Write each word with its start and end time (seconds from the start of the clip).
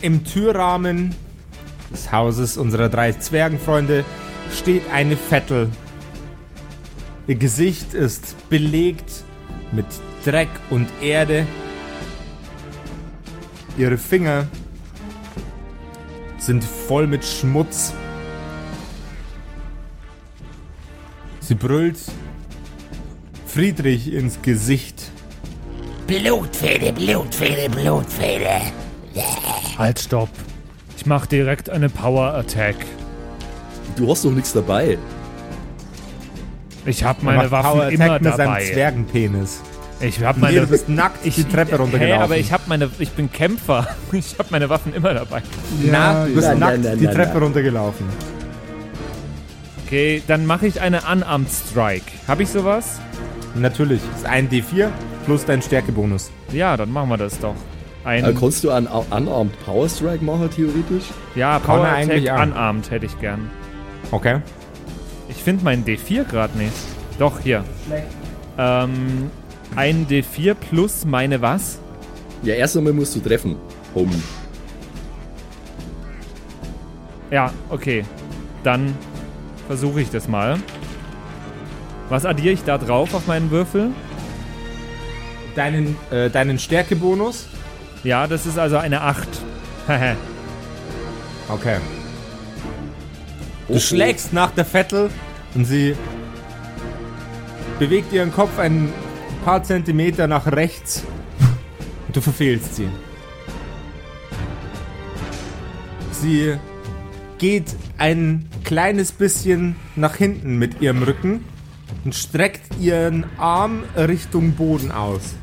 Im 0.00 0.24
Türrahmen 0.24 1.14
des 1.92 2.12
Hauses 2.12 2.56
unserer 2.56 2.88
drei 2.88 3.12
Zwergenfreunde 3.12 4.04
steht 4.52 4.82
eine 4.92 5.16
Vettel. 5.16 5.70
Ihr 7.26 7.36
Gesicht 7.36 7.94
ist 7.94 8.48
belegt 8.48 9.24
mit 9.72 9.86
Dreck 10.24 10.48
und 10.70 10.88
Erde. 11.00 11.46
Ihre 13.78 13.98
Finger 13.98 14.46
sind 16.38 16.62
voll 16.62 17.06
mit 17.06 17.24
Schmutz. 17.24 17.92
Sie 21.40 21.54
brüllt 21.54 21.98
Friedrich 23.46 24.12
ins 24.12 24.42
Gesicht. 24.42 25.10
Blutfede, 26.06 26.92
Blutfede, 26.92 27.68
Blutfede. 27.70 28.85
Halt, 29.78 29.98
stopp. 29.98 30.28
Ich 30.96 31.06
mach 31.06 31.26
direkt 31.26 31.68
eine 31.70 31.88
Power 31.88 32.34
Attack. 32.34 32.76
Du 33.96 34.10
hast 34.10 34.24
doch 34.24 34.30
nichts 34.30 34.52
dabei. 34.52 34.98
Ich 36.84 37.04
hab 37.04 37.22
meine 37.22 37.50
Waffen 37.50 37.70
Power 37.72 37.88
immer 37.88 38.04
Attack 38.04 38.22
mit 38.22 38.34
seinem 38.36 38.46
dabei. 38.48 38.64
Zwergenpenis. 38.72 39.60
Ich 40.00 40.22
hab 40.22 40.36
Nee, 40.36 40.42
meine 40.42 40.60
du 40.60 40.66
bist 40.66 40.88
nackt 40.88 41.24
ich, 41.24 41.36
die 41.36 41.44
Treppe 41.44 41.72
Hä, 41.72 41.76
runtergelaufen. 41.76 42.22
aber 42.22 42.36
ich 42.36 42.52
hab 42.52 42.68
meine 42.68 42.90
ich 42.98 43.10
bin 43.12 43.30
Kämpfer. 43.32 43.86
Ich 44.12 44.36
hab 44.38 44.50
meine 44.50 44.68
Waffen 44.68 44.94
immer 44.94 45.14
dabei. 45.14 45.42
Na, 45.82 46.26
du 46.26 46.34
bist 46.34 46.48
Nein, 46.48 46.58
nackt 46.58 46.72
nein, 46.74 46.82
nein, 46.82 46.98
die 46.98 47.04
nein, 47.06 47.14
Treppe 47.14 47.34
nein. 47.34 47.42
runtergelaufen. 47.42 48.06
Okay, 49.86 50.22
dann 50.26 50.46
mache 50.46 50.66
ich 50.66 50.80
eine 50.80 51.00
Unarmed 51.10 51.48
Strike. 51.50 52.04
Hab 52.28 52.40
ich 52.40 52.48
sowas? 52.50 53.00
Natürlich. 53.54 54.00
Das 54.12 54.20
ist 54.22 54.26
ein 54.26 54.48
D4 54.50 54.88
plus 55.24 55.44
dein 55.44 55.62
Stärkebonus. 55.62 56.30
Ja, 56.52 56.76
dann 56.76 56.90
machen 56.92 57.08
wir 57.08 57.16
das 57.16 57.38
doch. 57.38 57.54
Ein 58.06 58.24
Äh, 58.24 58.32
konntest 58.34 58.62
du 58.62 58.70
einen 58.70 58.86
Unarmed 58.86 59.52
Power 59.64 59.88
Strike 59.88 60.24
machen, 60.24 60.48
theoretisch? 60.48 61.04
ja, 61.34 61.58
kann 61.58 61.80
Power 61.80 61.88
er 61.88 61.96
Attack. 61.96 62.48
Unarmed 62.48 62.90
hätte 62.90 63.04
ich 63.06 63.18
gern. 63.20 63.50
Okay. 64.12 64.40
Ich 65.28 65.42
finde 65.42 65.64
meinen 65.64 65.84
D4 65.84 66.22
gerade 66.24 66.56
nicht. 66.56 66.72
Doch, 67.18 67.40
hier. 67.40 67.64
Ähm, 68.58 69.28
ein 69.74 70.06
D4 70.06 70.54
plus 70.54 71.04
meine 71.04 71.42
was? 71.42 71.80
Ja, 72.44 72.54
erst 72.54 72.76
einmal 72.76 72.92
musst 72.92 73.16
du 73.16 73.20
treffen, 73.20 73.56
Homie. 73.92 74.22
Ja, 77.32 77.50
okay. 77.70 78.04
Dann 78.62 78.94
versuche 79.66 80.00
ich 80.00 80.10
das 80.10 80.28
mal. 80.28 80.58
Was 82.08 82.24
addiere 82.24 82.54
ich 82.54 82.62
da 82.62 82.78
drauf 82.78 83.14
auf 83.14 83.26
meinen 83.26 83.50
Würfel? 83.50 83.90
Deinen, 85.56 85.96
äh, 86.12 86.30
deinen 86.30 86.60
Stärkebonus. 86.60 87.48
Ja, 88.06 88.28
das 88.28 88.46
ist 88.46 88.56
also 88.56 88.76
eine 88.76 89.00
8. 89.00 89.26
Hehe. 89.88 90.16
Okay. 91.48 91.78
Oh, 93.66 93.72
Du 93.72 93.80
schlägst 93.80 94.32
nach 94.32 94.52
der 94.52 94.64
Vettel 94.64 95.10
und 95.56 95.64
sie 95.64 95.96
bewegt 97.80 98.12
ihren 98.12 98.32
Kopf 98.32 98.60
ein 98.60 98.92
paar 99.44 99.64
Zentimeter 99.64 100.28
nach 100.28 100.46
rechts 100.46 101.02
und 102.06 102.14
du 102.14 102.20
verfehlst 102.20 102.76
sie. 102.76 102.88
Sie 106.12 106.54
geht 107.38 107.74
ein 107.98 108.48
kleines 108.62 109.10
bisschen 109.10 109.74
nach 109.96 110.14
hinten 110.14 110.60
mit 110.60 110.80
ihrem 110.80 111.02
Rücken 111.02 111.44
und 112.04 112.14
streckt 112.14 112.78
ihren 112.78 113.26
Arm 113.36 113.82
Richtung 113.96 114.52
Boden 114.52 114.92
aus. 114.92 115.34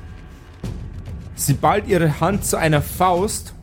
Sie 1.35 1.53
ballt 1.53 1.87
ihre 1.87 2.19
Hand 2.19 2.45
zu 2.45 2.57
einer 2.57 2.81
Faust 2.81 3.53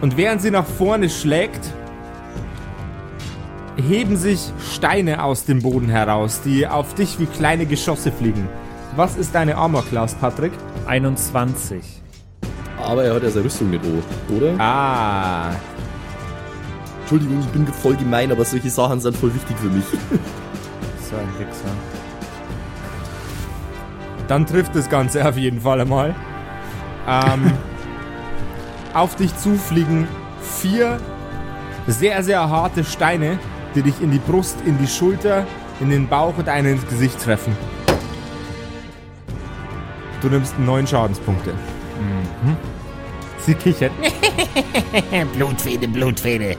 und 0.00 0.16
während 0.16 0.42
sie 0.42 0.50
nach 0.50 0.66
vorne 0.66 1.08
schlägt, 1.08 1.60
heben 3.76 4.16
sich 4.16 4.52
Steine 4.74 5.22
aus 5.22 5.44
dem 5.44 5.62
Boden 5.62 5.88
heraus, 5.88 6.40
die 6.44 6.66
auf 6.66 6.94
dich 6.94 7.18
wie 7.18 7.26
kleine 7.26 7.66
Geschosse 7.66 8.12
fliegen. 8.12 8.48
Was 8.96 9.16
ist 9.16 9.34
deine 9.34 9.56
Armor 9.56 9.84
Class, 9.84 10.14
Patrick? 10.14 10.52
21. 10.86 11.82
Aber 12.82 13.04
er 13.04 13.14
hat 13.14 13.22
ja 13.22 13.30
seine 13.30 13.46
Rüstung 13.46 13.70
mit 13.70 13.80
O, 13.84 14.34
oder? 14.36 14.54
Ah, 14.58 15.52
Entschuldigung, 17.00 17.40
ich 17.40 17.46
bin 17.48 17.66
voll 17.66 17.96
gemein, 17.96 18.30
aber 18.32 18.44
solche 18.44 18.70
Sachen 18.70 19.00
sind 19.00 19.16
voll 19.16 19.34
wichtig 19.34 19.56
für 19.58 19.68
mich. 19.68 19.84
So 21.10 21.16
ein 21.16 21.28
Wichser. 21.38 21.68
dann 24.26 24.46
trifft 24.46 24.74
das 24.74 24.88
Ganze 24.88 25.28
auf 25.28 25.36
jeden 25.36 25.60
Fall 25.60 25.82
einmal. 25.82 26.14
Ähm, 27.06 27.52
auf 28.94 29.16
dich 29.16 29.36
zufliegen 29.36 30.08
vier 30.40 30.98
sehr, 31.86 32.22
sehr 32.22 32.48
harte 32.48 32.84
Steine, 32.84 33.38
die 33.74 33.82
dich 33.82 34.00
in 34.00 34.10
die 34.10 34.18
Brust, 34.18 34.56
in 34.64 34.78
die 34.78 34.86
Schulter, 34.86 35.46
in 35.80 35.90
den 35.90 36.08
Bauch 36.08 36.36
und 36.38 36.48
einen 36.48 36.74
ins 36.74 36.86
Gesicht 36.86 37.20
treffen. 37.20 37.56
Du 40.22 40.28
nimmst 40.28 40.58
neun 40.58 40.86
Schadenspunkte. 40.86 41.52
Sie 43.40 43.54
kichert. 43.54 43.92
Blutfede, 45.34 45.86
Blutfede. 45.86 46.56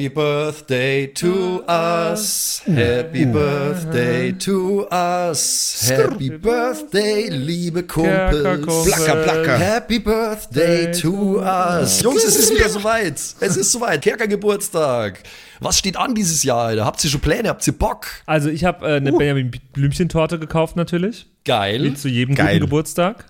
Happy 0.00 0.08
Birthday 0.08 1.06
to 1.08 1.62
us. 1.68 2.62
Happy 2.64 3.26
Birthday 3.26 4.32
to 4.32 4.88
us. 4.90 5.90
Happy 5.90 6.30
Birthday, 6.30 7.28
liebe 7.28 7.82
Kumpels. 7.82 8.86
Placker, 8.86 9.22
placker. 9.22 9.58
Happy 9.58 9.98
Birthday 9.98 10.90
to 10.92 11.40
us. 11.42 12.00
Jungs, 12.00 12.24
es 12.24 12.34
ist 12.34 12.54
wieder 12.54 12.70
soweit. 12.70 13.12
Es 13.40 13.58
ist 13.58 13.72
soweit. 13.72 14.00
Kerkergeburtstag. 14.00 15.22
Was 15.60 15.78
steht 15.78 15.98
an 15.98 16.14
dieses 16.14 16.44
Jahr, 16.44 16.68
Alter? 16.68 16.86
Habt 16.86 17.04
ihr 17.04 17.10
schon 17.10 17.20
Pläne? 17.20 17.50
Habt 17.50 17.66
ihr 17.66 17.74
Bock? 17.74 18.06
Also 18.24 18.48
ich 18.48 18.64
habe 18.64 18.86
äh, 18.86 18.96
eine 18.96 19.12
Benjamin 19.12 19.50
Blümchentorte 19.74 20.38
gekauft 20.38 20.76
natürlich. 20.76 21.26
Wie 21.44 21.50
Geil. 21.50 21.92
zu 21.92 22.08
jedem 22.08 22.36
Geil. 22.36 22.54
guten 22.54 22.60
Geburtstag. 22.60 23.26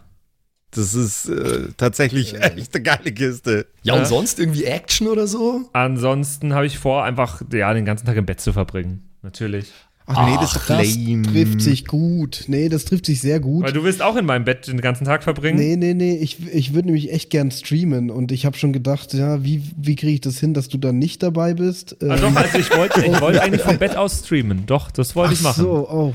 Das 0.73 0.95
ist 0.95 1.29
äh, 1.29 1.69
tatsächlich 1.77 2.35
echt 2.41 2.75
eine 2.75 2.83
geile 2.83 3.13
Kiste. 3.13 3.67
Ja, 3.83 3.95
und 3.95 4.01
Ja. 4.01 4.05
sonst 4.07 4.39
irgendwie 4.39 4.65
Action 4.65 5.09
oder 5.09 5.27
so? 5.27 5.63
Ansonsten 5.73 6.55
habe 6.55 6.67
ich 6.67 6.79
vor, 6.79 7.05
einfach 7.05 7.43
ja, 7.53 7.73
den 7.75 7.85
ganzen 7.85 8.07
Tag 8.07 8.17
im 8.17 8.27
Bett 8.27 8.41
zu 8.41 8.53
verbringen. 8.53 9.03
Natürlich. 9.23 9.67
Ach 10.13 10.27
nee, 10.27 10.37
das 10.41 10.55
doch 10.55 10.67
Das 10.67 10.99
trifft 11.33 11.61
sich 11.61 11.87
gut. 11.87 12.45
Nee, 12.49 12.69
das 12.69 12.85
trifft 12.85 13.07
sich 13.07 13.21
sehr 13.21 13.39
gut. 13.39 13.63
Weil 13.65 13.73
du 13.73 13.85
willst 13.85 14.03
auch 14.03 14.17
in 14.17 14.27
meinem 14.27 14.45
Bett 14.45 14.67
den 14.67 14.81
ganzen 14.81 15.05
Tag 15.05 15.23
verbringen? 15.23 15.57
Nee, 15.57 15.77
nee, 15.77 15.95
nee, 15.95 16.17
ich, 16.17 16.49
ich 16.53 16.75
würde 16.75 16.87
nämlich 16.87 17.13
echt 17.13 17.31
gern 17.31 17.53
streamen 17.53 18.11
und 18.11 18.33
ich 18.33 18.45
habe 18.45 18.57
schon 18.59 18.73
gedacht, 18.73 19.15
ja, 19.15 19.45
wie, 19.45 19.63
wie 19.77 19.95
kriege 19.95 20.15
ich 20.15 20.21
das 20.21 20.39
hin, 20.41 20.53
dass 20.53 20.69
du 20.69 20.79
dann 20.79 20.99
nicht 20.99 21.23
dabei 21.23 21.55
bist? 21.55 21.97
Ah, 22.03 22.17
doch, 22.17 22.35
also 22.35 22.59
ich 22.59 22.77
wollte 22.77 23.05
ich 23.07 23.21
wollte 23.21 23.41
eigentlich 23.43 23.63
vom 23.63 23.79
Bett 23.79 23.95
aus 23.95 24.21
streamen. 24.25 24.67
Doch, 24.67 24.91
das 24.91 25.15
wollte 25.15 25.35
ich 25.35 25.41
Ach 25.41 25.45
machen. 25.45 25.63
so, 25.63 25.89
oh. 25.89 26.15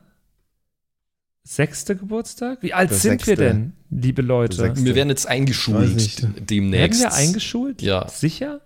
sechste 1.43 1.95
Geburtstag? 1.95 2.59
Wie 2.61 2.73
alt 2.73 2.91
Der 2.91 2.97
sind 2.97 3.25
wir 3.25 3.35
sechste. 3.35 3.35
denn, 3.35 3.73
liebe 3.89 4.21
Leute? 4.21 4.75
Wir 4.75 4.95
werden 4.95 5.09
jetzt 5.09 5.27
eingeschult 5.27 5.95
nicht. 5.95 6.21
Werden 6.21 6.45
demnächst. 6.45 7.01
wir 7.01 7.13
eingeschult? 7.13 7.81
Ja. 7.81 8.07
Sicher? 8.07 8.61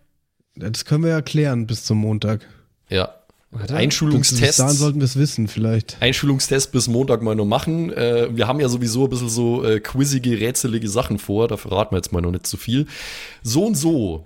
Das 0.55 0.85
können 0.85 1.03
wir 1.03 1.11
ja 1.11 1.21
klären 1.21 1.67
bis 1.67 1.83
zum 1.83 1.97
Montag. 1.99 2.41
Ja. 2.89 3.15
Bis 3.51 3.71
Einschulungstest. 3.71 4.59
dahin 4.59 4.75
sollten 4.75 4.99
wir 4.99 5.05
es 5.05 5.15
wissen, 5.15 5.47
vielleicht. 5.47 5.97
Einschulungstest 6.01 6.73
bis 6.73 6.87
Montag 6.89 7.21
mal 7.21 7.35
noch 7.35 7.45
machen. 7.45 7.91
Äh, 7.93 8.35
wir 8.35 8.47
haben 8.47 8.59
ja 8.59 8.67
sowieso 8.67 9.05
ein 9.05 9.09
bisschen 9.09 9.29
so 9.29 9.63
äh, 9.63 9.79
quizzige, 9.79 10.39
rätselige 10.39 10.89
Sachen 10.89 11.19
vor. 11.19 11.47
Da 11.47 11.55
verraten 11.55 11.93
wir 11.93 11.97
jetzt 11.97 12.11
mal 12.11 12.21
noch 12.21 12.31
nicht 12.31 12.47
zu 12.47 12.57
viel. 12.57 12.87
So 13.43 13.65
und 13.65 13.75
so 13.75 14.25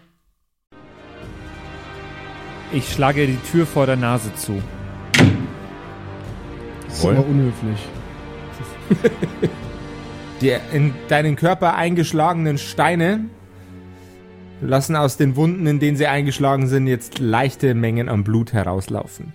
Ich 2.73 2.91
schlage 2.93 3.27
die 3.27 3.37
Tür 3.51 3.65
vor 3.65 3.85
der 3.85 3.97
Nase 3.97 4.33
zu. 4.35 4.61
Das 6.87 6.99
ist 6.99 7.05
aber 7.05 7.25
unhöflich. 7.25 7.79
Die 10.41 10.53
in 10.73 10.93
deinen 11.09 11.35
Körper 11.35 11.75
eingeschlagenen 11.75 12.57
Steine 12.57 13.25
lassen 14.61 14.95
aus 14.95 15.17
den 15.17 15.35
Wunden, 15.35 15.67
in 15.67 15.79
denen 15.79 15.97
sie 15.97 16.07
eingeschlagen 16.07 16.67
sind, 16.67 16.87
jetzt 16.87 17.19
leichte 17.19 17.73
Mengen 17.73 18.07
an 18.07 18.23
Blut 18.23 18.53
herauslaufen. 18.53 19.33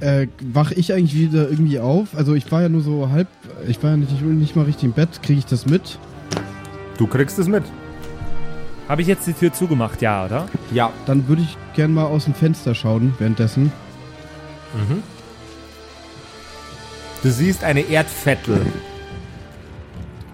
Äh, 0.00 0.26
wach 0.40 0.72
ich 0.72 0.92
eigentlich 0.92 1.14
wieder 1.14 1.48
irgendwie 1.48 1.78
auf? 1.78 2.16
Also 2.16 2.34
ich 2.34 2.50
war 2.50 2.62
ja 2.62 2.68
nur 2.68 2.80
so 2.80 3.10
halb, 3.10 3.28
ich 3.68 3.82
war 3.82 3.90
ja 3.90 3.96
nicht, 3.96 4.20
nicht 4.20 4.56
mal 4.56 4.64
richtig 4.64 4.84
im 4.84 4.92
Bett. 4.92 5.22
Kriege 5.22 5.38
ich 5.38 5.46
das 5.46 5.66
mit? 5.66 5.98
Du 6.98 7.06
kriegst 7.06 7.38
es 7.38 7.46
mit. 7.46 7.62
Habe 8.88 9.02
ich 9.02 9.08
jetzt 9.08 9.26
die 9.26 9.32
Tür 9.32 9.52
zugemacht? 9.52 10.02
Ja, 10.02 10.26
oder? 10.26 10.46
Ja. 10.72 10.92
Dann 11.06 11.26
würde 11.28 11.42
ich 11.42 11.56
gern 11.74 11.94
mal 11.94 12.04
aus 12.04 12.24
dem 12.24 12.34
Fenster 12.34 12.74
schauen 12.74 13.14
währenddessen. 13.18 13.72
Du 17.22 17.30
siehst 17.30 17.64
eine 17.64 17.80
Erdvettel. 17.80 18.66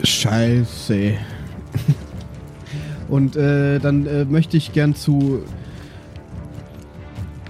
Scheiße. 0.03 1.15
Und 3.09 3.37
äh, 3.37 3.79
dann 3.79 4.07
äh, 4.07 4.25
möchte 4.25 4.57
ich 4.57 4.73
gern 4.73 4.95
zu 4.95 5.45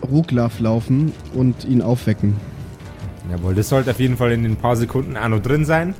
Ruglaf 0.02 0.60
laufen 0.60 1.12
und 1.34 1.64
ihn 1.66 1.82
aufwecken. 1.82 2.36
Jawohl, 3.30 3.54
das 3.54 3.68
sollte 3.68 3.90
auf 3.90 4.00
jeden 4.00 4.16
Fall 4.16 4.32
in 4.32 4.42
den 4.42 4.56
paar 4.56 4.76
Sekunden 4.76 5.12
noch 5.12 5.40
drin 5.40 5.64
sein. 5.64 5.94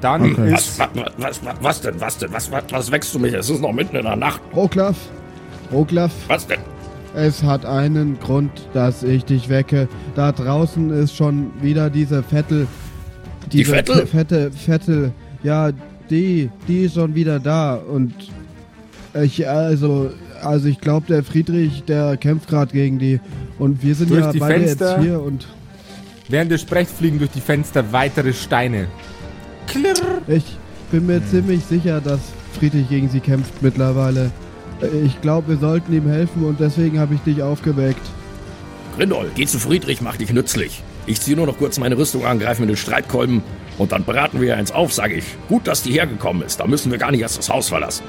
Dann 0.00 0.32
Okay. 0.32 0.54
ist. 0.54 0.78
Was, 0.78 0.88
was, 0.94 1.12
was, 1.18 1.40
was, 1.44 1.54
was 1.62 1.80
denn, 1.80 2.00
was 2.00 2.18
denn, 2.18 2.32
was, 2.32 2.50
was, 2.52 2.62
was 2.70 2.90
wächst 2.92 3.14
du 3.14 3.18
mich? 3.18 3.32
Es 3.34 3.48
ist 3.50 3.60
noch 3.60 3.72
mitten 3.72 3.96
in 3.96 4.04
der 4.04 4.16
Nacht. 4.16 4.40
Ruglaf, 4.54 4.96
Ruglaf, 5.72 6.12
Was 6.28 6.46
denn? 6.46 6.58
es 7.14 7.42
hat 7.42 7.64
einen 7.64 8.18
Grund, 8.20 8.50
dass 8.74 9.02
ich 9.02 9.24
dich 9.24 9.48
wecke. 9.48 9.88
Da 10.14 10.32
draußen 10.32 10.90
ist 10.90 11.16
schon 11.16 11.50
wieder 11.62 11.88
diese 11.90 12.22
Vettel. 12.22 12.66
Diese 13.52 13.72
Vettel? 13.72 13.94
Fe- 14.02 14.06
Fette, 14.06 14.50
Vettel. 14.52 15.12
Ja, 15.42 15.70
die, 16.10 16.50
die 16.68 16.84
ist 16.84 16.94
schon 16.94 17.14
wieder 17.14 17.38
da. 17.40 17.74
Und 17.76 18.12
ich, 19.14 19.48
also, 19.48 20.10
also 20.42 20.68
ich 20.68 20.78
glaube, 20.80 21.06
der 21.06 21.22
Friedrich, 21.24 21.84
der 21.84 22.16
kämpft 22.18 22.48
gerade 22.48 22.72
gegen 22.72 22.98
die. 22.98 23.18
Und 23.58 23.82
wir 23.82 23.94
sind 23.94 24.10
Durch 24.10 24.20
ja 24.20 24.32
die 24.32 24.38
beide 24.38 24.60
Fenster? 24.66 24.92
jetzt 24.96 25.02
hier 25.02 25.22
und 25.22 25.46
Während 26.28 26.50
ihr 26.50 26.58
sprecht, 26.58 26.90
fliegen 26.90 27.18
durch 27.18 27.30
die 27.30 27.40
Fenster 27.40 27.92
weitere 27.92 28.32
Steine. 28.32 28.88
Klirr. 29.66 29.94
ich 30.26 30.56
bin 30.90 31.06
mir 31.06 31.24
ziemlich 31.26 31.64
sicher, 31.64 32.00
dass 32.00 32.20
Friedrich 32.58 32.88
gegen 32.88 33.08
sie 33.08 33.20
kämpft 33.20 33.62
mittlerweile. 33.62 34.30
Ich 35.04 35.20
glaube, 35.20 35.48
wir 35.48 35.56
sollten 35.56 35.92
ihm 35.92 36.06
helfen 36.08 36.44
und 36.44 36.60
deswegen 36.60 36.98
habe 36.98 37.14
ich 37.14 37.20
dich 37.20 37.42
aufgeweckt. 37.42 38.00
Grindol, 38.96 39.30
geh 39.34 39.46
zu 39.46 39.58
Friedrich, 39.58 40.00
mach 40.00 40.16
dich 40.16 40.32
nützlich. 40.32 40.82
Ich 41.06 41.20
ziehe 41.20 41.36
nur 41.36 41.46
noch 41.46 41.58
kurz 41.58 41.78
meine 41.78 41.96
Rüstung 41.96 42.24
an, 42.24 42.38
greife 42.38 42.62
mir 42.62 42.66
den 42.66 42.76
Streitkolben 42.76 43.42
und 43.78 43.92
dann 43.92 44.04
beraten 44.04 44.40
wir 44.40 44.56
eins 44.56 44.72
auf, 44.72 44.92
sage 44.92 45.14
ich. 45.14 45.24
Gut, 45.48 45.66
dass 45.66 45.82
die 45.82 45.92
hergekommen 45.92 46.42
ist. 46.42 46.60
Da 46.60 46.66
müssen 46.66 46.90
wir 46.90 46.98
gar 46.98 47.10
nicht 47.10 47.20
erst 47.20 47.38
das 47.38 47.48
Haus 47.48 47.68
verlassen. 47.68 48.04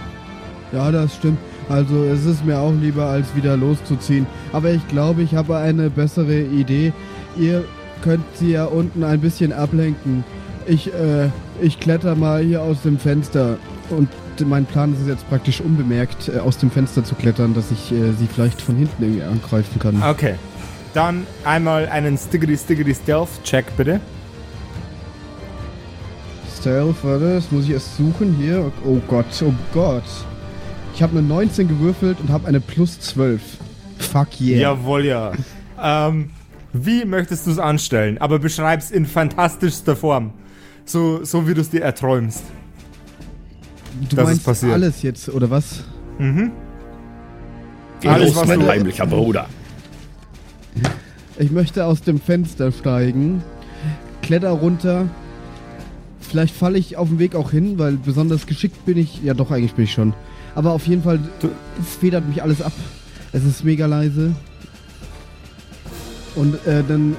Ja, 0.71 0.91
das 0.91 1.15
stimmt. 1.15 1.37
Also 1.69 2.03
es 2.05 2.25
ist 2.25 2.45
mir 2.45 2.59
auch 2.59 2.73
lieber, 2.73 3.05
als 3.05 3.35
wieder 3.35 3.57
loszuziehen. 3.57 4.25
Aber 4.53 4.71
ich 4.71 4.85
glaube, 4.87 5.21
ich 5.21 5.35
habe 5.35 5.57
eine 5.57 5.89
bessere 5.89 6.39
Idee. 6.39 6.93
Ihr 7.37 7.65
könnt 8.01 8.23
sie 8.35 8.51
ja 8.51 8.65
unten 8.65 9.03
ein 9.03 9.19
bisschen 9.19 9.51
ablenken. 9.51 10.23
Ich, 10.67 10.93
äh, 10.93 11.29
ich 11.61 11.79
kletter 11.79 12.15
mal 12.15 12.43
hier 12.43 12.61
aus 12.61 12.81
dem 12.81 12.99
Fenster. 12.99 13.57
Und 13.89 14.09
mein 14.45 14.65
Plan 14.65 14.93
ist 14.93 15.01
es 15.01 15.07
jetzt 15.07 15.27
praktisch 15.29 15.61
unbemerkt, 15.61 16.29
äh, 16.29 16.39
aus 16.39 16.57
dem 16.57 16.69
Fenster 16.69 17.03
zu 17.03 17.15
klettern, 17.15 17.53
dass 17.53 17.71
ich 17.71 17.91
äh, 17.91 18.11
sie 18.13 18.27
vielleicht 18.27 18.61
von 18.61 18.75
hinten 18.75 19.01
irgendwie 19.01 19.23
angreifen 19.23 19.79
kann. 19.79 20.03
Okay. 20.03 20.35
Dann 20.93 21.25
einmal 21.45 21.87
einen 21.87 22.17
Stiggity 22.17 22.57
Stiggity 22.57 22.93
Stealth 22.93 23.29
Check 23.43 23.65
bitte. 23.77 24.01
Stealth, 26.59 26.95
warte, 27.03 27.35
das 27.35 27.51
muss 27.51 27.65
ich 27.65 27.71
erst 27.71 27.95
suchen 27.97 28.35
hier. 28.37 28.71
Oh 28.85 28.99
Gott, 29.07 29.25
oh 29.45 29.53
Gott. 29.73 30.03
Ich 30.93 31.01
habe 31.03 31.17
eine 31.17 31.27
19 31.27 31.67
gewürfelt 31.67 32.19
und 32.19 32.29
habe 32.29 32.47
eine 32.47 32.59
plus 32.59 32.99
12. 32.99 33.41
Fuck 33.99 34.41
yeah. 34.41 34.59
Jawohl, 34.59 35.05
ja. 35.05 35.31
ähm, 35.81 36.31
wie 36.73 37.05
möchtest 37.05 37.47
du 37.47 37.51
es 37.51 37.59
anstellen? 37.59 38.17
Aber 38.17 38.39
beschreib's 38.39 38.91
in 38.91 39.05
fantastischster 39.05 39.95
Form. 39.95 40.31
So, 40.87 41.23
so 41.25 41.47
wie 41.47 41.53
du 41.53 41.61
es 41.61 41.69
dir 41.69 41.81
erträumst. 41.83 42.41
du 44.09 44.15
das 44.15 44.23
ist 44.23 44.25
meinst 44.25 44.45
passiert. 44.45 44.73
alles 44.73 45.01
jetzt, 45.01 45.29
oder 45.29 45.49
was? 45.51 45.83
Geh 46.17 48.07
Alles, 48.07 48.29
los, 48.29 48.35
was 48.37 48.47
mein 48.47 48.59
du- 48.61 48.67
heimlicher 48.67 49.05
Bruder. 49.05 49.47
Ich 51.37 51.51
möchte 51.51 51.85
aus 51.85 52.01
dem 52.01 52.19
Fenster 52.19 52.71
steigen, 52.71 53.43
kletter 54.21 54.49
runter. 54.51 55.07
Vielleicht 56.21 56.55
falle 56.55 56.77
ich 56.79 56.97
auf 56.97 57.09
dem 57.09 57.19
Weg 57.19 57.35
auch 57.35 57.51
hin, 57.51 57.77
weil 57.77 57.93
besonders 57.97 58.47
geschickt 58.47 58.85
bin 58.85 58.97
ich. 58.97 59.21
Ja, 59.23 59.33
doch, 59.33 59.51
eigentlich 59.51 59.73
bin 59.75 59.85
ich 59.85 59.91
schon. 59.93 60.13
Aber 60.55 60.71
auf 60.71 60.87
jeden 60.87 61.03
Fall 61.03 61.19
Du- 61.39 61.51
federt 61.99 62.27
mich 62.27 62.41
alles 62.41 62.61
ab. 62.61 62.73
Es 63.33 63.43
ist 63.43 63.63
mega 63.63 63.85
leise. 63.85 64.33
Und 66.35 66.55
äh, 66.65 66.83
dann 66.87 67.15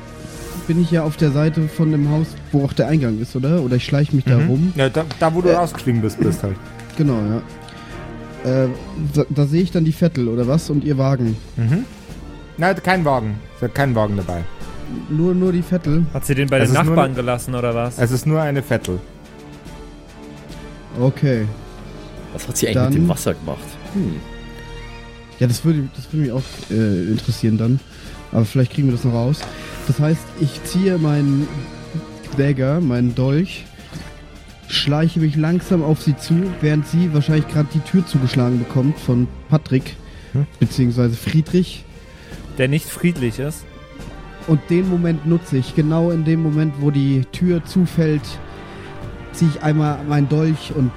bin 0.69 0.81
ich 0.81 0.91
ja 0.93 1.03
auf 1.03 1.17
der 1.17 1.33
Seite 1.33 1.67
von 1.67 1.91
dem 1.91 2.09
Haus, 2.11 2.29
wo 2.53 2.65
auch 2.65 2.73
der 2.73 2.87
Eingang 2.89 3.19
ist, 3.21 3.35
oder? 3.35 3.63
Oder 3.63 3.77
ich 3.77 3.85
schleiche 3.85 4.15
mich 4.15 4.25
da 4.25 4.37
rum. 4.37 4.73
Ja, 4.77 4.89
da, 4.89 5.05
da 5.19 5.35
wo 5.35 5.41
du 5.41 5.49
Äh. 5.49 5.55
rausgestiegen 5.57 6.01
bist, 6.01 6.21
bist 6.21 6.43
halt. 6.45 6.55
Genau, 6.97 7.15
ja. 8.45 8.65
Äh, 8.65 8.69
da, 9.15 9.25
da 9.31 9.47
sehe 9.47 9.63
ich 9.63 9.73
dann 9.73 9.85
die 9.85 9.93
Vettel, 9.93 10.29
oder 10.29 10.47
was? 10.47 10.71
Und 10.71 10.85
ihr 10.85 10.97
Wagen. 10.99 11.37
Nein, 12.57 12.77
kein 12.85 13.05
Wagen. 13.05 13.41
Es 13.57 13.63
hat 13.63 13.75
keinen 13.75 13.95
Wagen 13.97 14.17
dabei. 14.17 14.45
Nur, 15.11 15.35
nur 15.35 15.53
die 15.53 15.63
Vettel. 15.63 16.07
Hat 16.15 16.25
sie 16.25 16.35
den 16.35 16.49
bei 16.49 16.59
Es 16.59 16.69
den 16.71 16.77
ist 16.77 16.85
nur 16.85 16.95
Nachbarn 16.95 17.11
ne- 17.11 17.17
gelassen 17.17 17.55
oder 17.55 17.75
was? 17.75 17.99
Es 17.99 18.11
ist 18.11 18.27
nur 18.27 18.41
eine 18.41 18.63
Vettel. 18.63 19.01
Okay. 21.01 21.47
Was 22.33 22.47
hat 22.47 22.57
sie 22.57 22.67
eigentlich 22.69 22.75
Dann- 22.77 22.89
mit 22.93 23.03
dem 23.03 23.09
Wasser 23.09 23.35
gemacht? 23.35 23.59
Hm. 23.95 24.17
Ja, 25.39 25.47
das 25.47 25.65
würde, 25.65 25.89
das 25.95 26.13
würde 26.13 26.23
mich 26.27 26.33
auch 26.33 26.43
äh, 26.71 27.11
interessieren 27.11 27.59
dann. 27.59 27.81
Aber 28.33 28.45
vielleicht 28.45 28.73
kriegen 28.73 28.89
wir 28.89 28.93
das 28.93 29.05
noch 29.05 29.15
raus. 29.15 29.41
Das 29.87 29.99
heißt, 30.01 30.23
ich 30.41 30.63
ziehe 30.65 30.99
meinen 30.99 31.49
Dagger, 32.37 32.81
meinen 32.81 33.15
Dolch, 33.15 33.65
schleiche 34.69 35.21
mich 35.21 35.37
langsam 35.37 35.83
auf 35.83 36.03
sie 36.03 36.17
zu, 36.17 36.35
während 36.61 36.87
sie 36.87 37.13
wahrscheinlich 37.15 37.49
gerade 37.49 37.69
die 37.73 37.81
Tür 37.81 38.07
zugeschlagen 38.07 38.59
bekommt 38.59 38.99
von 38.99 39.27
Patrick, 39.49 39.97
beziehungsweise 40.61 41.17
Friedrich. 41.17 41.85
Der 42.59 42.69
nicht 42.69 42.87
friedlich 42.87 43.39
ist. 43.39 43.65
Und 44.47 44.61
den 44.71 44.89
Moment 44.89 45.27
nutze 45.27 45.59
ich. 45.59 45.75
Genau 45.75 46.11
in 46.11 46.25
dem 46.25 46.43
Moment, 46.43 46.75
wo 46.81 46.91
die 46.91 47.25
Tür 47.33 47.65
zufällt, 47.65 48.23
ziehe 49.33 49.51
ich 49.55 49.63
einmal 49.63 50.03
meinen 50.05 50.29
Dolch 50.29 50.73
und 50.75 50.91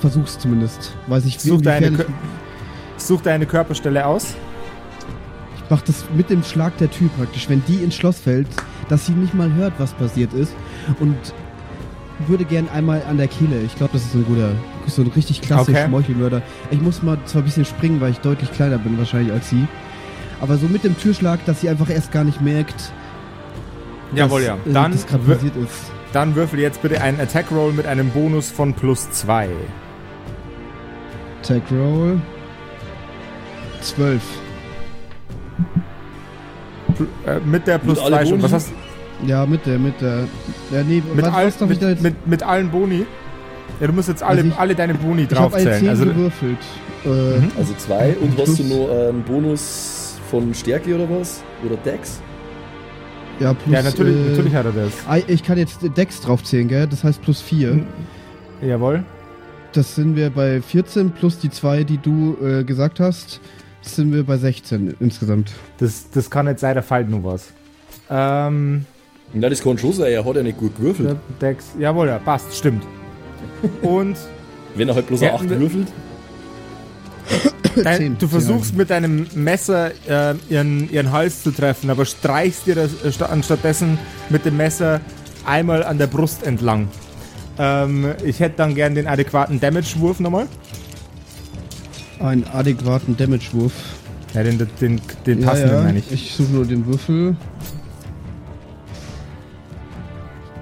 versuch's 0.00 0.38
zumindest. 0.38 0.94
Weiß 1.06 1.24
ich, 1.26 1.42
wie 1.44 1.48
Such 1.48 1.62
deine, 1.62 2.06
Such 2.96 3.22
deine 3.22 3.46
Körperstelle 3.46 4.06
aus. 4.06 4.34
Ich 5.66 5.70
mach 5.70 5.82
das 5.82 6.04
mit 6.14 6.30
dem 6.30 6.44
Schlag 6.44 6.76
der 6.78 6.88
Tür 6.88 7.08
praktisch, 7.18 7.48
wenn 7.48 7.60
die 7.66 7.82
ins 7.82 7.96
Schloss 7.96 8.20
fällt, 8.20 8.46
dass 8.88 9.06
sie 9.06 9.12
nicht 9.12 9.34
mal 9.34 9.52
hört, 9.54 9.72
was 9.78 9.92
passiert 9.94 10.32
ist. 10.32 10.54
Und 11.00 11.16
würde 12.28 12.44
gern 12.44 12.68
einmal 12.68 13.02
an 13.10 13.16
der 13.18 13.26
Kehle. 13.26 13.60
Ich 13.66 13.74
glaube, 13.74 13.94
das 13.94 14.02
ist 14.02 14.12
so 14.12 14.18
ein 14.18 14.24
guter, 14.26 14.52
so 14.86 15.02
ein 15.02 15.08
richtig 15.08 15.40
klasse 15.42 15.72
Okay. 15.72 15.86
Schmeuchelmörder. 15.88 16.40
Ich 16.70 16.80
muss 16.80 17.02
mal 17.02 17.18
zwar 17.26 17.42
ein 17.42 17.46
bisschen 17.46 17.64
springen, 17.64 18.00
weil 18.00 18.12
ich 18.12 18.18
deutlich 18.18 18.52
kleiner 18.52 18.78
bin 18.78 18.96
wahrscheinlich 18.96 19.32
als 19.32 19.50
sie. 19.50 19.66
Aber 20.40 20.56
so 20.56 20.68
mit 20.68 20.84
dem 20.84 20.96
Türschlag, 20.96 21.44
dass 21.46 21.62
sie 21.62 21.68
einfach 21.68 21.90
erst 21.90 22.12
gar 22.12 22.22
nicht 22.22 22.40
merkt, 22.40 22.92
Jawohl, 24.14 24.42
ja. 24.44 24.54
äh, 24.54 24.72
Dann, 24.72 24.92
das 24.92 25.04
gerade 25.04 25.24
passiert 25.24 25.56
ist. 25.56 25.90
dann 26.12 26.36
würfel 26.36 26.60
jetzt 26.60 26.80
bitte 26.80 27.00
einen 27.00 27.18
Attack 27.20 27.50
Roll 27.50 27.72
mit 27.72 27.86
einem 27.86 28.10
Bonus 28.10 28.52
von 28.52 28.72
plus 28.72 29.10
2. 29.10 29.48
Tag 31.42 31.62
Roll. 31.72 32.20
12. 33.80 34.22
Äh, 37.26 37.40
mit 37.44 37.66
der 37.66 37.78
plus 37.78 37.96
Mit 37.96 38.04
alle 38.04 38.16
2 38.16 38.22
schon. 38.26 38.30
Boni? 38.38 38.42
Was 38.44 38.52
hast 38.52 38.72
Ja, 39.26 39.46
mit 39.46 39.64
der, 39.66 39.78
mit 39.78 40.00
der. 40.00 40.16
Ja, 40.72 40.82
nee, 40.86 41.02
mit, 41.14 41.24
was, 41.24 41.32
all, 41.34 41.46
was 41.46 41.54
ich 41.60 41.68
mit, 41.68 41.82
jetzt? 41.82 42.02
mit, 42.02 42.26
mit 42.26 42.42
allen 42.42 42.70
Boni? 42.70 43.06
Ja, 43.80 43.86
du 43.86 43.92
musst 43.92 44.08
jetzt 44.08 44.22
alle, 44.22 44.38
Also 44.38 44.48
ich- 44.50 44.56
alle 44.58 44.74
deine 44.74 44.94
Boni 44.94 45.26
Ich 45.30 45.38
habe 45.38 45.54
ein 45.56 45.62
10 45.62 45.64
draufzählen. 45.70 45.88
Also, 45.90 46.04
gewürfelt. 46.06 46.58
Äh, 47.04 47.08
Also 47.58 47.74
zwei 47.78 48.16
und 48.20 48.30
hast 48.38 48.58
du 48.58 48.64
Plus- 48.64 48.70
noch 48.70 48.90
einen 48.90 49.22
Bonus 49.22 50.16
von 50.30 50.52
Stärke 50.54 50.94
oder 50.94 51.08
was? 51.10 51.42
Oder 51.64 51.76
Dex? 51.76 52.20
ja, 53.38 53.52
plus, 53.52 53.74
ja, 53.74 53.82
natürlich, 53.82 54.16
äh, 54.16 54.30
natürlich 54.30 54.54
hat 54.54 54.64
er 54.66 54.72
das. 54.72 55.24
Ich 55.28 55.42
kann 55.44 55.58
jetzt 55.58 55.78
Dex 55.96 56.20
draufzählen, 56.22 56.68
gell? 56.68 56.86
Das 56.86 57.04
heißt 57.04 57.20
plus 57.22 57.40
4. 57.42 57.70
Hm. 57.72 57.86
Jawohl. 58.62 59.04
Das 59.72 59.94
sind 59.94 60.16
wir 60.16 60.30
bei 60.30 60.62
14 60.62 61.10
plus 61.10 61.38
die 61.38 61.50
2, 61.50 61.84
die 61.84 61.98
du 61.98 62.36
äh, 62.42 62.64
gesagt 62.64 62.98
hast. 62.98 63.40
Sind 63.86 64.12
wir 64.12 64.24
bei 64.24 64.36
16 64.36 64.96
insgesamt. 65.00 65.52
Das, 65.78 66.10
das 66.10 66.28
kann 66.28 66.46
nicht 66.46 66.58
sein, 66.58 66.74
da 66.74 66.82
fällt 66.82 67.08
nur 67.08 67.24
was. 67.24 67.52
Ähm, 68.10 68.84
Na, 69.32 69.48
das 69.48 69.62
kann 69.62 69.78
schon 69.78 69.92
sein, 69.92 70.12
er 70.12 70.24
hat 70.24 70.36
ja 70.36 70.42
nicht 70.42 70.58
gut 70.58 70.76
gewürfelt. 70.76 71.16
Dex, 71.40 71.66
jawohl, 71.78 72.08
ja, 72.08 72.18
passt, 72.18 72.54
stimmt. 72.56 72.82
Und 73.82 74.16
Wenn 74.74 74.88
er 74.88 74.94
halt 74.94 75.06
bloß 75.06 75.22
eine 75.22 75.32
8 75.34 75.48
wir- 75.50 75.60
würfelt. 75.60 75.86
dein, 77.82 77.96
Zehn, 77.96 78.12
du 78.14 78.20
zehn 78.20 78.28
versuchst 78.28 78.76
mit 78.76 78.90
deinem 78.90 79.26
Messer 79.34 79.90
äh, 80.08 80.34
ihren, 80.48 80.90
ihren 80.90 81.12
Hals 81.12 81.42
zu 81.42 81.50
treffen, 81.50 81.90
aber 81.90 82.04
streichst 82.04 82.66
dir 82.66 82.74
das 82.74 82.90
äh, 83.04 83.12
sta- 83.12 83.26
anstattdessen 83.26 83.98
mit 84.30 84.44
dem 84.44 84.56
Messer 84.56 85.00
einmal 85.44 85.84
an 85.84 85.98
der 85.98 86.06
Brust 86.08 86.42
entlang. 86.44 86.88
Ähm, 87.58 88.14
ich 88.24 88.40
hätte 88.40 88.56
dann 88.58 88.74
gern 88.74 88.94
den 88.94 89.06
adäquaten 89.06 89.60
Damage-Wurf 89.60 90.20
nochmal. 90.20 90.46
Einen 92.20 92.44
adäquaten 92.44 93.16
Damage-Wurf. 93.16 93.72
Ja, 94.34 94.42
den, 94.42 94.58
den, 94.58 94.68
den, 94.80 95.00
den 95.26 95.40
Ja, 95.40 95.48
passenden 95.48 95.74
ja. 95.76 95.82
meine 95.82 95.98
ich. 95.98 96.12
Ich 96.12 96.34
suche 96.34 96.52
nur 96.52 96.64
den 96.64 96.86
Würfel. 96.86 97.36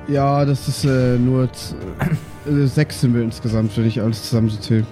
Ja, 0.09 0.45
das 0.45 0.69
ist 0.69 0.85
äh, 0.85 1.17
nur 1.19 1.45
äh, 1.45 2.67
sechs 2.67 3.01
sind 3.01 3.15
wir 3.15 3.23
insgesamt, 3.23 3.77
wenn 3.77 3.87
ich 3.87 4.01
alles 4.01 4.23
zusammen 4.29 4.51
so 4.51 4.59
zähle. 4.59 4.87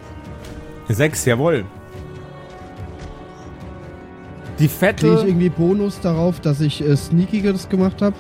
Sechs, 0.89 1.25
jawohl. 1.25 1.65
Die 4.59 4.69
Kriege 4.69 5.15
ich 5.15 5.25
irgendwie 5.25 5.49
Bonus 5.49 5.99
darauf, 6.01 6.41
dass 6.41 6.61
ich 6.61 6.83
äh, 6.87 6.97
Sneakiges 6.97 7.69
gemacht 7.69 8.01
habe? 8.01 8.15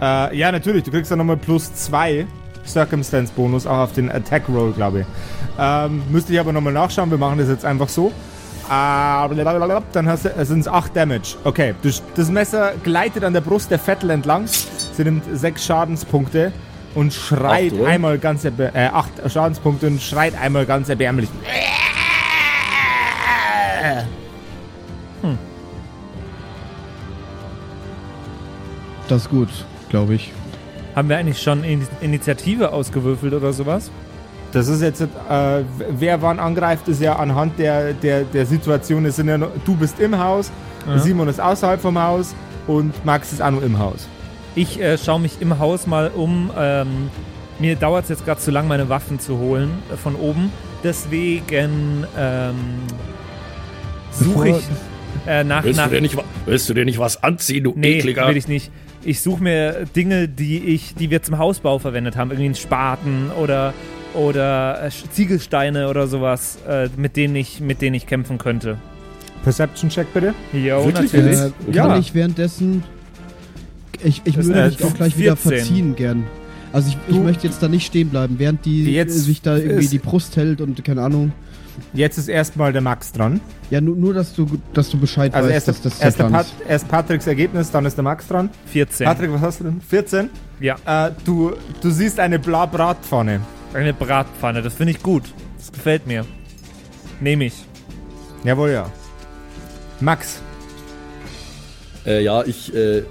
Äh, 0.00 0.36
ja, 0.36 0.52
natürlich. 0.52 0.84
Du 0.84 0.90
kriegst 0.90 1.10
dann 1.10 1.18
nochmal 1.18 1.36
plus 1.36 1.72
zwei 1.74 2.26
Circumstance-Bonus 2.66 3.66
auch 3.66 3.78
auf 3.78 3.92
den 3.92 4.10
Attack-Roll, 4.10 4.72
glaube 4.72 5.00
ich. 5.00 5.06
Ähm, 5.58 6.02
müsste 6.10 6.32
ich 6.32 6.40
aber 6.40 6.52
nochmal 6.52 6.72
nachschauen. 6.72 7.10
Wir 7.10 7.18
machen 7.18 7.38
das 7.38 7.48
jetzt 7.48 7.64
einfach 7.64 7.88
so. 7.88 8.12
Blablabla, 8.68 9.82
dann 9.92 10.16
sind 10.16 10.60
es 10.60 10.68
8 10.68 10.96
Damage. 10.96 11.36
Okay, 11.44 11.74
das 11.82 12.30
Messer 12.30 12.72
gleitet 12.82 13.22
an 13.22 13.32
der 13.32 13.40
Brust 13.40 13.70
der 13.70 13.78
Vettel 13.78 14.10
entlang. 14.10 14.46
Sie 14.46 15.04
nimmt 15.04 15.24
6 15.32 15.64
Schadenspunkte 15.64 16.52
und 16.96 17.12
schreit 17.12 17.72
Acht, 17.74 17.84
einmal 17.84 18.18
ganz 18.18 18.44
äh, 18.44 18.50
8 18.74 19.30
Schadenspunkte 19.30 19.86
und 19.86 20.02
schreit 20.02 20.34
einmal 20.36 20.66
ganz 20.66 20.88
erbärmlich. 20.88 21.28
Das 29.08 29.22
ist 29.22 29.30
gut, 29.30 29.48
glaube 29.88 30.14
ich. 30.14 30.32
Haben 30.96 31.08
wir 31.10 31.18
eigentlich 31.18 31.40
schon 31.42 31.62
In 31.62 31.86
Initiative 32.00 32.72
ausgewürfelt 32.72 33.34
oder 33.34 33.52
sowas? 33.52 33.90
Das 34.52 34.68
ist 34.68 34.80
jetzt, 34.80 35.02
äh, 35.02 35.06
wer 35.90 36.22
wann 36.22 36.38
angreift, 36.40 36.88
ist 36.88 37.02
ja 37.02 37.16
anhand 37.16 37.58
der, 37.58 37.92
der, 37.92 38.22
der 38.24 38.46
Situation. 38.46 39.04
Es 39.04 39.16
sind 39.16 39.28
ja 39.28 39.36
noch, 39.36 39.50
du 39.66 39.76
bist 39.76 40.00
im 40.00 40.18
Haus, 40.18 40.50
Ja. 40.88 40.98
Simon 40.98 41.28
ist 41.28 41.40
außerhalb 41.40 41.80
vom 41.80 41.98
Haus 42.00 42.34
und 42.66 43.04
Max 43.04 43.32
ist 43.32 43.42
auch 43.42 43.50
noch 43.50 43.60
im 43.62 43.78
Haus. 43.78 44.08
Ich 44.54 44.80
äh, 44.80 44.96
schaue 44.96 45.20
mich 45.20 45.40
im 45.40 45.58
Haus 45.58 45.86
mal 45.86 46.10
um. 46.14 46.50
Ähm, 46.56 47.10
mir 47.58 47.76
dauert 47.76 48.04
es 48.04 48.08
jetzt 48.10 48.24
gerade 48.24 48.40
zu 48.40 48.50
lang, 48.50 48.66
meine 48.68 48.88
Waffen 48.88 49.18
zu 49.20 49.36
holen 49.38 49.70
äh, 49.92 49.96
von 49.98 50.14
oben. 50.14 50.50
Deswegen 50.82 52.06
ähm, 52.16 52.54
suche 54.12 54.48
ich 54.50 54.56
äh, 55.26 55.44
nach, 55.44 55.64
Willst 55.64 55.76
nach 55.78 55.88
du, 55.88 55.94
dir 55.96 56.00
nicht, 56.00 56.16
willst 56.46 56.68
du 56.70 56.74
dir 56.74 56.84
nicht 56.86 56.98
was 56.98 57.22
anziehen, 57.22 57.64
du 57.64 57.72
Nee, 57.76 57.98
ekliger? 57.98 58.28
will 58.28 58.36
ich 58.36 58.48
nicht. 58.48 58.70
Ich 59.06 59.20
suche 59.20 59.40
mir 59.40 59.86
Dinge, 59.94 60.26
die 60.26 60.58
ich, 60.58 60.96
die 60.96 61.10
wir 61.10 61.22
zum 61.22 61.38
Hausbau 61.38 61.78
verwendet 61.78 62.16
haben. 62.16 62.30
Irgendwie 62.30 62.46
einen 62.46 62.54
Spaten 62.56 63.30
oder, 63.40 63.72
oder 64.14 64.84
äh, 64.84 64.90
Ziegelsteine 65.12 65.88
oder 65.88 66.08
sowas, 66.08 66.58
äh, 66.68 66.88
mit, 66.96 67.16
denen 67.16 67.36
ich, 67.36 67.60
mit 67.60 67.80
denen 67.82 67.94
ich 67.94 68.06
kämpfen 68.06 68.36
könnte. 68.36 68.78
Perception-Check 69.44 70.12
bitte. 70.12 70.34
Jo, 70.52 70.84
Wirklich 70.86 71.12
natürlich. 71.12 71.38
Äh, 71.38 71.50
Ja. 71.72 71.86
Kann 71.86 72.00
ich 72.00 72.14
währenddessen. 72.14 72.82
Ich, 74.02 74.22
ich 74.24 74.34
Das 74.34 74.46
würde 74.46 74.60
ist, 74.62 74.80
mich 74.80 74.80
äh, 74.80 74.90
auch 74.90 74.94
gleich 74.96 75.16
wieder 75.16 75.36
14. 75.36 75.58
verziehen 75.58 75.94
gern. 75.94 76.24
Also 76.72 76.88
ich, 76.90 77.14
ich 77.14 77.22
möchte 77.22 77.46
jetzt 77.46 77.62
da 77.62 77.68
nicht 77.68 77.86
stehen 77.86 78.08
bleiben, 78.08 78.34
während 78.38 78.64
die 78.64 78.92
Jetzt 78.92 79.14
äh, 79.14 79.20
sich 79.20 79.40
da 79.40 79.56
irgendwie 79.56 79.86
die 79.86 79.98
Brust 79.98 80.36
hält 80.36 80.60
und 80.60 80.84
keine 80.84 81.02
Ahnung. 81.02 81.32
Jetzt 81.92 82.18
ist 82.18 82.28
erstmal 82.28 82.72
der 82.72 82.82
Max 82.82 83.12
dran. 83.12 83.40
Ja, 83.70 83.80
nur, 83.80 83.96
nur 83.96 84.14
dass 84.14 84.34
du 84.34 84.46
dass 84.74 84.90
du 84.90 84.98
Bescheid 84.98 85.34
Also 85.34 85.48
weißt, 85.48 85.68
erst, 85.68 85.84
dass 85.86 85.98
das 85.98 86.00
erst, 86.00 86.18
Pat, 86.18 86.46
ist. 86.46 86.54
erst 86.68 86.88
Patricks 86.88 87.26
Ergebnis, 87.26 87.70
dann 87.70 87.84
ist 87.86 87.96
der 87.96 88.04
Max 88.04 88.26
dran. 88.28 88.50
14. 88.66 89.04
Patrick, 89.06 89.32
was 89.32 89.40
hast 89.40 89.60
du 89.60 89.64
denn? 89.64 89.80
14? 89.80 90.30
Ja, 90.60 90.76
Äh, 90.86 91.12
du, 91.24 91.52
du 91.80 91.90
siehst 91.90 92.18
eine 92.20 92.38
Bla-Bratpfanne. 92.38 93.40
eine 93.74 93.92
Bratpfanne. 93.92 94.62
Das 94.62 94.74
finde 94.74 94.92
ich 94.92 95.02
gut. 95.02 95.24
Das 95.58 95.72
gefällt 95.72 96.06
mir. 96.06 96.24
Nehme 97.20 97.46
ich. 97.46 97.54
Jawohl, 98.44 98.70
ja. 98.70 98.90
Max, 100.00 100.40
Äh, 102.06 102.22
ja, 102.22 102.44
ich, 102.44 102.72
äh, 102.74 103.02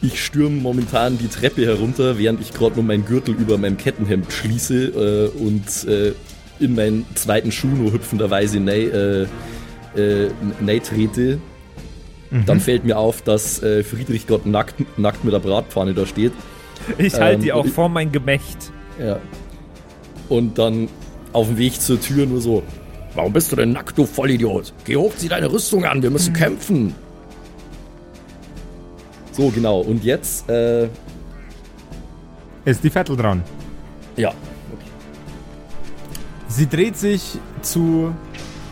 ich 0.00 0.24
stürme 0.24 0.56
momentan 0.60 1.18
die 1.18 1.28
Treppe 1.28 1.66
herunter, 1.66 2.16
während 2.18 2.40
ich 2.40 2.52
gerade 2.54 2.76
nur 2.76 2.84
meinen 2.84 3.04
Gürtel 3.04 3.34
über 3.34 3.58
meinem 3.58 3.76
Kettenhemd 3.76 4.32
schließe 4.32 5.30
äh, 5.34 5.38
und 5.38 5.84
äh, 5.88 6.12
in 6.60 6.74
meinen 6.74 7.06
zweiten 7.14 7.50
Schuh 7.52 7.68
nur 7.68 7.92
hüpfenderweise 7.92 8.60
nei, 8.60 8.82
äh, 8.84 9.26
äh, 9.96 10.80
trete. 10.80 11.38
Dann 12.46 12.60
fällt 12.60 12.84
mir 12.84 12.96
auf, 12.98 13.20
dass 13.20 13.62
äh, 13.62 13.82
Friedrich 13.84 14.26
gerade 14.26 14.48
nackt, 14.48 14.98
nackt 14.98 15.22
mit 15.22 15.34
der 15.34 15.38
Bratpfanne 15.40 15.92
da 15.92 16.06
steht. 16.06 16.32
Ich 16.96 17.12
Ähm, 17.14 17.20
halte 17.20 17.42
die 17.42 17.52
auch 17.52 17.66
ich- 17.66 17.72
vor 17.72 17.88
mein 17.90 18.10
Gemächt. 18.10 18.72
Ja. 18.98 19.18
Und 20.30 20.56
dann 20.58 20.88
auf 21.34 21.48
dem 21.48 21.58
Weg 21.58 21.78
zur 21.80 22.00
Tür 22.00 22.24
nur 22.26 22.40
so, 22.40 22.62
Warum 23.14 23.34
bist 23.34 23.52
du 23.52 23.56
denn 23.56 23.72
nackt, 23.72 23.98
du 23.98 24.06
Vollidiot? 24.06 24.72
Geh 24.86 24.96
hoch, 24.96 25.12
zieh 25.14 25.28
deine 25.28 25.52
Rüstung 25.52 25.84
an, 25.84 26.02
wir 26.02 26.08
müssen 26.10 26.32
kämpfen. 26.32 26.94
so 29.32 29.50
genau. 29.50 29.80
Und 29.80 30.02
jetzt, 30.04 30.48
äh, 30.48 30.88
ist 32.64 32.82
die 32.82 32.88
Vettel 32.90 33.16
dran. 33.16 33.42
ja. 34.16 34.32
Sie 36.54 36.68
dreht 36.68 36.98
sich 36.98 37.38
zu 37.62 38.14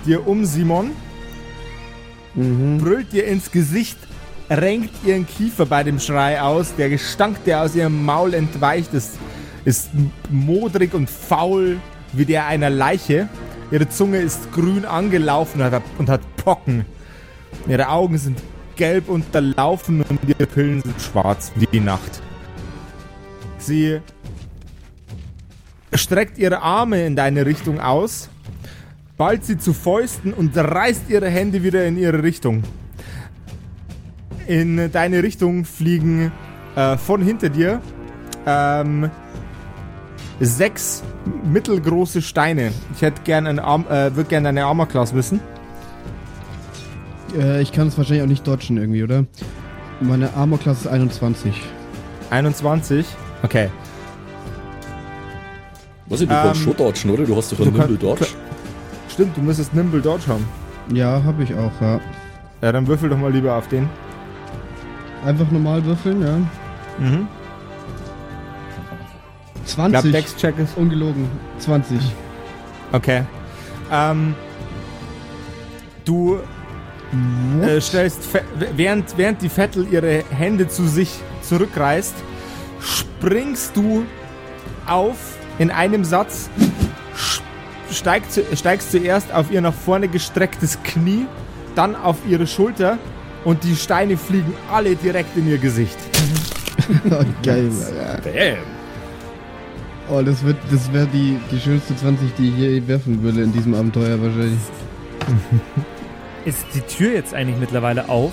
dir 0.05 0.27
um, 0.27 0.45
Simon, 0.45 0.91
brüllt 2.35 3.11
dir 3.15 3.27
ins 3.27 3.51
Gesicht, 3.51 3.97
renkt 4.51 4.91
ihren 5.07 5.27
Kiefer 5.27 5.65
bei 5.65 5.83
dem 5.83 5.99
Schrei 5.99 6.43
aus. 6.43 6.75
Der 6.77 6.91
Gestank, 6.91 7.43
der 7.45 7.63
aus 7.63 7.75
ihrem 7.75 8.05
Maul 8.05 8.35
entweicht, 8.35 8.93
ist, 8.93 9.13
ist 9.65 9.89
modrig 10.29 10.93
und 10.93 11.09
faul 11.09 11.79
wie 12.13 12.27
der 12.27 12.47
einer 12.47 12.69
Leiche. 12.69 13.31
Ihre 13.71 13.89
Zunge 13.89 14.19
ist 14.19 14.53
grün 14.53 14.85
angelaufen 14.85 15.63
und 15.63 15.71
hat, 15.71 15.83
und 15.97 16.11
hat 16.11 16.21
Pocken. 16.37 16.85
Ihre 17.67 17.89
Augen 17.89 18.19
sind 18.19 18.39
gelb 18.77 19.09
unterlaufen 19.09 20.03
und 20.03 20.21
ihre 20.27 20.47
Pillen 20.47 20.83
sind 20.83 21.01
schwarz 21.01 21.51
wie 21.57 21.67
die 21.67 21.81
Nacht. 21.81 22.21
Sie 23.57 24.01
streckt 25.95 26.39
ihre 26.39 26.63
Arme 26.63 27.05
in 27.07 27.17
deine 27.17 27.47
Richtung 27.47 27.81
aus, 27.81 28.29
ballt 29.17 29.45
sie 29.45 29.59
zu 29.59 29.73
Fäusten 29.73 30.33
und 30.33 30.57
reißt 30.57 31.09
ihre 31.09 31.29
Hände 31.29 31.63
wieder 31.63 31.85
in 31.87 31.97
ihre 31.97 32.23
Richtung. 32.23 32.63
In 34.47 34.91
deine 34.91 35.23
Richtung 35.23 35.65
fliegen 35.65 36.33
äh, 36.77 36.97
von 36.97 37.23
hinter 37.23 37.49
dir 37.49 37.81
ähm, 38.47 39.11
sechs 40.41 41.03
mittelgroße 41.45 42.23
Steine. 42.23 42.73
Ich 42.95 43.03
hätte 43.03 43.23
gern 43.23 43.47
einen 43.47 43.59
Arm, 43.59 43.85
äh, 43.89 44.15
würde 44.17 44.29
gerne 44.29 44.49
eine 44.49 44.65
Armor 44.65 44.89
Class 44.89 45.15
wissen. 45.15 45.41
Äh, 47.37 47.63
ich 47.63 47.73
kann 47.73 47.89
es 47.89 47.99
wahrscheinlich 47.99 48.23
auch 48.23 48.29
nicht 48.29 48.47
dodgen 48.47 48.77
irgendwie, 48.77 49.05
oder? 49.05 49.27
Meine 50.01 50.35
Armor-Klasse 50.35 50.89
ist 50.89 50.93
21. 50.93 51.55
21. 52.31 53.07
Okay. 53.43 53.69
Was 56.11 56.21
ich, 56.21 56.29
du 56.29 56.35
Ähm, 56.35 56.41
kannst 56.43 56.63
schon 56.63 56.77
dodgen, 56.77 57.11
oder? 57.11 57.25
Du 57.25 57.37
hast 57.37 57.53
doch 57.53 57.61
einen 57.61 57.73
Nimble 57.73 57.97
Dodge. 57.97 58.27
Stimmt, 59.09 59.37
du 59.37 59.41
müsstest 59.41 59.73
Nimble 59.73 60.03
Dodge 60.03 60.27
haben. 60.27 60.47
Ja, 60.93 61.23
habe 61.23 61.45
ich 61.45 61.55
auch, 61.55 61.71
ja. 61.81 62.01
Ja, 62.61 62.73
dann 62.73 62.87
würfel 62.87 63.09
doch 63.09 63.17
mal 63.17 63.33
lieber 63.33 63.55
auf 63.55 63.69
den. 63.69 63.89
Einfach 65.25 65.49
normal 65.51 65.85
würfeln, 65.85 66.21
ja. 66.21 66.37
Mhm. 66.99 67.29
Ich 69.65 69.73
20. 69.73 69.93
glaube, 69.93 70.11
Dex-Check 70.11 70.59
ist. 70.59 70.77
Ungelogen. 70.77 71.29
20. 71.61 71.99
Okay. 72.93 73.23
Ähm, 73.93 74.35
du 76.05 76.41
äh, 77.63 77.81
stellst, 77.81 78.23
während, 78.77 79.17
während 79.17 79.43
die 79.43 79.49
Vettel 79.49 79.87
ihre 79.93 80.25
Hände 80.31 80.67
zu 80.67 80.89
sich 80.89 81.21
zurückreißt, 81.43 82.15
springst 82.81 83.77
du 83.77 84.05
auf 84.87 85.30
in 85.61 85.71
einem 85.71 86.05
Satz 86.05 86.49
steigt, 87.93 88.41
steigst 88.57 88.91
zuerst 88.91 89.31
auf 89.33 89.53
ihr 89.53 89.61
nach 89.61 89.75
vorne 89.75 90.09
gestrecktes 90.09 90.79
Knie, 90.83 91.27
dann 91.75 91.95
auf 91.95 92.17
ihre 92.27 92.47
Schulter 92.47 92.99
und 93.45 93.63
die 93.63 93.77
Steine 93.77 94.17
fliegen 94.17 94.55
alle 94.73 94.97
direkt 94.97 95.37
in 95.37 95.47
ihr 95.47 95.59
Gesicht. 95.59 95.99
Geil. 97.43 97.71
Bam. 98.25 98.57
Oh, 100.11 100.23
das 100.23 100.43
wird, 100.43 100.57
das 100.73 100.91
wäre 100.95 101.07
die, 101.07 101.39
die 101.53 101.61
schönste 101.61 101.95
20, 101.95 102.35
die 102.39 102.49
ich 102.49 102.57
je 102.57 102.89
werfen 102.89 103.23
würde 103.23 103.43
in 103.43 103.53
diesem 103.53 103.75
Abenteuer 103.75 104.21
wahrscheinlich. 104.21 104.59
Ist 106.47 106.65
die 106.75 106.81
Tür 106.81 107.13
jetzt 107.13 107.35
eigentlich 107.35 107.59
mittlerweile 107.59 108.09
auf? 108.09 108.33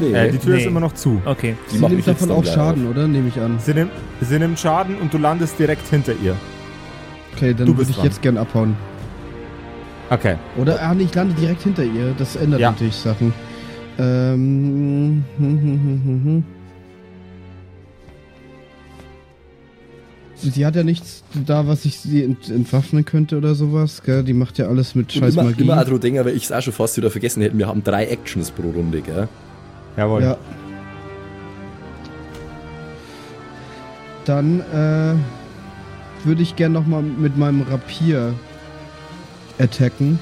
Nee, 0.00 0.12
Äh, 0.12 0.30
die 0.32 0.38
Tür 0.38 0.54
Nee. 0.54 0.60
ist 0.62 0.66
immer 0.66 0.80
noch 0.80 0.94
zu. 0.94 1.20
Okay. 1.24 1.54
die 1.70 1.74
Sie 1.74 1.78
macht 1.80 1.90
nimmt 1.90 1.98
mich 1.98 2.06
jetzt 2.06 2.22
davon 2.22 2.36
auch 2.36 2.42
gleich 2.42 2.54
Schaden, 2.54 2.86
oder? 2.88 3.06
Nehme 3.08 3.28
ich 3.28 3.40
an. 3.40 3.58
Sie 3.58 3.74
nimmt, 3.74 3.90
sie 4.20 4.38
nimmt 4.38 4.58
Schaden 4.58 4.96
und 4.96 5.12
du 5.12 5.18
landest 5.18 5.58
direkt 5.58 5.86
hinter 5.88 6.12
ihr. 6.22 6.34
Okay, 7.34 7.54
dann 7.54 7.66
Du 7.66 7.72
würde 7.72 7.78
bist 7.78 7.90
ich 7.90 7.96
dran. 7.96 8.04
jetzt 8.06 8.22
gern 8.22 8.36
abhauen. 8.38 8.76
Okay. 10.10 10.36
Oder, 10.56 10.80
ah 10.82 10.94
nee, 10.94 11.04
ich 11.04 11.14
lande 11.14 11.34
direkt 11.34 11.62
hinter 11.62 11.84
ihr. 11.84 12.14
Das 12.18 12.34
ändert 12.36 12.60
Ja. 12.60 12.70
natürlich 12.70 12.96
Sachen. 12.96 13.32
Ähm. 13.98 15.24
hm, 15.38 15.46
hm, 15.46 15.60
hm, 15.60 16.00
hm, 16.04 16.24
hm. 16.24 16.44
Sie 20.40 20.64
hat 20.64 20.76
ja 20.76 20.84
nichts 20.84 21.24
da, 21.46 21.66
was 21.66 21.84
ich 21.84 21.98
sie 21.98 22.22
ent 22.22 22.48
entwaffnen 22.48 23.04
könnte 23.04 23.36
oder 23.36 23.56
sowas, 23.56 24.02
gell? 24.04 24.22
Die 24.22 24.32
macht 24.34 24.56
ja 24.58 24.68
alles 24.68 24.94
mit 24.94 25.12
scheiß 25.12 25.34
immer, 25.34 25.42
Magie. 25.44 25.62
immer 25.62 25.80
auch 25.80 25.84
dran 25.84 25.98
denken, 26.00 26.24
weil 26.24 26.36
ich 26.36 26.44
es 26.44 26.52
auch 26.52 26.62
schon 26.62 26.72
fast 26.72 26.96
wieder 26.96 27.10
vergessen 27.10 27.42
hätte, 27.42 27.58
wir 27.58 27.66
haben 27.66 27.82
drei 27.82 28.06
Actions 28.06 28.52
pro 28.52 28.70
Runde, 28.70 29.00
gell? 29.00 29.28
Jawohl. 29.96 30.22
Ja. 30.22 30.36
Dann 34.24 34.60
äh, 34.60 35.14
würde 36.26 36.42
ich 36.42 36.56
gern 36.56 36.72
nochmal 36.72 37.02
mit 37.02 37.36
meinem 37.36 37.62
Rapier 37.62 38.34
attacken. 39.58 40.18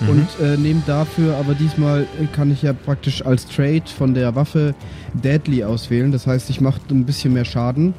Mhm. 0.00 0.08
Und 0.08 0.28
äh, 0.40 0.56
nehme 0.56 0.82
dafür, 0.86 1.36
aber 1.36 1.54
diesmal 1.54 2.06
kann 2.32 2.50
ich 2.50 2.62
ja 2.62 2.72
praktisch 2.72 3.24
als 3.24 3.46
Trade 3.46 3.84
von 3.86 4.14
der 4.14 4.34
Waffe 4.34 4.74
Deadly 5.12 5.62
auswählen. 5.62 6.10
Das 6.10 6.26
heißt, 6.26 6.50
ich 6.50 6.60
mache 6.60 6.80
ein 6.90 7.04
bisschen 7.04 7.32
mehr 7.32 7.44
Schaden. 7.44 7.94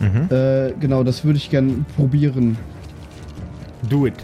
Mhm. 0.00 0.34
Äh, 0.34 0.72
genau, 0.80 1.04
das 1.04 1.24
würde 1.24 1.36
ich 1.36 1.50
gern 1.50 1.84
probieren. 1.96 2.56
Do 3.88 4.06
it. 4.06 4.14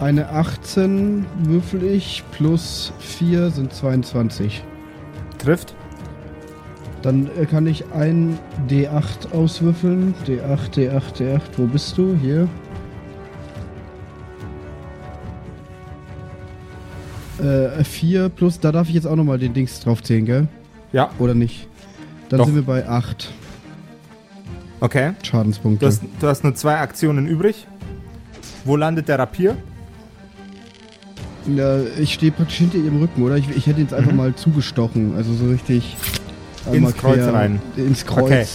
Eine 0.00 0.28
18 0.30 1.26
würfel 1.42 1.82
ich, 1.82 2.22
plus 2.30 2.92
4 3.00 3.50
sind 3.50 3.72
22. 3.72 4.62
Trifft. 5.38 5.74
Dann 7.02 7.28
äh, 7.36 7.46
kann 7.46 7.66
ich 7.66 7.84
ein 7.92 8.38
D8 8.68 9.32
auswürfeln. 9.32 10.14
D8, 10.26 10.74
D8, 10.74 11.16
D8. 11.16 11.40
Wo 11.56 11.66
bist 11.66 11.98
du? 11.98 12.16
Hier. 12.20 12.48
Äh, 17.40 17.82
4 17.82 18.28
plus, 18.28 18.60
da 18.60 18.70
darf 18.72 18.88
ich 18.88 18.94
jetzt 18.94 19.06
auch 19.06 19.16
nochmal 19.16 19.38
den 19.38 19.52
Dings 19.52 19.80
draufzählen, 19.80 20.24
gell? 20.24 20.48
Ja. 20.92 21.10
Oder 21.18 21.34
nicht? 21.34 21.68
Dann 22.28 22.38
Doch. 22.38 22.46
sind 22.46 22.54
wir 22.54 22.62
bei 22.62 22.88
8 22.88 23.32
Okay. 24.80 25.12
Schadenspunkte. 25.22 25.80
Du 25.80 25.86
hast, 25.86 26.02
du 26.20 26.26
hast 26.28 26.44
nur 26.44 26.54
zwei 26.54 26.78
Aktionen 26.78 27.26
übrig. 27.26 27.66
Wo 28.64 28.76
landet 28.76 29.08
der 29.08 29.18
Rapier? 29.18 29.56
Ja, 31.46 31.80
ich 31.98 32.14
stehe 32.14 32.32
praktisch 32.32 32.56
hinter 32.58 32.78
ihrem 32.78 33.00
Rücken, 33.00 33.22
oder? 33.22 33.36
Ich, 33.36 33.48
ich 33.50 33.66
hätte 33.66 33.80
jetzt 33.80 33.94
einfach 33.94 34.10
Mhm. 34.12 34.16
mal 34.16 34.34
zugestochen. 34.34 35.14
Also 35.16 35.32
so 35.34 35.46
richtig. 35.48 35.96
Ins 36.72 36.94
Kreuz 36.96 37.20
rein. 37.26 37.60
Ins 37.76 38.04
Kreuz. 38.04 38.22
Okay. 38.24 38.46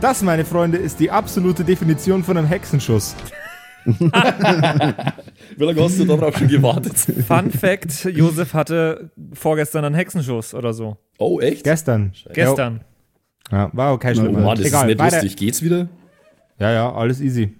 Das, 0.00 0.22
meine 0.22 0.44
Freunde, 0.44 0.78
ist 0.78 0.98
die 1.00 1.10
absolute 1.10 1.64
Definition 1.64 2.22
von 2.24 2.36
einem 2.36 2.46
Hexenschuss. 2.48 3.14
Wie 3.86 5.64
lange 5.64 5.80
hast 5.82 5.98
du 5.98 6.04
darauf 6.04 6.36
schon 6.36 6.48
gewartet? 6.48 6.96
Fun 7.26 7.50
Fact: 7.50 8.04
Josef 8.04 8.52
hatte 8.54 9.10
vorgestern 9.32 9.84
einen 9.84 9.94
Hexenschuss 9.94 10.54
oder 10.54 10.72
so. 10.72 10.96
Oh, 11.18 11.40
echt? 11.40 11.64
Gestern. 11.64 12.12
Gestern. 12.32 12.80
Ja, 13.50 13.70
war 13.72 13.92
okay, 13.94 14.14
schlimm. 14.14 14.34
Oh 14.36 14.40
Mann, 14.40 14.56
das 14.56 14.66
Egal, 14.66 14.82
ist 14.82 14.86
nicht 14.88 14.98
weiter. 14.98 15.16
lustig. 15.22 15.36
Geht's 15.36 15.62
wieder? 15.62 15.88
Ja, 16.58 16.72
ja, 16.72 16.92
alles 16.92 17.20
easy. 17.20 17.54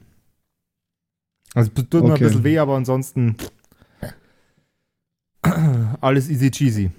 Also 1.55 1.71
es 1.75 1.85
tut 1.88 1.92
mir 2.03 2.09
ein 2.09 2.12
Okay. 2.14 2.25
bisschen 2.25 2.45
weh, 2.45 2.59
aber 2.59 2.75
ansonsten 2.77 3.37
alles 6.00 6.28
easy 6.28 6.50
cheesy. 6.50 6.90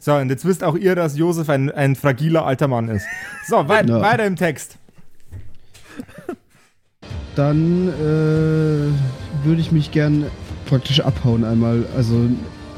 So, 0.00 0.14
und 0.14 0.30
jetzt 0.30 0.44
wisst 0.44 0.62
auch 0.62 0.76
ihr, 0.76 0.94
dass 0.94 1.18
Josef 1.18 1.48
ein, 1.50 1.70
ein 1.70 1.96
fragiler 1.96 2.46
alter 2.46 2.68
Mann 2.68 2.88
ist. 2.88 3.04
So, 3.46 3.68
wei 3.68 3.82
Ja. 3.82 4.00
weiter 4.00 4.24
im 4.26 4.36
Text. 4.36 4.76
Dann 7.34 7.88
äh, 7.88 9.46
würde 9.46 9.60
ich 9.60 9.70
mich 9.72 9.90
gern 9.90 10.24
praktisch 10.66 11.00
abhauen 11.00 11.44
einmal. 11.44 11.84
Also 11.96 12.28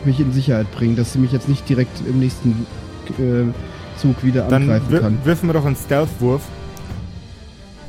mich 0.05 0.21
in 0.21 0.33
Sicherheit 0.33 0.71
bringen, 0.73 0.97
dass 0.97 1.13
sie 1.13 1.19
mich 1.19 1.33
jetzt 1.33 1.49
nicht 1.49 1.69
direkt 1.69 2.01
im 2.07 2.19
nächsten 2.21 2.67
äh, 3.19 3.53
Zug 3.99 4.23
wieder 4.25 4.49
Dann 4.49 4.63
angreifen 4.63 4.91
wir 4.91 5.01
kann. 5.01 5.19
wirfen 5.25 5.49
wir 5.49 5.53
doch 5.55 5.65
einen 5.67 5.77
Stealth-Wurf. 5.77 6.43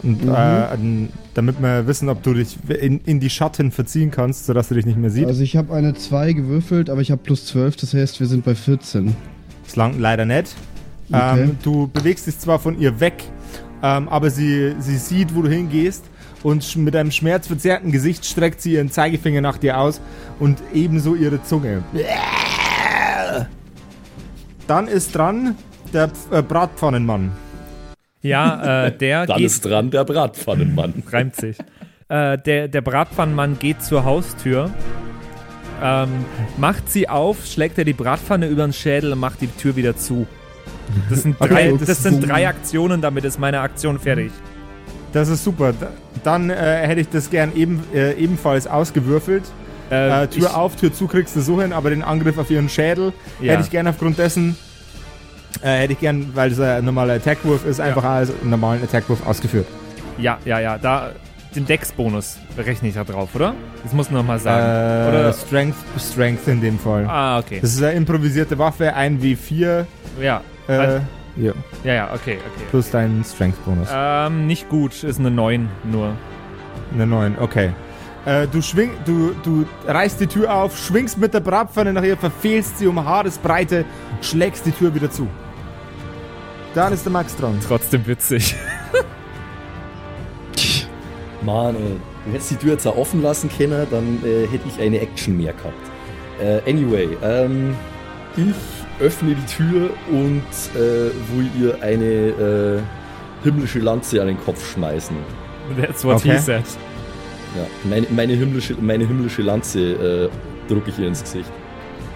Und, 0.04 0.26
Mhm. 0.26 0.34
äh, 0.34 1.08
damit 1.36 1.62
wir 1.62 1.86
wissen, 1.88 2.10
ob 2.10 2.24
du 2.24 2.34
dich 2.34 2.58
in, 2.70 3.02
in 3.06 3.20
die 3.20 3.30
Schatten 3.30 3.72
verziehen 3.72 4.10
kannst, 4.12 4.46
sodass 4.48 4.70
du 4.70 4.76
dich 4.76 4.86
nicht 4.86 4.98
mehr 4.98 5.12
sieht. 5.12 5.28
Also 5.28 5.44
ich 5.44 5.56
habe 5.56 5.74
eine 5.74 5.94
2 5.94 6.34
gewürfelt, 6.34 6.90
aber 6.90 7.02
ich 7.02 7.12
habe 7.12 7.22
plus 7.24 7.46
12, 7.46 7.76
das 7.78 7.94
heißt, 7.94 8.20
wir 8.20 8.28
sind 8.28 8.44
bei 8.44 8.56
14. 8.56 9.16
Das 9.66 9.76
langt 9.76 10.00
leider 10.00 10.26
nicht. 10.26 10.56
Okay. 11.12 11.44
Ähm, 11.44 11.58
du 11.64 11.88
bewegst 11.88 12.26
dich 12.26 12.40
zwar 12.40 12.58
von 12.60 12.80
ihr 12.80 13.00
weg, 13.00 13.24
ähm, 13.84 14.10
aber 14.10 14.30
sie, 14.32 14.74
sie 14.80 14.98
sieht, 14.98 15.36
wo 15.36 15.42
du 15.44 15.50
hingehst 15.50 16.04
und 16.42 16.76
mit 16.78 16.96
einem 16.96 17.12
schmerzverzerrten 17.12 17.92
Gesicht 17.92 18.26
streckt 18.26 18.62
sie 18.62 18.74
ihren 18.74 18.90
Zeigefinger 18.90 19.42
nach 19.42 19.58
dir 19.58 19.78
aus 19.80 20.02
und 20.40 20.58
ebenso 20.74 21.14
ihre 21.16 21.44
Zunge. 21.44 21.84
Dann 24.68 24.88
ist 24.88 25.14
dran 25.16 25.56
der 25.94 26.10
äh, 26.32 26.42
Bratpfannenmann. 26.42 27.32
Ja, 28.22 28.86
äh, 28.88 28.92
der 28.98 29.26
Dann 29.26 29.38
geht. 29.38 29.46
ist 29.48 29.66
dran 29.66 29.90
der 29.92 30.04
Bratpfannenmann. 30.04 31.04
reimt 31.12 31.36
sich. 31.36 31.58
Äh, 32.10 32.38
der, 32.38 32.68
der 32.68 32.82
Bratpfannenmann 32.82 33.58
geht 33.60 33.82
zur 33.82 34.04
Haustür, 34.06 34.70
ähm, 35.82 36.10
macht 36.58 36.92
sie 36.92 37.10
auf, 37.10 37.46
schlägt 37.46 37.78
er 37.78 37.86
die 37.86 37.94
Bratpfanne 37.94 38.48
über 38.48 38.64
den 38.64 38.74
Schädel 38.74 39.14
und 39.14 39.20
macht 39.20 39.42
die 39.42 39.48
Tür 39.48 39.76
wieder 39.76 39.96
zu. 39.98 40.28
Das 41.10 41.24
sind 41.24 41.38
Okay, 41.40 41.54
drei, 41.54 41.72
das 41.78 41.88
das 41.88 42.04
sind 42.04 42.28
drei 42.28 42.48
Aktionen, 42.48 43.02
damit 43.02 43.24
ist 43.26 43.40
meine 43.40 43.62
Aktion 43.62 43.98
fertig. 44.00 44.32
Das 45.14 45.28
ist 45.30 45.44
super. 45.44 45.74
Da- 45.80 45.90
Dann 46.24 46.50
äh, 46.50 46.56
hätte 46.56 47.02
ich 47.02 47.10
das 47.10 47.30
gern 47.30 47.56
eben, 47.56 47.82
äh, 47.94 48.14
ebenfalls 48.14 48.68
ausgewürfelt. 48.68 49.44
Äh, 49.90 50.24
Äh, 50.24 50.28
Tür 50.28 50.44
ich, 50.44 50.54
auf, 50.54 50.76
Tür 50.76 50.94
zu 50.94 51.08
kriegst 51.08 51.36
du 51.36 51.42
so 51.42 51.62
hin, 51.62 51.74
aber 51.74 51.90
den 51.90 52.04
Angriff 52.04 52.38
auf 52.38 52.50
ihren 52.52 52.70
Schädel 52.70 53.12
Ja. 53.42 53.54
hätte 53.54 53.64
ich 53.64 53.70
gern 53.72 53.88
aufgrund 53.88 54.20
dessen, 54.20 54.56
äh, 55.64 55.80
hätte 55.80 55.94
ich 55.94 56.00
gern, 56.00 56.32
weil 56.34 56.52
es 56.52 56.60
ein 56.60 56.86
normaler 56.86 57.14
Attackwurf 57.14 57.66
ist, 57.66 57.80
einfach 57.80 58.04
als 58.04 58.32
einen 58.42 58.50
normalen 58.50 58.84
Attackwurf 58.84 59.26
ausgeführt. 59.26 59.68
Ja, 60.18 60.38
ja, 60.46 60.60
ja. 60.60 60.78
Da, 60.78 61.12
den 61.56 61.66
Dex-Bonus 61.66 62.38
berechne 62.56 62.88
ich 62.90 62.96
da 62.96 63.04
drauf, 63.04 63.30
oder? 63.36 63.54
Das 63.84 63.94
muss 63.94 64.10
noch 64.12 64.24
mal 64.24 64.40
sagen. 64.40 64.64
Äh, 64.64 65.10
Oder- 65.10 65.34
Strength, 65.34 65.76
Strength 66.00 66.48
in 66.48 66.62
dem 66.62 66.80
Fall. 66.80 67.06
ah, 67.08 67.40
okay. 67.40 67.60
Das 67.62 67.74
ist 67.74 67.82
eine 67.84 67.94
improvisierte 67.94 68.58
Waffe, 68.58 68.94
ein 68.94 69.20
W4, 69.22 69.86
Ja, 70.22 70.42
äh, 70.68 70.72
Also- 70.74 71.02
ja, 71.38 71.54
ja, 71.84 71.94
ja, 71.94 72.06
okay, 72.14 72.38
okay. 72.38 72.64
plus 72.70 72.92
dein 72.92 73.24
Strength-Bonus. 73.26 73.88
Ähm, 73.94 74.48
nicht 74.48 74.68
gut, 74.70 75.04
ist 75.04 75.20
eine 75.20 75.32
9 75.32 75.70
nur. 75.90 76.14
Eine 76.94 77.08
9, 77.08 77.38
okay. 77.40 77.72
Äh, 78.26 78.48
du 78.48 78.62
schwing, 78.62 78.92
du, 79.06 79.34
du 79.44 79.66
reißt 79.88 80.20
die 80.20 80.28
Tür 80.28 80.54
auf, 80.54 80.78
schwingst 80.78 81.18
mit 81.18 81.34
der 81.34 81.40
Bratpfanne 81.40 81.92
nach 81.92 82.04
ihr, 82.04 82.16
verfehlst 82.18 82.78
sie 82.78 82.86
um 82.88 83.04
Haaresbreite, 83.04 83.84
schlägst 84.22 84.66
die 84.66 84.72
Tür 84.72 84.94
wieder 84.94 85.10
zu. 85.10 85.28
Dann 86.76 86.94
ist 86.94 87.04
der 87.04 87.12
Max 87.12 87.36
dran. 87.36 87.60
Trotzdem 87.68 88.06
witzig. 88.06 88.56
Mann, 91.44 91.76
ey. 91.76 92.00
Du 92.26 92.32
hättest 92.34 92.52
die 92.52 92.56
Tür 92.58 92.74
jetzt 92.74 92.86
auch 92.86 92.96
offen 92.98 93.24
lassen 93.24 93.50
können, 93.50 93.88
dann 93.90 94.20
äh, 94.24 94.46
hätte 94.48 94.68
ich 94.68 94.80
eine 94.80 95.00
Action 95.00 95.38
mehr 95.38 95.54
gehabt. 95.54 95.74
Äh, 96.40 96.70
anyway, 96.70 97.18
ähm, 97.24 97.76
ich 98.38 99.04
öffne 99.04 99.34
die 99.36 99.46
Tür 99.48 99.90
und 100.12 100.44
äh, 100.76 101.10
will 101.36 101.50
ihr 101.60 101.82
eine 101.82 102.06
äh, 102.06 102.80
himmlische 103.44 103.80
Lanze 103.80 104.22
an 104.22 104.28
den 104.28 104.40
Kopf 104.40 104.72
schmeißen. 104.74 105.16
That's 105.82 106.06
what 106.06 106.18
Okay. 106.18 106.34
he 106.34 106.38
said. 106.38 106.64
Ja, 107.56 107.66
meine, 107.90 108.08
meine, 108.12 108.34
himmlische, 108.34 108.76
meine 108.80 109.06
himmlische 109.06 109.42
Lanze 109.42 109.80
äh, 109.80 110.30
drücke 110.70 110.90
ich 110.90 111.00
ihr 111.00 111.08
ins 111.08 111.22
Gesicht. 111.22 111.52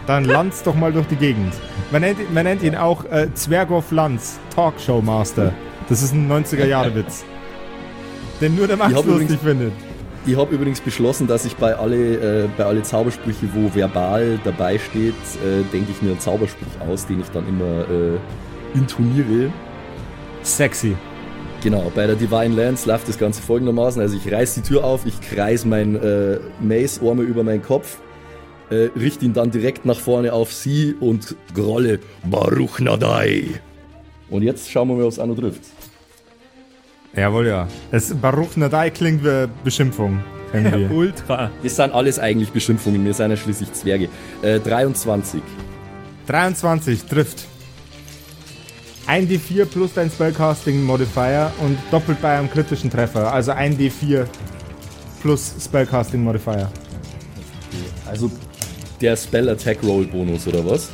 Dann 0.08 0.24
Lanz 0.26 0.62
doch 0.64 0.76
mal 0.76 0.94
durch 0.94 1.08
die 1.08 1.16
Gegend. 1.16 1.54
Man 1.92 2.02
nennt, 2.02 2.34
man 2.34 2.44
nennt 2.46 2.62
ihn 2.64 2.76
auch 2.76 3.04
äh, 3.06 3.28
Zwerghoff 3.34 3.92
Lanz, 3.92 4.40
Talkshow 4.56 5.02
Master. 5.02 5.52
Das 5.90 6.02
ist 6.04 6.14
ein 6.14 6.32
90er-Jahre-Witz. 6.32 7.26
Den 8.40 8.56
nur 8.56 8.68
der 8.68 8.78
Max 8.78 8.94
lustig 8.94 9.14
übrigens- 9.14 9.36
findet. 9.42 9.74
Ich 10.28 10.36
habe 10.36 10.56
übrigens 10.56 10.82
beschlossen, 10.82 11.28
dass 11.28 11.46
ich 11.46 11.56
bei 11.56 11.76
alle, 11.76 12.46
äh, 12.46 12.48
bei 12.58 12.66
alle 12.66 12.82
Zaubersprüche, 12.82 13.48
wo 13.54 13.74
verbal 13.76 14.40
dabei 14.44 14.80
steht, 14.80 15.14
äh, 15.14 15.62
denke 15.72 15.92
ich 15.92 16.02
mir 16.02 16.12
einen 16.12 16.20
Zauberspruch 16.20 16.88
aus, 16.90 17.06
den 17.06 17.20
ich 17.20 17.28
dann 17.30 17.48
immer 17.48 17.82
äh, 17.88 18.18
intoniere. 18.78 19.52
Sexy. 20.42 20.96
Genau, 21.66 21.92
bei 21.96 22.06
der 22.06 22.16
Divine 22.16 22.54
Lance 22.54 22.88
läuft 22.88 23.10
das 23.10 23.18
Ganze 23.18 23.42
folgendermaßen. 23.42 24.00
Also 24.00 24.16
ich 24.16 24.32
reiß 24.32 24.54
die 24.54 24.62
Tür 24.62 24.84
auf, 24.84 25.04
ich 25.08 25.20
kreis 25.20 25.66
mein 25.66 25.96
äh, 25.96 26.38
Mace-Arme 26.62 27.24
über 27.24 27.44
meinen 27.44 27.64
Kopf, 27.64 27.98
äh, 28.70 28.90
richte 28.96 29.26
ihn 29.26 29.34
dann 29.34 29.50
direkt 29.50 29.84
nach 29.84 30.00
vorne 30.00 30.32
auf 30.32 30.54
sie 30.54 30.94
und 31.00 31.36
grolle 31.56 32.02
Baruch 32.24 32.80
Nadai. 32.82 33.46
Und 34.30 34.44
jetzt 34.44 34.70
schauen 34.70 34.90
wir 34.90 34.96
mal, 34.98 35.06
ob 35.06 35.12
es 35.12 35.18
auch 35.18 35.26
noch 35.26 35.40
trifft. 35.40 35.62
Jawohl, 37.16 37.48
ja. 37.48 37.68
Das 37.90 38.14
Baruch 38.14 38.58
Nadai 38.58 38.92
klingt 38.92 39.24
wie 39.26 39.48
Beschimpfung. 39.64 40.20
Irgendwie. 40.54 40.86
Ultra. 40.94 41.50
Das 41.64 41.78
sind 41.78 41.96
alles 41.96 42.20
eigentlich 42.20 42.52
Beschimpfungen, 42.52 43.04
wir 43.04 43.16
sind 43.16 43.32
ja 43.32 43.38
schließlich 43.38 43.74
Zwerge. 43.74 44.10
Äh, 44.44 44.60
23. 44.60 45.42
23 46.28 47.06
trifft. 47.06 47.48
1d4 49.08 49.66
plus 49.66 49.94
dein 49.94 50.10
Spellcasting 50.10 50.84
Modifier 50.84 51.52
und 51.62 51.78
doppelt 51.92 52.22
bei 52.22 52.38
einem 52.38 52.50
kritischen 52.50 52.90
Treffer. 52.90 53.32
Also 53.32 53.52
1d4 53.52 54.26
plus 55.22 55.54
Spellcasting 55.64 56.24
Modifier. 56.24 56.72
Also 58.06 58.32
der 59.02 59.16
Spell 59.18 59.50
Attack 59.50 59.84
Roll 59.84 60.06
Bonus 60.06 60.48
oder 60.48 60.66
was? 60.66 60.90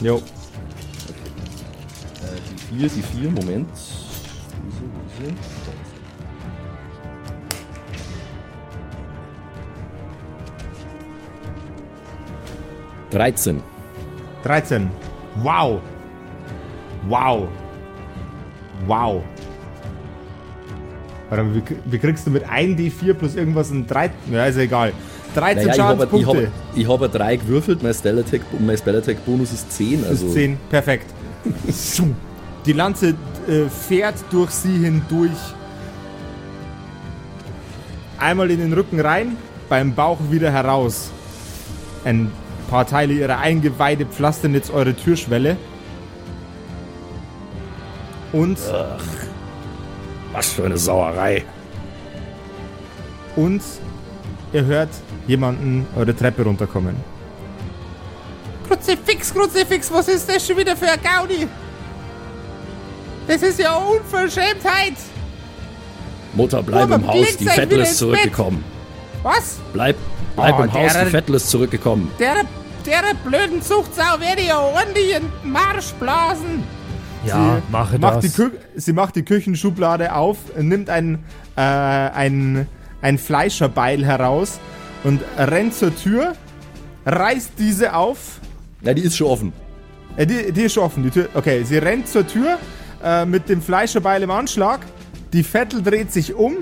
Jo. 0.00 0.16
Äh, 0.16 0.20
die 2.72 2.78
4, 2.78 2.88
die 2.88 3.02
4, 3.02 3.30
Moment. 3.30 3.70
Ist 3.72 3.92
sie? 5.20 5.34
13. 13.14 13.62
13. 14.42 14.90
Wow. 15.42 15.80
Wow. 17.08 17.48
Wow. 18.86 19.22
Warte 21.30 21.54
wie, 21.54 21.62
wie 21.86 21.98
kriegst 21.98 22.26
du 22.26 22.30
mit 22.30 22.46
1d4 22.46 23.14
plus 23.14 23.34
irgendwas 23.34 23.70
ein 23.70 23.86
13? 23.86 24.14
Ja, 24.30 24.46
ist 24.46 24.56
ja 24.56 24.62
egal. 24.62 24.92
13 25.34 25.66
Naja, 25.66 25.74
ich 25.74 25.80
habe 25.80 26.04
ich 26.04 26.10
Schadenspunkte. 26.10 26.50
hab, 26.76 26.88
hab 26.88 27.02
eine 27.02 27.08
3 27.08 27.36
gewürfelt, 27.36 27.82
mein 27.82 27.94
Spell 27.94 28.18
Attack, 28.18 28.42
mein 28.60 28.76
Spell 28.78 29.02
Bonus 29.26 29.52
ist 29.52 29.72
10. 29.72 30.00
Das 30.02 30.10
Also 30.10 30.26
ist 30.26 30.34
10. 30.34 30.58
Perfekt. 30.70 31.06
Die 32.66 32.72
Lanze 32.72 33.14
äh, 33.48 33.68
fährt 33.68 34.16
durch 34.30 34.50
sie 34.50 34.78
hindurch. 34.78 35.30
Einmal 38.18 38.50
in 38.50 38.60
den 38.60 38.72
Rücken 38.72 39.00
rein, 39.00 39.36
beim 39.68 39.94
Bauch 39.94 40.18
wieder 40.30 40.50
heraus. 40.50 41.10
Ein 42.04 42.30
paar 42.70 42.86
Teile 42.86 43.12
ihrer 43.12 43.38
Eingeweide 43.38 44.06
pflastern 44.06 44.54
jetzt 44.54 44.72
eure 44.72 44.94
Türschwelle. 44.94 45.56
Und, 48.34 48.58
was 50.32 50.48
für 50.52 50.64
eine 50.64 50.76
Sauerei. 50.76 51.44
und 53.36 53.62
ihr 54.52 54.64
hört 54.64 54.88
jemanden 55.28 55.86
eure 55.96 56.14
Treppe 56.14 56.42
runterkommen. 56.42 56.96
Kruzifix, 58.68 59.32
Kruzifix, 59.32 59.92
was 59.92 60.08
ist 60.08 60.28
das 60.28 60.44
schon 60.46 60.56
wieder 60.56 60.76
für 60.76 60.86
ein 60.90 60.98
Gaudi? 61.02 61.46
Das 63.28 63.42
ist 63.42 63.58
ja 63.60 63.74
Unverschämtheit! 63.76 64.94
Mutter, 66.32 66.60
bleib 66.62 66.88
Mama, 66.88 66.96
im 66.96 67.06
Haus, 67.06 67.36
die 67.36 67.46
Vettel 67.46 67.80
ist 67.80 67.98
zurückgekommen. 67.98 68.64
Was? 69.22 69.58
Bleib, 69.72 69.96
bleib 70.34 70.58
Oh, 70.58 70.62
im 70.64 70.72
Haus, 70.72 70.92
der- 70.92 71.04
die 71.04 71.10
Vettel 71.10 71.34
ist 71.36 71.48
zurückgekommen. 71.50 72.10
Der, 72.18 72.34
der 72.84 73.02
blöden 73.24 73.62
Zuchtsau 73.62 74.18
werde 74.18 74.42
ich 74.42 74.48
ja 74.48 74.58
ordentlich 74.60 75.14
in 75.16 75.22
den 75.22 75.52
Marsch 75.52 75.92
blasen. 76.00 76.64
Ja, 77.26 77.62
mache 77.70 77.98
macht 77.98 78.16
das. 78.16 78.24
Die 78.24 78.30
Kü 78.30 78.50
sie 78.76 78.92
macht 78.92 79.16
die 79.16 79.22
Küchenschublade 79.22 80.14
auf, 80.14 80.38
nimmt 80.58 80.90
ein, 80.90 81.24
äh, 81.56 81.60
ein, 81.60 82.66
ein 83.00 83.18
Fleischerbeil 83.18 84.04
heraus 84.04 84.58
und 85.04 85.20
rennt 85.36 85.74
zur 85.74 85.94
Tür, 85.94 86.34
reißt 87.06 87.52
diese 87.58 87.94
auf. 87.94 88.40
Ja, 88.82 88.94
die 88.94 89.02
ist 89.02 89.16
schon 89.16 89.28
offen. 89.28 89.52
Äh, 90.16 90.26
die, 90.26 90.52
die 90.52 90.62
ist 90.62 90.74
schon 90.74 90.84
offen, 90.84 91.02
die 91.02 91.10
Tür. 91.10 91.28
Okay, 91.34 91.62
sie 91.64 91.78
rennt 91.78 92.08
zur 92.08 92.26
Tür 92.26 92.58
äh, 93.02 93.24
mit 93.24 93.48
dem 93.48 93.62
Fleischerbeil 93.62 94.22
im 94.22 94.30
Anschlag. 94.30 94.80
Die 95.32 95.42
Vettel 95.42 95.82
dreht 95.82 96.12
sich 96.12 96.34
um 96.34 96.58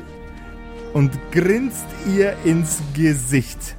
und 0.92 1.11
grinst 1.31 1.85
ihr 2.14 2.35
ins 2.44 2.81
Gesicht. 2.94 3.77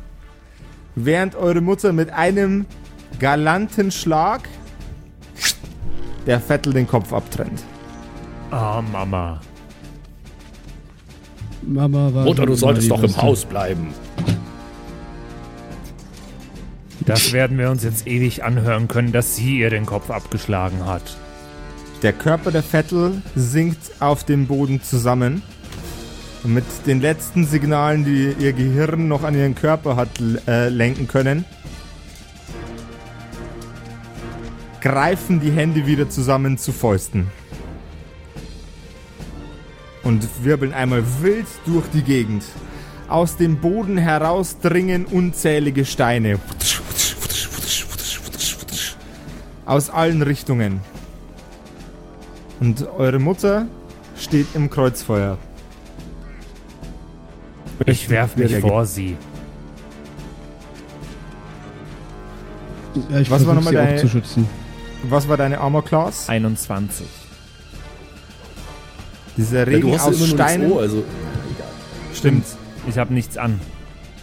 Während 0.96 1.36
eure 1.36 1.62
Mutter 1.62 1.94
mit 1.94 2.12
einem 2.12 2.66
galanten 3.20 3.92
Schlag 3.92 4.42
der 6.26 6.40
Vettel 6.40 6.74
den 6.74 6.88
Kopf 6.88 7.14
abtrennt. 7.14 7.64
Ah, 8.52 8.82
Mama. 8.82 9.42
Mama 11.62 12.14
war 12.14 12.26
Mutter, 12.26 12.46
du 12.46 12.56
solltest 12.56 12.92
doch 12.92 13.02
im. 13.02 13.18
Haus 13.18 13.46
bleiben. 13.46 13.94
Das 17.06 17.34
werden 17.34 17.58
wir 17.58 17.70
uns 17.70 17.84
jetzt 17.84 18.08
ewig 18.08 18.44
anhören 18.44 18.88
können, 18.88 19.12
dass 19.12 19.36
sie 19.36 19.60
ihr 19.60 19.70
den 19.70 19.86
Kopf 19.86 20.10
abgeschlagen 20.10 20.86
hat. 20.86 21.18
Der 22.02 22.14
Körper 22.14 22.52
der 22.52 22.64
Vettel 22.64 23.22
sinkt 23.36 24.02
auf 24.02 24.24
dem 24.24 24.48
Boden 24.48 24.82
zusammen. 24.82 25.42
Und 26.44 26.54
mit 26.54 26.66
den 26.86 27.02
letzten 27.02 27.46
Signalen, 27.46 28.04
die 28.04 28.36
ihr 28.38 28.54
Gehirn 28.54 29.08
noch 29.08 29.24
an 29.24 29.36
ihren 29.36 29.56
Körper 29.56 29.96
hat 29.96 30.10
äh, 30.48 30.68
lenken 30.68 31.08
können, 31.08 31.46
greifen 34.84 35.40
die 35.40 35.50
Hände 35.52 35.88
wieder 35.88 36.10
zusammen 36.10 36.58
zu 36.58 36.74
Fäusten. 36.74 37.32
Und 40.04 40.28
wirbeln 40.44 40.74
einmal 40.74 41.02
wild 41.22 41.48
durch 41.66 41.86
die 41.94 42.02
Gegend. 42.02 42.44
Aus 43.08 43.38
dem 43.38 43.56
Boden 43.62 43.98
heraus 43.98 44.60
dringen 44.60 45.06
unzählige 45.06 45.86
Steine. 45.86 46.38
Aus 49.66 49.90
allen 49.90 50.22
Richtungen. 50.22 50.82
Und 52.60 52.86
eure 52.98 53.20
Mutter 53.20 53.68
steht 54.20 54.48
im 54.54 54.70
Kreuzfeuer. 54.70 55.38
Ich 57.86 58.10
werf 58.10 58.36
mich 58.36 58.58
vor 58.58 58.86
sie. 58.86 59.16
Ja, 63.10 63.20
ich 63.22 63.32
Was 63.32 63.48
war 63.48 63.56
nochmal 63.56 63.72
sie 63.74 63.80
auch 63.80 63.84
deine- 63.86 64.02
zu 64.02 64.10
schützen. 64.10 64.63
Was 65.04 65.28
war 65.28 65.38
deine 65.38 65.60
Armor 65.60 65.84
Class? 65.84 66.30
21. 66.30 67.06
Dieser 69.38 69.60
Ja, 69.60 69.64
Regen 69.66 69.88
du 69.90 69.94
hast 69.98 70.06
ja 70.06 70.46
aus. 70.46 70.72
O, 70.72 70.80
also 70.80 71.04
Stimmt. 72.14 72.46
Ich 72.88 72.98
habe 72.98 73.14
nichts 73.14 73.38
an. 73.38 73.60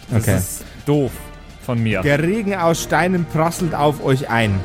Das 0.09 0.23
Okay. 0.23 0.37
ist 0.37 0.63
doof 0.85 1.11
von 1.65 1.81
mir. 1.81 2.01
Der 2.01 2.21
Regen 2.21 2.55
aus 2.55 2.81
Steinen 2.83 3.25
prasselt 3.25 3.75
auf 3.75 4.03
euch 4.03 4.29
ein. 4.29 4.59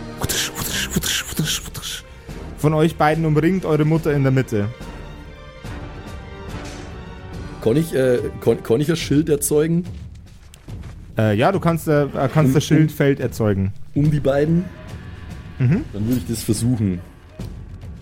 Von 2.59 2.75
euch 2.75 2.97
beiden 2.97 3.25
umringt 3.27 3.65
eure 3.65 3.85
Mutter 3.85 4.13
in 4.13 4.23
der 4.23 4.33
Mitte. 4.33 4.69
kann 7.63 7.77
ich, 7.77 7.93
äh, 7.95 8.19
kann, 8.41 8.63
kann 8.63 8.81
ich 8.81 8.89
ein 8.89 8.97
Schild 8.97 9.29
erzeugen 9.29 9.85
Äh, 11.19 11.35
ja, 11.37 11.51
du 11.51 11.59
kannst, 11.59 11.89
äh, 11.89 12.07
kannst 12.33 12.37
Um- 12.51 12.55
das 12.55 12.65
Schildfeld 12.65 13.19
erzeugen. 13.21 13.73
um 13.95 14.11
die 14.11 14.21
beiden? 14.21 14.65
Mhm. 15.59 15.85
Dann 15.93 16.07
würde 16.07 16.19
ich 16.19 16.27
das 16.29 16.43
versuchen. 16.43 17.01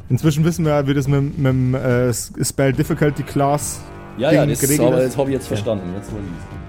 Inzwischen 0.08 0.44
wissen 0.44 0.64
wir, 0.64 0.86
wie 0.86 0.94
das 0.94 1.08
mit, 1.08 1.38
mit 1.38 1.46
dem 1.46 1.74
äh, 1.74 2.12
Spell 2.12 2.72
Difficulty 2.72 3.22
Class. 3.22 3.80
Ja, 4.18 4.30
Ding 4.30 4.38
ja, 4.40 4.46
das, 4.46 4.60
geregelt 4.60 4.86
aber 4.86 4.98
ist. 4.98 5.08
das 5.08 5.16
habe 5.16 5.30
ich 5.30 5.34
jetzt 5.34 5.48
verstanden. 5.48 5.92
Jetzt 5.96 6.12
weiß 6.12 6.20
ich's. 6.20 6.64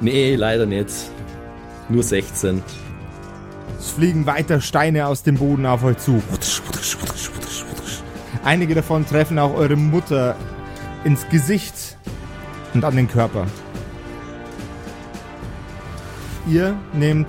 Nee, 0.00 0.36
leider 0.36 0.66
nicht. 0.66 0.90
Nur 1.88 2.02
16. 2.02 2.62
Es 3.78 3.90
fliegen 3.90 4.26
weiter 4.26 4.60
Steine 4.60 5.06
aus 5.06 5.22
dem 5.22 5.36
Boden 5.36 5.66
auf 5.66 5.84
euch 5.84 5.98
zu. 5.98 6.22
Einige 8.44 8.74
davon 8.74 9.06
treffen 9.06 9.38
auch 9.38 9.54
eure 9.54 9.76
Mutter 9.76 10.36
ins 11.04 11.28
Gesicht 11.28 11.96
und 12.74 12.84
an 12.84 12.96
den 12.96 13.08
Körper. 13.08 13.46
Ihr 16.46 16.76
nehmt 16.92 17.28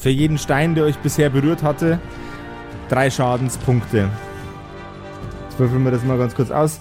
für 0.00 0.10
jeden 0.10 0.38
Stein, 0.38 0.74
der 0.74 0.84
euch 0.84 0.96
bisher 0.98 1.30
berührt 1.30 1.62
hatte, 1.62 1.98
drei 2.88 3.10
Schadenspunkte. 3.10 4.08
Jetzt 5.44 5.58
würfeln 5.58 5.84
wir 5.84 5.90
das 5.90 6.02
mal 6.04 6.18
ganz 6.18 6.34
kurz 6.34 6.50
aus. 6.50 6.80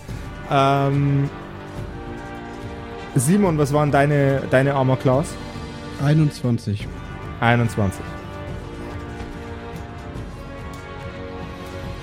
Ähm, 0.49 1.29
Simon, 3.15 3.57
was 3.57 3.71
waren 3.73 3.91
deine, 3.91 4.41
deine 4.49 4.73
Armor 4.73 4.97
Class? 4.97 5.27
21. 6.03 6.87
21. 7.39 8.01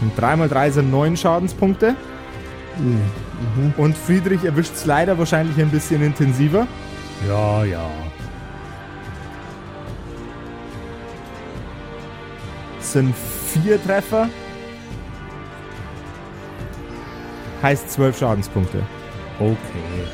Und 0.00 0.12
3 0.16 0.36
mal 0.36 0.48
3 0.48 0.70
sind 0.70 0.90
9 0.90 1.16
Schadenspunkte. 1.16 1.94
Mhm. 2.78 3.74
Und 3.76 3.96
Friedrich 3.96 4.44
erwischt 4.44 4.74
es 4.74 4.86
leider 4.86 5.18
wahrscheinlich 5.18 5.58
ein 5.58 5.70
bisschen 5.70 6.02
intensiver. 6.02 6.66
Ja, 7.28 7.64
ja. 7.64 7.90
Das 12.90 12.94
sind 12.94 13.14
vier 13.14 13.80
Treffer. 13.84 14.28
Heißt 17.62 17.88
zwölf 17.88 18.18
Schadenspunkte. 18.18 18.82
Okay. 19.38 20.08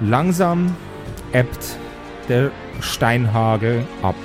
Langsam 0.00 0.74
ebbt 1.30 1.78
der 2.28 2.50
Steinhagel 2.80 3.86
ab. 4.02 4.16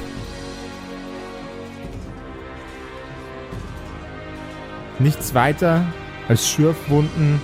Nichts 4.97 5.35
weiter 5.35 5.85
als 6.27 6.49
Schürfwunden 6.49 7.39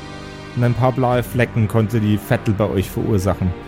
und 0.56 0.64
ein 0.64 0.74
paar 0.74 0.92
blaue 0.92 1.22
Flecken 1.22 1.68
konnte 1.68 2.00
die 2.00 2.18
Vettel 2.18 2.56
bei 2.56 2.68
euch 2.68 2.90
verursachen. 2.90 3.67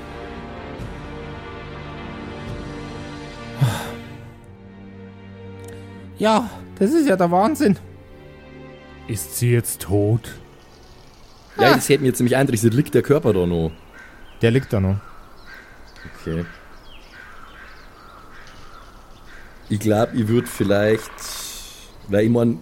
Ja, 6.20 6.50
das 6.78 6.92
ist 6.92 7.08
ja 7.08 7.16
der 7.16 7.32
Wahnsinn. 7.32 7.78
Ist 9.08 9.38
sie 9.38 9.52
jetzt 9.52 9.82
tot? 9.82 10.36
Ja, 11.58 11.74
das 11.76 11.90
hätte 11.90 12.02
mir 12.02 12.10
jetzt 12.10 12.20
nämlich 12.20 12.38
interessiert, 12.38 12.74
liegt 12.74 12.94
der 12.94 13.02
Körper 13.02 13.34
da 13.34 13.46
noch? 13.46 13.72
Der 14.42 14.52
liegt 14.52 14.72
da 14.72 14.80
noch. 14.80 14.98
Okay. 16.22 16.46
Ich 19.70 19.80
glaube, 19.80 20.16
ich 20.16 20.28
würde 20.28 20.48
vielleicht, 20.48 21.12
weil 22.08 22.26
ich 22.26 22.32
meine, 22.32 22.58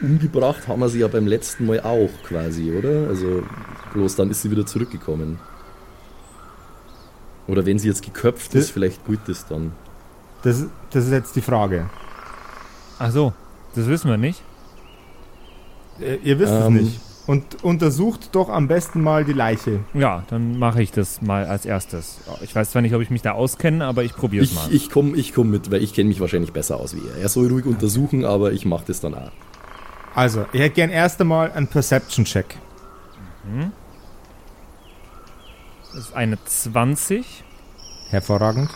umgebracht 0.00 0.66
haben 0.68 0.80
wir 0.80 0.88
sie 0.88 1.00
ja 1.00 1.08
beim 1.08 1.26
letzten 1.26 1.66
Mal 1.66 1.80
auch 1.80 2.10
quasi, 2.26 2.72
oder? 2.72 3.08
Also 3.08 3.42
bloß 3.92 4.16
dann 4.16 4.30
ist 4.30 4.42
sie 4.42 4.50
wieder 4.50 4.66
zurückgekommen. 4.66 5.38
Oder 7.46 7.66
wenn 7.66 7.78
sie 7.78 7.88
jetzt 7.88 8.02
geköpft 8.04 8.54
ist, 8.54 8.68
Das- 8.68 8.70
vielleicht 8.70 9.04
gut 9.04 9.28
ist 9.28 9.50
dann. 9.50 9.72
Das, 10.42 10.64
das 10.90 11.04
ist 11.06 11.12
jetzt 11.12 11.36
die 11.36 11.40
Frage. 11.40 11.88
Ach 13.04 13.10
so, 13.10 13.32
das 13.74 13.86
wissen 13.88 14.08
wir 14.10 14.16
nicht. 14.16 14.40
Äh, 16.00 16.16
Ihr 16.22 16.38
wisst 16.38 16.52
Ähm. 16.52 16.76
es 16.76 16.82
nicht. 16.82 17.00
Und 17.24 17.62
untersucht 17.62 18.30
doch 18.34 18.48
am 18.48 18.66
besten 18.66 19.00
mal 19.00 19.24
die 19.24 19.32
Leiche. 19.32 19.80
Ja, 19.94 20.24
dann 20.28 20.58
mache 20.58 20.82
ich 20.82 20.90
das 20.90 21.22
mal 21.22 21.46
als 21.46 21.64
erstes. 21.64 22.18
Ich 22.42 22.54
weiß 22.54 22.70
zwar 22.72 22.82
nicht, 22.82 22.94
ob 22.96 23.00
ich 23.00 23.10
mich 23.10 23.22
da 23.22 23.32
auskenne, 23.32 23.84
aber 23.86 24.02
ich 24.02 24.14
probiere 24.16 24.44
es 24.44 24.52
mal. 24.54 24.66
ich 24.72 24.90
komme 24.90 25.16
ich 25.16 25.32
komm 25.32 25.50
mit, 25.50 25.70
weil 25.70 25.82
ich 25.84 25.94
kenne 25.94 26.08
mich 26.08 26.20
wahrscheinlich 26.20 26.52
besser 26.52 26.78
aus 26.78 26.96
wie 26.96 27.00
er. 27.08 27.22
Er 27.22 27.28
soll 27.28 27.46
ruhig 27.48 27.64
untersuchen, 27.64 28.24
aber 28.24 28.52
ich 28.52 28.64
mache 28.64 28.84
das 28.88 29.00
dann 29.00 29.14
auch. 29.14 29.30
Also, 30.16 30.46
ich 30.52 30.60
hätte 30.60 30.74
gern 30.74 30.90
erst 30.90 31.20
einmal 31.20 31.52
einen 31.52 31.68
Perception-Check. 31.68 32.56
Das 35.94 36.00
ist 36.04 36.14
eine 36.14 36.38
20. 36.44 37.44
Hervorragend. 38.10 38.68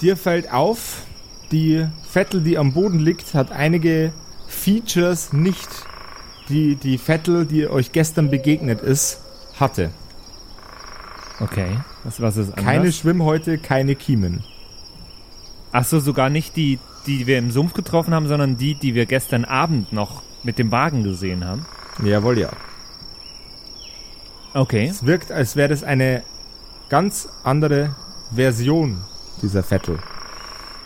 Dir 0.00 0.16
fällt 0.16 0.50
auf, 0.52 1.02
die 1.52 1.86
Vettel, 2.08 2.40
die 2.40 2.58
am 2.58 2.72
Boden 2.72 2.98
liegt, 2.98 3.34
hat 3.34 3.52
einige 3.52 4.12
Features 4.48 5.32
nicht, 5.32 5.68
die 6.48 6.76
die 6.76 6.98
Vettel, 6.98 7.46
die 7.46 7.68
euch 7.68 7.92
gestern 7.92 8.30
begegnet 8.30 8.80
ist, 8.80 9.20
hatte. 9.60 9.90
Okay. 11.40 11.78
Was, 12.04 12.20
was 12.20 12.36
ist 12.36 12.50
anders? 12.50 12.64
Keine 12.64 12.92
Schwimmhäute, 12.92 13.58
keine 13.58 13.94
Kiemen. 13.94 14.42
Ach 15.72 15.84
so, 15.84 16.00
sogar 16.00 16.30
nicht 16.30 16.56
die, 16.56 16.78
die 17.06 17.26
wir 17.26 17.38
im 17.38 17.50
Sumpf 17.50 17.72
getroffen 17.72 18.14
haben, 18.14 18.28
sondern 18.28 18.56
die, 18.56 18.74
die 18.74 18.94
wir 18.94 19.06
gestern 19.06 19.44
Abend 19.44 19.92
noch 19.92 20.22
mit 20.42 20.58
dem 20.58 20.70
Wagen 20.70 21.02
gesehen 21.02 21.44
haben. 21.44 21.66
Jawohl, 22.02 22.38
ja. 22.38 22.50
Okay. 24.54 24.86
Es 24.86 25.06
wirkt, 25.06 25.32
als 25.32 25.56
wäre 25.56 25.68
das 25.68 25.82
eine 25.82 26.22
ganz 26.88 27.28
andere 27.42 27.96
Version 28.34 29.00
dieser 29.40 29.62
Vettel. 29.62 29.98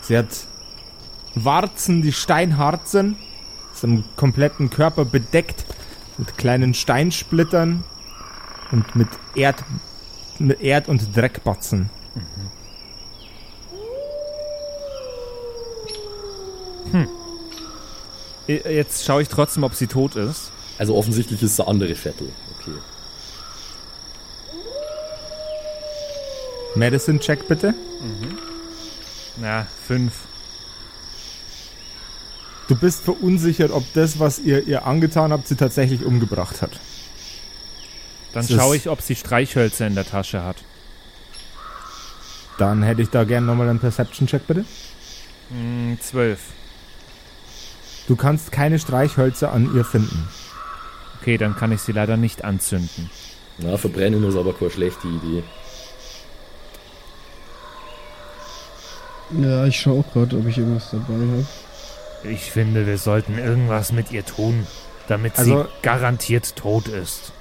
Sie 0.02 0.16
hat 0.16 0.46
Warzen, 1.36 2.02
die 2.02 2.12
steinhart 2.12 2.88
sind, 2.88 3.16
ist 3.74 3.84
am 3.84 4.04
kompletten 4.16 4.70
Körper 4.70 5.04
bedeckt 5.04 5.64
mit 6.18 6.36
kleinen 6.38 6.72
Steinsplittern 6.74 7.84
und 8.72 8.96
mit 8.96 9.08
Erd, 9.34 9.62
mit 10.38 10.60
Erd- 10.60 10.88
und 10.88 11.14
Dreckbatzen. 11.14 11.90
I- 18.48 18.62
Jetzt 18.64 19.04
schaue 19.04 19.22
ich 19.22 19.28
trotzdem, 19.28 19.64
ob 19.64 19.74
sie 19.74 19.86
tot 19.86 20.16
ist. 20.16 20.52
Also 20.78 20.94
offensichtlich 20.94 21.42
ist 21.42 21.52
es 21.52 21.60
eine 21.60 21.68
andere 21.68 21.94
Vettel. 21.94 22.28
Okay. 22.58 22.72
Medicine-Check 26.74 27.48
bitte. 27.48 27.74
Na, 29.40 29.66
fünf. 29.86 30.12
Du 32.68 32.74
bist 32.74 33.04
verunsichert, 33.04 33.70
ob 33.70 33.84
das, 33.94 34.18
was 34.18 34.38
ihr 34.38 34.66
ihr 34.66 34.86
angetan 34.86 35.32
habt, 35.32 35.46
sie 35.46 35.56
tatsächlich 35.56 36.04
umgebracht 36.04 36.62
hat. 36.62 36.80
Dann 38.32 38.46
schaue 38.46 38.76
ich, 38.76 38.88
ob 38.88 39.00
sie 39.00 39.14
Streichhölzer 39.14 39.86
in 39.86 39.94
der 39.94 40.04
Tasche 40.04 40.42
hat. 40.42 40.56
Dann 42.58 42.82
hätte 42.82 43.02
ich 43.02 43.10
da 43.10 43.24
gerne 43.24 43.46
nochmal 43.46 43.68
einen 43.68 43.78
Perception-Check 43.78 44.46
bitte. 44.46 44.64
Hm, 45.50 45.98
zwölf. 46.00 46.40
Du 48.08 48.16
kannst 48.16 48.52
keine 48.52 48.78
Streichhölzer 48.78 49.52
an 49.52 49.74
ihr 49.74 49.84
finden. 49.84 50.28
Okay, 51.20 51.38
dann 51.38 51.56
kann 51.56 51.72
ich 51.72 51.80
sie 51.80 51.92
leider 51.92 52.16
nicht 52.16 52.44
anzünden. 52.44 53.10
Na, 53.58 53.76
verbrennen 53.76 54.22
ist 54.24 54.36
aber 54.36 54.52
keine 54.52 54.70
schlechte 54.70 55.08
Idee. 55.08 55.42
Ja, 59.40 59.66
ich 59.66 59.80
schaue 59.80 60.00
auch 60.00 60.12
gerade, 60.12 60.36
ob 60.36 60.46
ich 60.46 60.58
irgendwas 60.58 60.90
dabei 60.90 61.14
habe. 61.14 61.46
Ich 62.30 62.50
finde, 62.50 62.86
wir 62.86 62.98
sollten 62.98 63.38
irgendwas 63.38 63.92
mit 63.92 64.12
ihr 64.12 64.24
tun, 64.24 64.66
damit 65.08 65.38
Also- 65.38 65.62
sie 65.64 65.68
garantiert 65.82 66.56
tot 66.56 66.88
ist. 66.88 67.32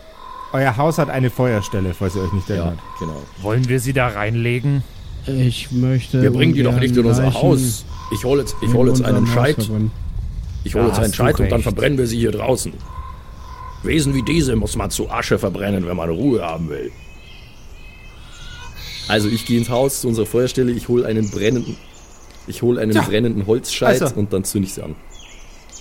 Euer 0.53 0.77
Haus 0.77 0.97
hat 0.97 1.09
eine 1.09 1.29
Feuerstelle, 1.29 1.93
falls 1.93 2.15
ihr 2.15 2.21
euch 2.23 2.31
nicht 2.33 2.47
Ja, 2.49 2.55
erinnert. 2.55 2.79
genau. 2.99 3.21
Wollen 3.41 3.67
wir 3.67 3.79
sie 3.79 3.93
da 3.93 4.07
reinlegen? 4.07 4.83
Ich 5.27 5.71
möchte. 5.71 6.21
Wir 6.21 6.31
bringen 6.31 6.53
die 6.53 6.63
doch 6.63 6.79
nicht 6.79 6.95
in 6.95 7.05
unser 7.05 7.33
Haus. 7.33 7.83
Ich 8.11 8.23
hole 8.23 8.41
jetzt, 8.41 8.55
ich 8.61 8.73
hol 8.73 8.87
jetzt 8.87 9.03
einen 9.03 9.25
Scheit. 9.27 9.57
Ich 10.63 10.75
hole 10.75 10.87
jetzt 10.87 10.99
einen 10.99 11.13
Scheit 11.13 11.39
und 11.39 11.49
dann 11.51 11.61
verbrennen 11.63 11.97
wir 11.97 12.07
sie 12.07 12.17
hier 12.19 12.31
draußen. 12.31 12.73
Wesen 13.83 14.13
wie 14.13 14.23
diese 14.23 14.55
muss 14.55 14.75
man 14.75 14.89
zu 14.91 15.09
Asche 15.09 15.37
verbrennen, 15.39 15.85
wenn 15.87 15.97
man 15.97 16.09
Ruhe 16.09 16.41
haben 16.43 16.69
will. 16.69 16.91
Also 19.07 19.27
ich 19.27 19.45
gehe 19.45 19.57
ins 19.59 19.69
Haus 19.69 20.01
zu 20.01 20.07
unserer 20.07 20.25
Feuerstelle, 20.25 20.71
ich 20.71 20.87
hole 20.87 21.05
einen 21.05 21.29
brennenden, 21.29 21.77
ich 22.47 22.61
hole 22.61 22.81
einen 22.81 22.91
Tja, 22.91 23.01
brennenden 23.01 23.47
Holzscheit 23.47 24.01
also. 24.01 24.15
und 24.15 24.31
dann 24.33 24.43
zünde 24.43 24.67
ich 24.67 24.73
sie 24.73 24.83
an. 24.83 24.95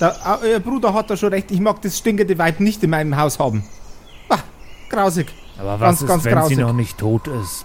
Da, 0.00 0.08
ah, 0.24 0.38
euer 0.42 0.60
Bruder 0.60 0.92
hat 0.92 1.08
da 1.10 1.16
schon 1.16 1.28
recht, 1.32 1.50
ich 1.50 1.60
mag 1.60 1.80
das 1.82 1.98
stinkende 1.98 2.36
Weib 2.38 2.60
nicht 2.60 2.82
in 2.82 2.90
meinem 2.90 3.16
Haus 3.16 3.38
haben. 3.38 3.64
Ah, 4.28 4.38
grausig. 4.88 5.26
Aber 5.58 5.78
was 5.78 5.80
Ganz, 5.80 6.00
ist, 6.02 6.08
ganz 6.08 6.24
wenn 6.24 6.34
grausig. 6.34 6.56
sie 6.56 6.62
noch 6.62 6.72
nicht 6.72 6.98
tot 6.98 7.28
ist? 7.28 7.64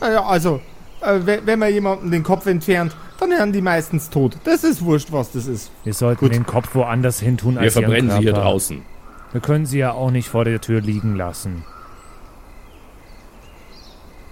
Naja, 0.00 0.24
also, 0.24 0.60
äh, 1.00 1.18
we- 1.24 1.40
wenn 1.44 1.58
man 1.58 1.72
jemanden 1.72 2.10
den 2.12 2.22
Kopf 2.22 2.46
entfernt, 2.46 2.94
dann 3.18 3.30
werden 3.30 3.52
die 3.52 3.60
meistens 3.62 4.08
tot. 4.10 4.36
Das 4.44 4.62
ist 4.64 4.82
wurscht, 4.84 5.10
was 5.10 5.32
das 5.32 5.46
ist. 5.46 5.70
Wir 5.84 5.94
sollten 5.94 6.24
Gut. 6.26 6.34
den 6.34 6.46
Kopf 6.46 6.74
woanders 6.74 7.18
hin 7.20 7.36
tun 7.38 7.54
Wir 7.54 7.62
als 7.62 7.74
ihren 7.76 7.84
verbrennen 7.84 8.10
sie 8.12 8.18
hier 8.18 8.32
draußen. 8.34 8.82
Wir 9.32 9.40
können 9.40 9.66
sie 9.66 9.78
ja 9.78 9.92
auch 9.92 10.10
nicht 10.10 10.28
vor 10.28 10.44
der 10.44 10.60
Tür 10.60 10.80
liegen 10.80 11.16
lassen. 11.16 11.64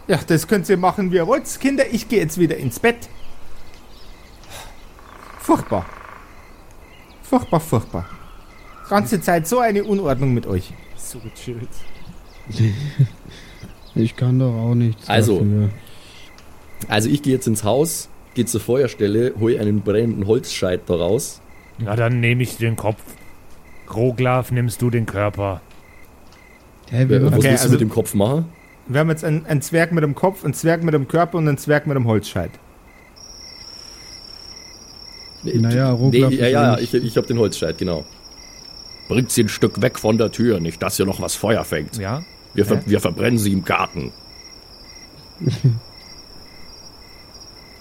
Ja, 0.06 0.18
das 0.26 0.46
könnt 0.48 0.68
ihr 0.68 0.76
machen, 0.76 1.12
wie 1.12 1.16
ihr 1.16 1.26
wollt. 1.26 1.44
Kinder, 1.60 1.84
ich 1.90 2.08
gehe 2.08 2.20
jetzt 2.20 2.38
wieder 2.38 2.56
ins 2.56 2.80
Bett. 2.80 3.08
Furchtbar. 5.50 5.84
Furchtbar, 7.24 7.58
furchtbar. 7.58 8.06
Ganze 8.88 9.20
Zeit 9.20 9.48
so 9.48 9.58
eine 9.58 9.82
Unordnung 9.82 10.32
mit 10.32 10.46
euch. 10.46 10.72
So 10.96 11.18
gechillt. 11.18 11.68
Ich 13.96 14.14
kann 14.14 14.38
doch 14.38 14.54
auch 14.54 14.76
nichts. 14.76 15.08
Also. 15.08 15.38
Dafür. 15.40 15.70
Also 16.86 17.08
ich 17.08 17.22
gehe 17.22 17.32
jetzt 17.32 17.48
ins 17.48 17.64
Haus, 17.64 18.08
gehe 18.34 18.44
zur 18.46 18.60
Feuerstelle, 18.60 19.34
hole 19.40 19.58
einen 19.58 19.80
brennenden 19.80 20.28
Holzscheit 20.28 20.82
da 20.86 20.94
raus. 20.94 21.40
Na, 21.78 21.96
dann 21.96 22.20
nehme 22.20 22.44
ich 22.44 22.56
den 22.56 22.76
Kopf. 22.76 23.02
Groglav, 23.88 24.52
nimmst 24.52 24.80
du 24.80 24.90
den 24.90 25.06
Körper. 25.06 25.60
Hä, 26.92 27.08
wir 27.08 27.20
Was 27.24 27.32
Okay, 27.32 27.42
willst 27.42 27.46
du 27.46 27.50
also- 27.50 27.68
mit 27.72 27.80
dem 27.80 27.90
Kopf 27.90 28.14
machen? 28.14 28.44
Wir 28.86 29.00
haben 29.00 29.10
jetzt 29.10 29.24
einen, 29.24 29.44
einen 29.46 29.60
Zwerg 29.60 29.90
mit 29.90 30.04
dem 30.04 30.14
Kopf, 30.14 30.44
einen 30.44 30.54
Zwerg 30.54 30.84
mit 30.84 30.94
dem 30.94 31.08
Körper 31.08 31.38
und 31.38 31.48
einen 31.48 31.58
Zwerg 31.58 31.88
mit 31.88 31.96
dem 31.96 32.06
Holzscheit. 32.06 32.52
Naja, 35.42 35.92
Nee, 35.92 35.98
Roglaf 35.98 36.32
ja, 36.32 36.48
ja, 36.48 36.78
ich, 36.78 36.92
ich 36.92 37.16
habe 37.16 37.26
den 37.26 37.38
Holzscheit, 37.38 37.78
genau. 37.78 38.04
Bringt 39.08 39.30
sie 39.30 39.42
ein 39.42 39.48
Stück 39.48 39.80
weg 39.82 39.98
von 39.98 40.18
der 40.18 40.30
Tür, 40.30 40.60
nicht 40.60 40.82
dass 40.82 40.96
hier 40.96 41.06
noch 41.06 41.20
was 41.20 41.34
Feuer 41.34 41.64
fängt. 41.64 41.96
Ja? 41.96 42.22
Wir, 42.54 42.64
ver 42.66 42.82
wir 42.86 43.00
verbrennen 43.00 43.38
sie 43.38 43.52
im 43.52 43.64
Garten. 43.64 44.12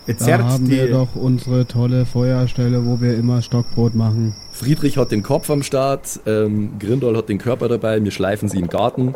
Jetzt 0.08 0.28
Da 0.28 0.39
haben 0.39 0.67
wir 0.67 0.89
doch 0.89 1.15
unsere 1.15 1.67
tolle 1.67 2.08
Feuerstelle, 2.08 2.84
wo 2.84 3.00
wir 3.00 3.15
immer 3.15 3.43
Stockbrot 3.43 3.93
machen. 3.93 4.34
Friedrich 4.52 4.98
hat 4.98 5.12
den 5.12 5.22
Kopf 5.22 5.52
am 5.52 5.62
Start, 5.62 6.19
ähm, 6.26 6.80
Grindol 6.80 7.15
hat 7.15 7.30
den 7.30 7.38
Körper 7.38 7.67
dabei, 7.67 8.04
wir 8.04 8.10
schleifen 8.10 8.50
sie 8.50 8.58
im 8.58 8.69
Garten, 8.69 9.13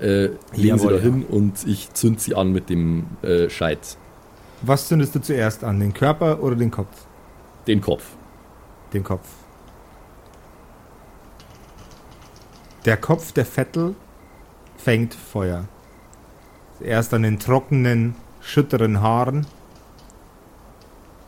äh, 0.00 0.26
legen 0.26 0.38
Jawohl, 0.54 0.78
sie 0.78 0.88
da 0.88 0.94
ja. 0.94 1.00
hin 1.00 1.24
und 1.24 1.66
ich 1.66 1.92
zünd 1.94 2.20
sie 2.20 2.36
an 2.36 2.52
mit 2.52 2.70
dem 2.70 3.06
äh, 3.22 3.50
Scheit. 3.50 3.96
Was 4.62 4.86
zündest 4.86 5.16
du 5.16 5.20
zuerst 5.20 5.64
an? 5.64 5.80
Den 5.80 5.94
Körper 5.94 6.44
oder 6.44 6.54
den 6.54 6.70
Kopf? 6.70 7.07
Den 7.68 7.82
Kopf. 7.82 8.02
Den 8.94 9.04
Kopf. 9.04 9.28
Der 12.86 12.96
Kopf 12.96 13.32
der 13.32 13.44
Vettel 13.44 13.94
fängt 14.78 15.12
Feuer. 15.12 15.64
Erst 16.80 17.12
an 17.12 17.24
den 17.24 17.38
trockenen, 17.38 18.14
schütteren 18.40 19.02
Haaren. 19.02 19.46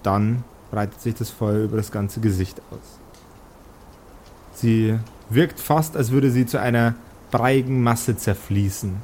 Dann 0.03 0.43
breitet 0.71 1.03
sich 1.03 1.15
das 1.15 1.29
Feuer 1.29 1.65
über 1.65 1.77
das 1.77 1.93
ganze 1.93 2.21
Gesicht 2.21 2.63
aus. 2.71 2.99
Sie 4.55 4.99
wirkt 5.29 5.61
fast, 5.61 5.95
als 5.95 6.11
würde 6.11 6.31
sie 6.31 6.47
zu 6.47 6.59
einer 6.59 6.95
breiigen 7.31 7.83
Masse 7.83 8.17
zerfließen. 8.17 9.03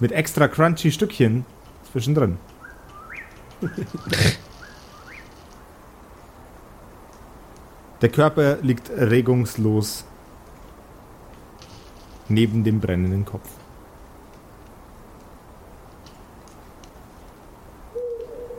Mit 0.00 0.12
extra 0.12 0.48
crunchy 0.48 0.92
Stückchen 0.92 1.46
zwischendrin. 1.90 2.36
Der 8.04 8.10
Körper 8.10 8.58
liegt 8.60 8.90
regungslos 8.90 10.04
neben 12.28 12.62
dem 12.62 12.78
brennenden 12.78 13.24
Kopf. 13.24 13.48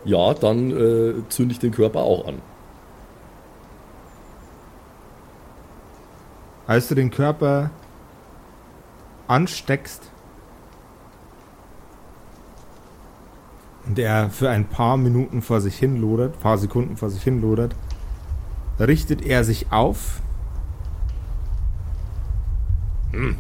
Ja, 0.03 0.33
dann 0.33 0.71
äh, 0.71 1.29
zünde 1.29 1.51
ich 1.51 1.59
den 1.59 1.69
Körper 1.69 1.99
auch 1.99 2.27
an. 2.27 2.41
Als 6.65 6.87
du 6.87 6.95
den 6.95 7.11
Körper 7.11 7.69
ansteckst 9.27 10.09
und 13.85 13.99
er 13.99 14.31
für 14.31 14.49
ein 14.49 14.65
paar 14.65 14.97
Minuten 14.97 15.43
vor 15.43 15.61
sich 15.61 15.77
hin 15.77 16.01
lodert, 16.01 16.39
paar 16.39 16.57
Sekunden 16.57 16.97
vor 16.97 17.11
sich 17.11 17.21
hin 17.21 17.41
lodert, 17.41 17.75
richtet 18.79 19.25
er 19.25 19.43
sich 19.43 19.71
auf, 19.71 20.21
hm. 23.11 23.37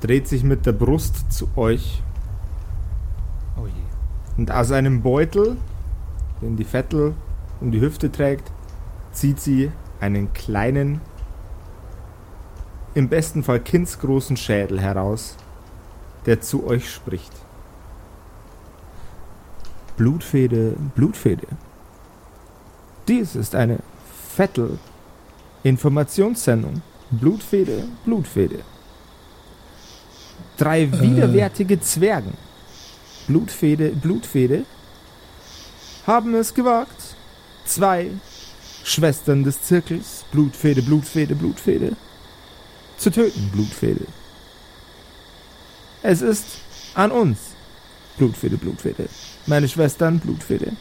dreht 0.00 0.26
sich 0.28 0.42
mit 0.42 0.66
der 0.66 0.72
Brust 0.72 1.32
zu 1.32 1.48
euch 1.56 2.02
Oh 3.56 3.66
je. 3.66 3.72
und 4.36 4.50
aus 4.50 4.72
einem 4.72 5.02
Beutel, 5.02 5.56
den 6.42 6.56
die 6.56 6.64
Vettel 6.64 7.14
um 7.60 7.70
die 7.70 7.80
Hüfte 7.80 8.10
trägt, 8.10 8.50
zieht 9.12 9.40
sie 9.40 9.70
einen 10.00 10.32
kleinen, 10.32 11.00
im 12.94 13.08
besten 13.08 13.42
Fall 13.42 13.60
kindsgroßen 13.60 14.36
Schädel 14.36 14.80
heraus, 14.80 15.36
der 16.26 16.40
zu 16.40 16.66
euch 16.66 16.92
spricht. 16.92 17.32
Blutfede, 19.96 20.74
Blutfede. 20.94 21.46
Dies 23.06 23.36
ist 23.36 23.54
eine 23.54 23.78
Vettel-Informationssendung. 24.36 26.82
Blutfede, 27.10 27.88
Blutfede. 28.04 28.60
Drei 30.56 30.90
widerwärtige 30.90 31.80
Zwergen 31.80 32.32
Blutfede, 33.26 33.90
Blutfede, 33.90 34.64
haben 36.06 36.34
es 36.34 36.52
gewagt. 36.52 37.14
Zwei 37.64 38.10
Schwestern 38.84 39.44
des 39.44 39.62
Zirkels, 39.62 40.26
Blutfede, 40.30 40.82
Blutfede, 40.82 41.34
Blutfede, 41.34 41.96
zu 42.98 43.10
töten, 43.10 43.48
Blutfede. 43.50 44.04
Es 46.02 46.20
ist 46.20 46.44
an 46.92 47.10
uns, 47.10 47.38
Blutfede, 48.18 48.58
Blutfede, 48.58 49.08
meine 49.46 49.66
Schwestern, 49.66 50.18
Blutfede, 50.18 50.72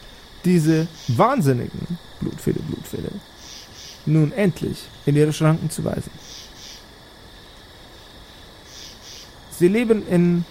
diese 0.44 0.88
wahnsinnigen 1.08 1.98
Blutfede, 2.20 2.60
Blutfede, 2.60 3.10
nun 4.06 4.32
endlich 4.34 4.78
in 5.06 5.16
ihre 5.16 5.34
Schranken 5.34 5.70
zu 5.70 5.84
weisen. 5.84 6.12
Sie 9.58 9.68
leben 9.68 10.04
in 10.10 10.46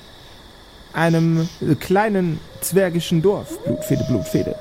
einem 0.93 1.49
kleinen 1.81 2.39
zwergischen 2.61 3.23
Dorf. 3.23 3.59
Blutfede, 3.65 4.05
Blutfede. 4.09 4.55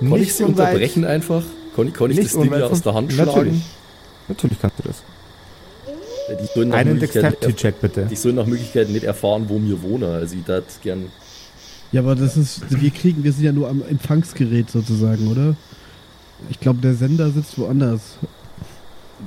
Konnte 0.00 0.18
ich 0.18 0.34
sie 0.34 0.44
unweit- 0.44 0.66
unterbrechen 0.68 1.04
einfach? 1.04 1.42
Konnte, 1.74 1.92
konnte 1.92 2.14
ich 2.20 2.24
das 2.26 2.32
Ding 2.40 2.44
wieder 2.52 2.70
aus 2.70 2.82
der 2.82 2.94
Hand 2.94 3.16
Natürlich. 3.16 3.32
schlagen? 3.32 3.62
Natürlich 4.28 4.60
kannst 4.60 4.78
du 4.78 4.82
das. 4.84 5.02
Die 6.54 6.60
Einen 6.72 6.94
Möglichkeit, 6.94 7.24
Dexterity-Check 7.24 7.80
bitte. 7.80 8.06
die 8.10 8.16
sollen 8.16 8.34
nach 8.34 8.44
Möglichkeit 8.46 8.90
nicht 8.90 9.04
erfahren, 9.04 9.46
wo 9.48 9.58
wir 9.62 9.80
wohnen. 9.82 10.04
Also 10.12 10.36
ich 10.36 10.44
gern. 10.82 11.06
Ja, 11.90 12.02
aber 12.02 12.14
das 12.14 12.36
ist, 12.36 12.60
wir 12.68 12.90
kriegen, 12.90 13.24
wir 13.24 13.32
sind 13.32 13.44
ja 13.44 13.52
nur 13.52 13.68
am 13.68 13.82
Empfangsgerät 13.88 14.70
sozusagen, 14.70 15.28
oder? 15.28 15.56
Ich 16.50 16.60
glaube, 16.60 16.80
der 16.80 16.94
Sender 16.94 17.30
sitzt 17.30 17.58
woanders. 17.58 18.18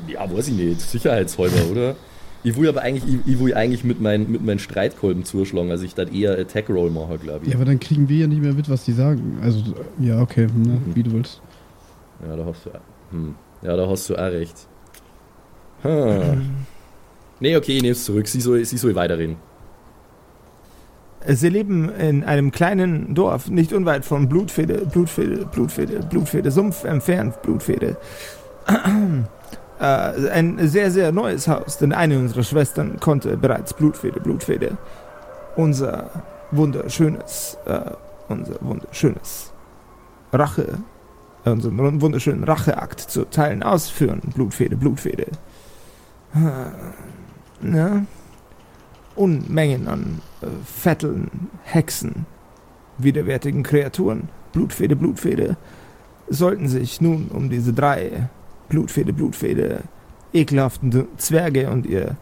Ja, 0.07 0.31
weiß 0.31 0.47
ich 0.49 0.53
nicht. 0.53 0.81
Sicherheitshalber, 0.81 1.69
oder? 1.69 1.95
Ich 2.43 2.57
will 2.57 2.67
aber 2.67 2.81
eigentlich, 2.81 3.03
ich, 3.13 3.33
ich 3.33 3.39
will 3.39 3.53
eigentlich 3.53 3.83
mit, 3.83 4.01
mein, 4.01 4.31
mit 4.31 4.43
meinen 4.43 4.59
Streitkolben 4.59 5.25
zuschlagen, 5.25 5.69
also 5.69 5.83
ich 5.85 5.93
das 5.93 6.09
eher 6.09 6.39
Attack 6.39 6.69
Roll 6.69 6.89
mache, 6.89 7.19
glaube 7.19 7.45
ich. 7.45 7.51
Ja, 7.51 7.57
aber 7.57 7.65
dann 7.65 7.79
kriegen 7.79 8.09
wir 8.09 8.17
ja 8.17 8.27
nicht 8.27 8.41
mehr 8.41 8.53
mit, 8.53 8.67
was 8.67 8.83
die 8.83 8.93
sagen. 8.93 9.37
Also, 9.43 9.61
ja, 9.99 10.19
okay, 10.21 10.47
ne, 10.55 10.81
wie 10.95 11.03
du 11.03 11.11
willst. 11.11 11.41
Ja, 12.27 12.35
da 12.35 12.45
hast 12.45 12.65
du, 12.65 12.71
hm. 13.11 13.35
ja, 13.61 13.75
da 13.75 13.87
hast 13.87 14.09
du 14.09 14.15
auch 14.15 14.31
recht. 14.31 14.55
Hm. 15.83 16.41
Nee, 17.39 17.55
okay, 17.55 17.77
ich 17.77 17.81
nehme 17.81 17.93
es 17.93 18.05
zurück. 18.05 18.27
Sie 18.27 18.41
soll, 18.41 18.63
sie 18.65 18.77
soll 18.77 18.95
weiterreden. 18.95 19.35
Sie 21.27 21.49
leben 21.49 21.89
in 21.89 22.23
einem 22.23 22.51
kleinen 22.51 23.13
Dorf, 23.13 23.47
nicht 23.49 23.73
unweit 23.73 24.05
von 24.05 24.27
Blutfede, 24.27 24.85
Blutfede, 24.85 25.45
Blutfede, 25.45 25.99
Blutfede, 25.99 26.51
Sumpf 26.51 26.83
entfernt, 26.83 27.41
Blutfede. 27.43 27.97
äh, 29.79 29.83
ein 29.83 30.67
sehr, 30.67 30.89
sehr 30.89 31.11
neues 31.11 31.47
Haus, 31.47 31.77
denn 31.77 31.93
eine 31.93 32.17
unserer 32.17 32.43
Schwestern 32.43 32.99
konnte 32.99 33.37
bereits 33.37 33.73
Blutfede, 33.73 34.19
Blutfede. 34.19 34.77
Unser 35.55 36.09
wunderschönes, 36.51 37.57
äh, 37.65 37.81
unser 38.27 38.55
wunderschönes 38.61 39.53
Rache, 40.33 40.79
unseren 41.45 42.01
wunderschönen 42.01 42.43
Racheakt 42.43 42.99
zu 42.99 43.25
Teilen 43.25 43.61
ausführen. 43.63 44.21
Blutfede, 44.33 44.75
Blutfede. 44.75 45.27
Äh, 46.33 47.67
Ja. 47.75 48.01
Unmengen 49.15 49.87
an 49.87 50.21
äh, 50.41 50.47
Vetteln, 50.65 51.49
Hexen, 51.63 52.25
widerwärtigen 52.97 53.63
Kreaturen, 53.63 54.29
Blutfede, 54.53 54.95
Blutfede, 54.95 55.57
sollten 56.29 56.67
sich 56.67 57.01
nun 57.01 57.27
um 57.27 57.49
diese 57.49 57.73
drei 57.73 58.29
Blutfede, 58.69 59.13
Blutfede, 59.13 59.81
ekelhaften 60.33 61.07
Zwerge 61.17 61.69
und 61.69 61.85
ihr 61.85 62.15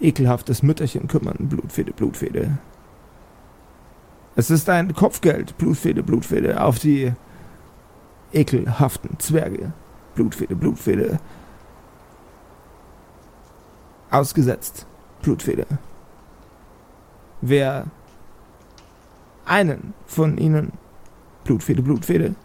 ekelhaftes 0.00 0.62
Mütterchen 0.62 1.08
kümmern, 1.08 1.36
Blutfede, 1.48 1.92
Blutfede. 1.92 2.58
Es 4.34 4.50
ist 4.50 4.68
ein 4.68 4.94
Kopfgeld, 4.94 5.56
Blutfede, 5.56 6.02
Blutfede, 6.02 6.62
auf 6.62 6.78
die 6.78 7.12
ekelhaften 8.32 9.18
Zwerge, 9.18 9.72
Blutfede, 10.14 10.54
Blutfede, 10.54 11.18
ausgesetzt, 14.10 14.86
Blutfede. 15.26 15.66
Wer 17.40 17.86
einen 19.44 19.92
von 20.06 20.38
ihnen, 20.38 20.70
Blutfede, 21.42 21.82
Blutfede, 21.82 22.36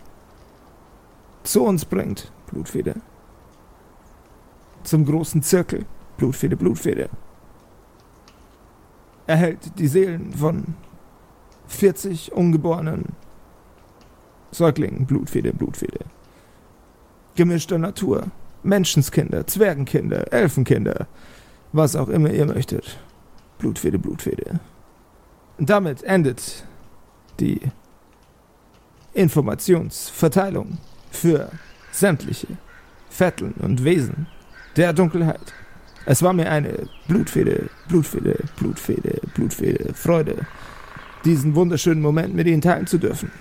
zu 1.44 1.64
uns 1.64 1.86
bringt, 1.86 2.32
Blutfede, 2.48 2.96
zum 4.84 5.06
großen 5.06 5.44
Zirkel, 5.44 5.86
Blutfede, 6.18 6.58
Blutfede, 6.58 7.10
erhält 9.28 9.78
die 9.78 9.88
Seelen 9.88 10.34
von 10.34 10.74
40 11.68 12.32
ungeborenen 12.32 13.10
Säuglingen, 14.50 15.06
Blutfede, 15.06 15.54
Blutfede. 15.54 16.00
Gemischter 17.36 17.78
Natur, 17.78 18.32
Menschenskinder, 18.64 19.46
Zwergenkinder, 19.46 20.34
Elfenkinder, 20.34 21.06
was 21.72 21.96
auch 21.96 22.10
immer 22.10 22.32
ihr 22.32 22.46
möchtet. 22.46 23.00
Blutfede, 23.58 24.00
Blutfede. 24.00 24.60
Damit 25.58 26.04
endet 26.04 26.66
die 27.40 27.62
Informationsverteilung 29.14 30.78
für 31.12 31.52
sämtliche 31.92 32.48
Vetteln 33.10 33.54
und 33.60 33.84
Wesen 33.84 34.28
der 34.76 34.94
Dunkelheit. 34.94 35.54
Es 36.06 36.24
war 36.24 36.34
mir 36.34 36.50
eine 36.50 36.88
Blutfede, 37.08 37.70
Blutfede, 37.88 38.44
Blutfede, 38.58 39.22
Blutfede, 39.36 39.94
Freude, 39.94 40.48
diesen 41.26 41.54
wunderschönen 41.54 42.02
Moment 42.02 42.34
mit 42.34 42.48
Ihnen 42.48 42.62
teilen 42.62 42.88
zu 42.88 42.98
dürfen. 42.98 43.32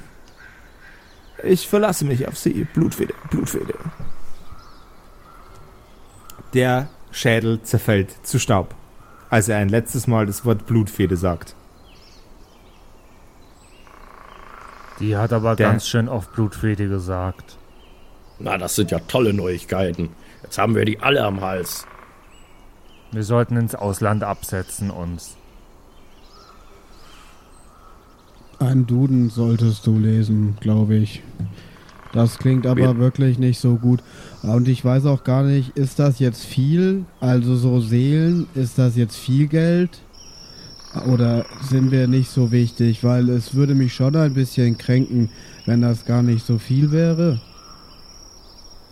Ich 1.42 1.66
verlasse 1.66 2.04
mich 2.04 2.28
auf 2.28 2.36
Sie, 2.36 2.66
Blutfede, 2.74 3.14
Blutfede. 3.30 3.74
Der 6.52 6.90
Schädel 7.12 7.60
zerfällt 7.62 8.26
zu 8.26 8.38
Staub, 8.38 8.74
als 9.30 9.48
er 9.48 9.58
ein 9.58 9.68
letztes 9.68 10.06
Mal 10.06 10.26
das 10.26 10.44
Wort 10.44 10.66
Blutfede 10.66 11.16
sagt. 11.16 11.54
Die 15.00 15.16
hat 15.16 15.32
aber 15.32 15.56
Der- 15.56 15.70
ganz 15.70 15.86
schön 15.88 16.08
oft 16.08 16.32
Blutfede 16.32 16.88
gesagt. 16.88 17.56
Na, 18.38 18.58
das 18.58 18.74
sind 18.74 18.90
ja 18.90 18.98
tolle 19.00 19.32
Neuigkeiten. 19.32 20.10
Jetzt 20.42 20.58
haben 20.58 20.74
wir 20.74 20.84
die 20.84 21.00
alle 21.00 21.24
am 21.24 21.40
Hals. 21.40 21.86
Wir 23.12 23.24
sollten 23.24 23.56
ins 23.56 23.74
Ausland 23.74 24.22
absetzen 24.22 24.90
uns. 24.90 25.36
Einen 28.58 28.86
Duden 28.86 29.30
solltest 29.30 29.86
du 29.86 29.98
lesen, 29.98 30.56
glaube 30.60 30.96
ich. 30.96 31.22
Das 32.12 32.38
klingt 32.38 32.66
aber 32.66 32.76
Wir- 32.80 32.98
wirklich 32.98 33.38
nicht 33.38 33.58
so 33.58 33.76
gut. 33.76 34.02
Und 34.42 34.68
ich 34.68 34.84
weiß 34.84 35.04
auch 35.06 35.22
gar 35.22 35.42
nicht, 35.42 35.76
ist 35.76 35.98
das 35.98 36.18
jetzt 36.18 36.44
viel? 36.44 37.04
Also 37.20 37.56
so 37.56 37.80
Seelen, 37.80 38.46
ist 38.54 38.78
das 38.78 38.96
jetzt 38.96 39.16
viel 39.16 39.46
Geld? 39.48 40.00
Oder 41.06 41.44
sind 41.68 41.90
wir 41.90 42.08
nicht 42.08 42.30
so 42.30 42.50
wichtig? 42.50 43.04
Weil 43.04 43.28
es 43.28 43.54
würde 43.54 43.74
mich 43.74 43.94
schon 43.94 44.16
ein 44.16 44.34
bisschen 44.34 44.78
kränken, 44.78 45.30
wenn 45.66 45.82
das 45.82 46.04
gar 46.04 46.22
nicht 46.22 46.44
so 46.44 46.58
viel 46.58 46.90
wäre. 46.90 47.40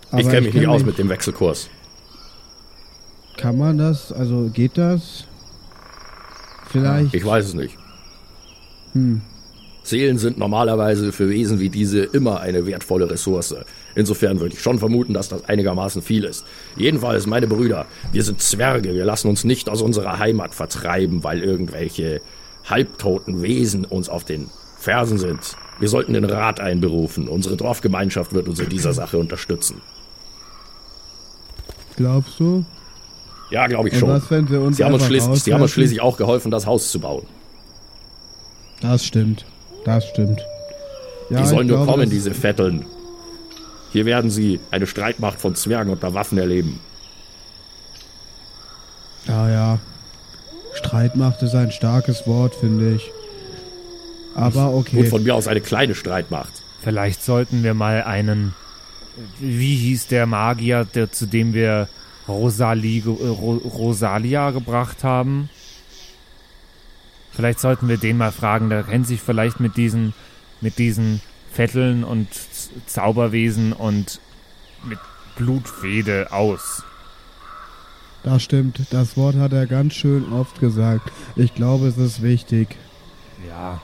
ich 0.06 0.12
Aber 0.12 0.22
kenne 0.22 0.40
mich 0.42 0.52
kenn 0.52 0.60
nicht 0.60 0.68
aus 0.68 0.84
mit 0.84 0.98
dem 0.98 1.08
Wechselkurs. 1.08 1.70
Kann 3.36 3.56
man 3.56 3.78
das? 3.78 4.12
Also 4.12 4.50
geht 4.52 4.76
das? 4.76 5.24
Vielleicht. 6.66 7.14
Ich 7.14 7.24
weiß 7.24 7.46
es 7.46 7.54
nicht. 7.54 7.76
Hm. 8.92 9.22
Seelen 9.82 10.18
sind 10.18 10.38
normalerweise 10.38 11.12
für 11.12 11.30
Wesen 11.30 11.60
wie 11.60 11.70
diese 11.70 12.00
immer 12.00 12.40
eine 12.40 12.66
wertvolle 12.66 13.10
Ressource. 13.10 13.54
Insofern 13.94 14.38
würde 14.40 14.54
ich 14.54 14.60
schon 14.62 14.78
vermuten, 14.78 15.14
dass 15.14 15.28
das 15.28 15.44
einigermaßen 15.48 16.02
viel 16.02 16.24
ist. 16.24 16.44
Jedenfalls, 16.76 17.26
meine 17.26 17.46
Brüder, 17.46 17.86
wir 18.12 18.22
sind 18.22 18.40
Zwerge, 18.40 18.94
wir 18.94 19.04
lassen 19.04 19.28
uns 19.28 19.44
nicht 19.44 19.68
aus 19.68 19.80
unserer 19.80 20.18
Heimat 20.18 20.54
vertreiben, 20.54 21.24
weil 21.24 21.42
irgendwelche 21.42 22.20
halbtoten 22.66 23.42
Wesen 23.42 23.84
uns 23.84 24.08
auf 24.08 24.24
den 24.24 24.50
Fersen 24.78 25.18
sind. 25.18 25.56
Wir 25.80 25.88
sollten 25.88 26.12
den 26.12 26.24
Rat 26.24 26.60
einberufen. 26.60 27.28
Unsere 27.28 27.56
Dorfgemeinschaft 27.56 28.34
wird 28.34 28.48
uns 28.48 28.60
in 28.60 28.68
dieser 28.68 28.92
Sache 28.92 29.16
unterstützen. 29.16 29.80
Glaubst 31.96 32.38
du? 32.38 32.64
Ja, 33.50 33.66
glaube 33.66 33.88
ich 33.88 33.94
Und 33.94 34.00
schon. 34.00 34.08
was, 34.10 34.30
wenn 34.30 34.48
wir 34.50 34.60
uns 34.60 34.76
Sie 34.76 34.84
haben, 34.84 34.94
uns 34.94 35.44
Sie 35.44 35.54
haben 35.54 35.62
uns 35.62 35.70
schließlich 35.70 36.00
auch 36.00 36.16
geholfen, 36.16 36.50
das 36.50 36.66
Haus 36.66 36.90
zu 36.90 37.00
bauen. 37.00 37.26
Das 38.80 39.04
stimmt. 39.04 39.44
Das 39.88 40.06
stimmt. 40.06 40.46
Ja, 41.30 41.40
Die 41.40 41.46
sollen 41.46 41.66
nur 41.66 41.78
glaube, 41.78 41.92
kommen, 41.92 42.10
diese 42.10 42.34
Vetteln. 42.34 42.84
Hier 43.90 44.04
werden 44.04 44.30
sie 44.30 44.60
eine 44.70 44.86
Streitmacht 44.86 45.40
von 45.40 45.54
Zwergen 45.54 45.90
unter 45.90 46.12
Waffen 46.12 46.36
erleben. 46.36 46.78
Ja, 49.26 49.48
ja. 49.48 49.78
Streitmacht 50.74 51.42
ist 51.42 51.54
ein 51.54 51.72
starkes 51.72 52.26
Wort, 52.26 52.54
finde 52.54 52.96
ich. 52.96 53.10
Aber 54.34 54.70
Und 54.72 54.80
okay. 54.80 55.04
von 55.06 55.22
mir 55.22 55.34
aus 55.34 55.48
eine 55.48 55.62
kleine 55.62 55.94
Streitmacht. 55.94 56.52
Vielleicht 56.82 57.24
sollten 57.24 57.62
wir 57.62 57.72
mal 57.72 58.02
einen. 58.02 58.54
Wie 59.40 59.74
hieß 59.74 60.08
der 60.08 60.26
Magier, 60.26 60.84
der, 60.84 61.10
zu 61.10 61.24
dem 61.26 61.54
wir 61.54 61.88
Rosalie, 62.28 63.02
Rosalia 63.06 64.50
gebracht 64.50 65.02
haben? 65.02 65.48
Vielleicht 67.38 67.60
sollten 67.60 67.88
wir 67.88 67.98
den 67.98 68.16
mal 68.16 68.32
fragen. 68.32 68.68
Der 68.68 68.82
kennt 68.82 69.06
sich 69.06 69.20
vielleicht 69.20 69.60
mit 69.60 69.76
diesen, 69.76 70.12
mit 70.60 70.76
diesen 70.76 71.20
Vetteln 71.52 72.02
und 72.02 72.26
Zauberwesen 72.86 73.72
und 73.72 74.20
mit 74.82 74.98
Blutfede 75.36 76.32
aus. 76.32 76.82
Das 78.24 78.42
stimmt. 78.42 78.80
Das 78.90 79.16
Wort 79.16 79.36
hat 79.36 79.52
er 79.52 79.66
ganz 79.68 79.94
schön 79.94 80.32
oft 80.32 80.58
gesagt. 80.58 81.12
Ich 81.36 81.54
glaube, 81.54 81.86
es 81.86 81.96
ist 81.96 82.22
wichtig. 82.22 82.74
Ja. 83.48 83.80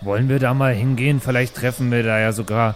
Wollen 0.00 0.30
wir 0.30 0.38
da 0.38 0.54
mal 0.54 0.72
hingehen? 0.72 1.20
Vielleicht 1.20 1.56
treffen 1.56 1.90
wir 1.90 2.04
da 2.04 2.18
ja 2.18 2.32
sogar 2.32 2.74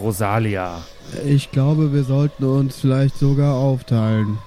Rosalia. 0.00 0.82
Ich 1.24 1.52
glaube, 1.52 1.92
wir 1.92 2.02
sollten 2.02 2.42
uns 2.42 2.80
vielleicht 2.80 3.16
sogar 3.16 3.54
aufteilen. 3.54 4.38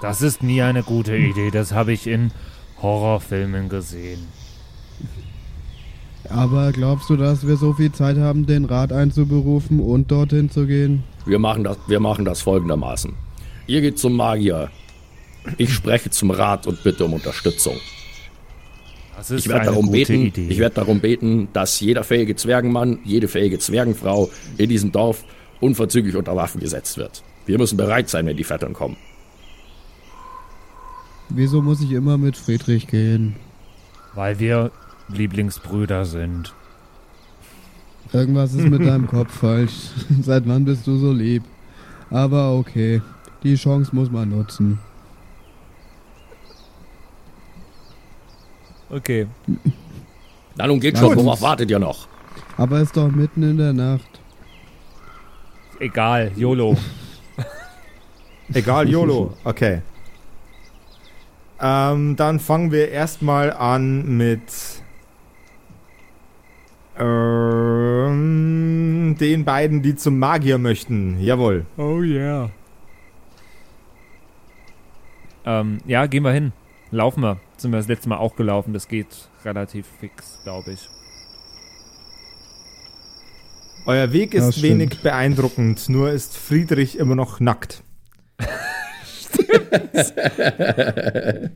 Das 0.00 0.22
ist 0.22 0.42
nie 0.42 0.62
eine 0.62 0.82
gute 0.82 1.16
Idee. 1.16 1.50
Das 1.50 1.72
habe 1.72 1.92
ich 1.92 2.06
in 2.06 2.30
Horrorfilmen 2.80 3.68
gesehen. 3.68 4.20
Aber 6.30 6.72
glaubst 6.72 7.08
du, 7.10 7.16
dass 7.16 7.46
wir 7.46 7.56
so 7.56 7.72
viel 7.72 7.90
Zeit 7.92 8.18
haben, 8.18 8.46
den 8.46 8.64
Rat 8.64 8.92
einzuberufen 8.92 9.80
und 9.80 10.10
dorthin 10.10 10.50
zu 10.50 10.66
gehen? 10.66 11.02
Wir 11.24 11.38
machen 11.38 11.64
das, 11.64 11.78
wir 11.86 12.00
machen 12.00 12.24
das 12.24 12.42
folgendermaßen. 12.42 13.14
Ihr 13.66 13.80
geht 13.80 13.98
zum 13.98 14.14
Magier. 14.14 14.70
Ich 15.56 15.72
spreche 15.72 16.10
zum 16.10 16.30
Rat 16.30 16.66
und 16.66 16.82
bitte 16.82 17.04
um 17.04 17.14
Unterstützung. 17.14 17.76
Das 19.16 19.30
ist 19.30 19.46
Ich 19.46 19.48
werde 19.48 19.62
eine 19.62 19.70
darum 19.70 19.86
gute 19.86 19.98
beten, 19.98 20.26
Idee. 20.26 20.46
ich 20.48 20.58
werde 20.58 20.76
darum 20.76 21.00
beten, 21.00 21.48
dass 21.52 21.80
jeder 21.80 22.04
fähige 22.04 22.36
Zwergenmann, 22.36 22.98
jede 23.04 23.26
fähige 23.26 23.58
Zwergenfrau 23.58 24.30
in 24.58 24.68
diesem 24.68 24.92
Dorf 24.92 25.24
unverzüglich 25.60 26.14
unter 26.14 26.36
Waffen 26.36 26.60
gesetzt 26.60 26.98
wird. 26.98 27.22
Wir 27.46 27.58
müssen 27.58 27.76
bereit 27.76 28.08
sein, 28.10 28.26
wenn 28.26 28.36
die 28.36 28.44
Vettern 28.44 28.74
kommen. 28.74 28.96
Wieso 31.30 31.60
muss 31.62 31.80
ich 31.80 31.92
immer 31.92 32.16
mit 32.16 32.36
Friedrich 32.36 32.86
gehen? 32.86 33.36
Weil 34.14 34.38
wir 34.38 34.70
Lieblingsbrüder 35.08 36.04
sind. 36.04 36.54
Irgendwas 38.12 38.54
ist 38.54 38.68
mit 38.68 38.80
deinem 38.80 39.06
Kopf 39.08 39.38
falsch. 39.38 39.90
Seit 40.22 40.48
wann 40.48 40.64
bist 40.64 40.86
du 40.86 40.96
so 40.96 41.12
lieb? 41.12 41.42
Aber 42.10 42.54
okay. 42.54 43.02
Die 43.42 43.54
Chance 43.54 43.94
muss 43.94 44.10
man 44.10 44.30
nutzen. 44.30 44.78
Okay. 48.90 49.26
Na 50.56 50.66
nun 50.66 50.80
geht 50.80 50.98
schon, 50.98 51.14
worauf 51.14 51.42
wartet 51.42 51.70
ihr 51.70 51.78
noch? 51.78 52.08
Aber 52.56 52.76
es 52.78 52.84
ist 52.84 52.96
doch 52.96 53.10
mitten 53.10 53.42
in 53.42 53.58
der 53.58 53.72
Nacht. 53.74 54.20
Egal, 55.78 56.32
YOLO. 56.34 56.76
Egal, 58.54 58.88
YOLO. 58.88 59.34
Okay. 59.44 59.82
Ähm, 61.60 62.16
dann 62.16 62.38
fangen 62.40 62.70
wir 62.70 62.90
erstmal 62.90 63.52
an 63.52 64.16
mit 64.16 64.42
ähm, 66.98 68.36
den 69.18 69.44
beiden, 69.44 69.82
die 69.82 69.96
zum 69.96 70.18
Magier 70.18 70.58
möchten. 70.58 71.20
Jawohl. 71.20 71.66
Oh 71.76 72.00
yeah. 72.00 72.50
Ähm, 75.44 75.78
ja, 75.86 76.06
gehen 76.06 76.22
wir 76.24 76.32
hin. 76.32 76.52
Laufen 76.90 77.22
wir. 77.22 77.38
Sind 77.56 77.72
wir 77.72 77.78
das 77.78 77.88
letzte 77.88 78.08
Mal 78.08 78.18
auch 78.18 78.36
gelaufen. 78.36 78.72
Das 78.72 78.86
geht 78.88 79.28
relativ 79.44 79.86
fix, 80.00 80.40
glaube 80.44 80.72
ich. 80.72 80.88
Euer 83.86 84.12
Weg 84.12 84.34
ist 84.34 84.60
wenig 84.60 85.00
beeindruckend, 85.02 85.88
nur 85.88 86.10
ist 86.10 86.36
Friedrich 86.36 86.98
immer 86.98 87.14
noch 87.14 87.40
nackt. 87.40 87.82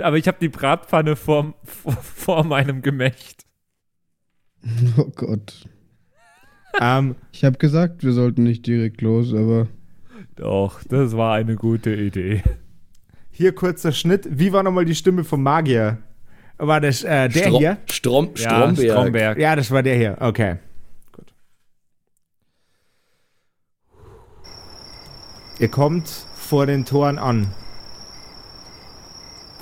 Aber 0.00 0.16
ich 0.16 0.26
habe 0.28 0.38
die 0.40 0.48
Bratpfanne 0.48 1.16
vor, 1.16 1.54
vor, 1.64 1.92
vor 1.92 2.44
meinem 2.44 2.82
Gemächt. 2.82 3.44
Oh 4.98 5.10
Gott. 5.16 5.66
ähm, 6.80 7.16
Ich 7.32 7.44
habe 7.44 7.56
gesagt, 7.58 8.04
wir 8.04 8.12
sollten 8.12 8.42
nicht 8.42 8.66
direkt 8.66 9.00
los, 9.00 9.32
aber 9.32 9.68
Doch, 10.36 10.82
das 10.84 11.16
war 11.16 11.34
eine 11.34 11.56
gute 11.56 11.94
Idee. 11.94 12.42
hier 13.30 13.54
kurzer 13.54 13.92
Schnitt. 13.92 14.28
Wie 14.30 14.52
war 14.52 14.62
nochmal 14.62 14.84
die 14.84 14.94
Stimme 14.94 15.24
vom 15.24 15.42
Magier? 15.42 15.98
War 16.58 16.80
das 16.82 17.02
äh, 17.04 17.28
der 17.30 17.40
Strom, 17.40 17.58
hier? 17.58 17.78
Strom, 17.90 18.30
Ja, 18.36 18.40
Stromberg. 18.46 18.90
Stromberg. 18.90 19.38
Ja, 19.38 19.56
das 19.56 19.70
war 19.70 19.82
der 19.82 19.96
hier. 19.96 20.16
Okay. 20.20 20.56
Gut. 21.12 21.32
Ihr 25.58 25.68
kommt 25.68 26.26
vor 26.50 26.66
den 26.66 26.84
Toren 26.84 27.16
an. 27.16 27.46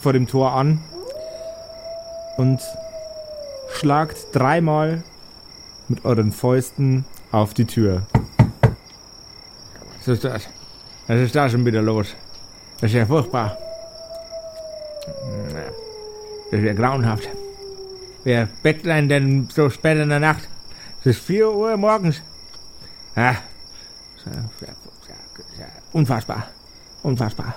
Vor 0.00 0.14
dem 0.14 0.26
Tor 0.26 0.54
an. 0.54 0.80
Und 2.38 2.62
schlagt 3.74 4.16
dreimal 4.32 5.02
mit 5.88 6.06
euren 6.06 6.32
Fäusten 6.32 7.04
auf 7.30 7.52
die 7.52 7.66
Tür. 7.66 8.06
Was 9.98 10.08
ist 10.08 10.24
das? 10.24 10.48
Was 11.08 11.20
ist 11.20 11.34
da 11.34 11.50
schon 11.50 11.66
wieder 11.66 11.82
los? 11.82 12.14
Das 12.80 12.90
ist 12.90 12.96
ja 12.96 13.04
furchtbar. 13.04 13.58
Das 16.50 16.58
ist 16.58 16.64
ja 16.64 16.72
grauenhaft. 16.72 17.28
Wer 18.24 18.48
einen 18.64 19.10
denn 19.10 19.48
so 19.54 19.68
spät 19.68 19.98
in 19.98 20.08
der 20.08 20.20
Nacht? 20.20 20.48
Es 21.00 21.06
ist 21.06 21.20
4 21.20 21.50
Uhr 21.50 21.76
morgens. 21.76 22.22
Ja. 23.14 23.36
Unfassbar. 25.92 26.46
Unfassbar. 27.02 27.54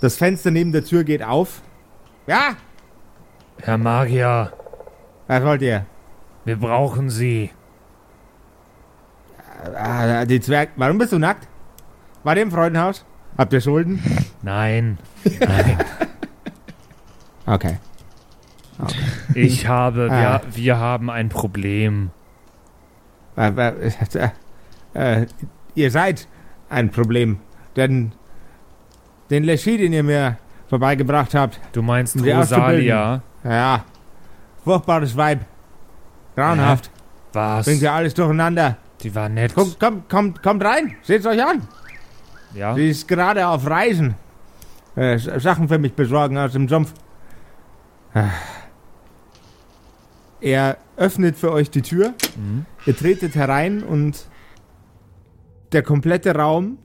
Das 0.00 0.16
Fenster 0.16 0.50
neben 0.50 0.72
der 0.72 0.84
Tür 0.84 1.04
geht 1.04 1.22
auf. 1.22 1.62
Ja, 2.26 2.56
Herr 3.62 3.78
Magier, 3.78 4.52
was 5.26 5.42
wollt 5.42 5.62
ihr? 5.62 5.86
wir 6.44 6.56
brauchen 6.56 7.10
Sie. 7.10 7.50
Ah, 9.74 10.24
die 10.26 10.38
Zwerg. 10.40 10.70
Warum 10.76 10.98
bist 10.98 11.12
du 11.12 11.18
nackt? 11.18 11.48
War 12.22 12.36
ihr 12.36 12.42
im 12.42 12.50
Freudenhaus? 12.52 13.04
Habt 13.36 13.52
ihr 13.52 13.60
Schulden? 13.60 14.02
Nein, 14.42 14.98
nein. 15.40 15.78
Okay. 17.48 17.78
Ich 19.34 19.68
habe, 19.68 20.08
Ah. 20.10 20.40
wir, 20.48 20.56
wir 20.56 20.78
haben 20.78 21.10
ein 21.10 21.28
Problem. 21.28 22.10
Äh, 23.36 23.50
äh, 23.50 24.30
äh, 24.94 25.26
ihr 25.76 25.90
seid 25.92 26.26
ein 26.68 26.90
Problem, 26.90 27.38
denn 27.76 28.10
den 29.30 29.44
Leschi, 29.44 29.76
den 29.78 29.92
ihr 29.92 30.02
mir 30.02 30.38
vorbeigebracht 30.68 31.34
habt, 31.34 31.60
Du 31.72 31.82
meinst 31.82 32.16
Um 32.16 32.24
Rosalia? 32.28 33.22
ja, 33.44 33.84
furchtbares 34.64 35.16
Weib, 35.16 35.40
grauenhaft, 36.34 36.90
Was? 37.32 37.66
bringt 37.66 37.82
ja 37.82 37.94
alles 37.94 38.14
durcheinander. 38.14 38.76
Die 39.02 39.14
war 39.14 39.28
nett. 39.28 39.54
Kommt, 39.54 39.78
kommt, 39.78 40.08
kommt, 40.08 40.42
kommt 40.42 40.64
rein, 40.64 40.96
seht's 41.02 41.26
euch 41.26 41.40
an. 41.44 41.62
Ja. 42.54 42.74
Sie 42.74 42.88
ist 42.88 43.06
gerade 43.06 43.46
auf 43.46 43.68
Reisen. 43.68 44.14
Äh, 44.96 45.18
Sachen 45.18 45.68
für 45.68 45.78
mich 45.78 45.92
besorgen 45.92 46.38
aus 46.38 46.52
dem 46.52 46.68
Sumpf. 46.68 46.94
Ah. 48.14 48.30
Er 50.40 50.78
öffnet 50.96 51.36
für 51.36 51.52
euch 51.52 51.70
die 51.70 51.82
Tür. 51.82 52.14
Mhm. 52.36 52.64
Ihr 52.86 52.96
tretet 52.96 53.34
herein 53.34 53.82
und 53.82 54.26
der 55.76 55.82
komplette 55.82 56.34
Raum 56.34 56.78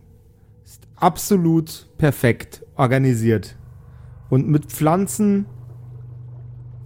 ist 0.65 0.85
absolut 0.97 1.87
perfekt 1.97 2.61
organisiert. 2.75 3.55
Und 4.29 4.49
mit 4.49 4.65
Pflanzen 4.65 5.45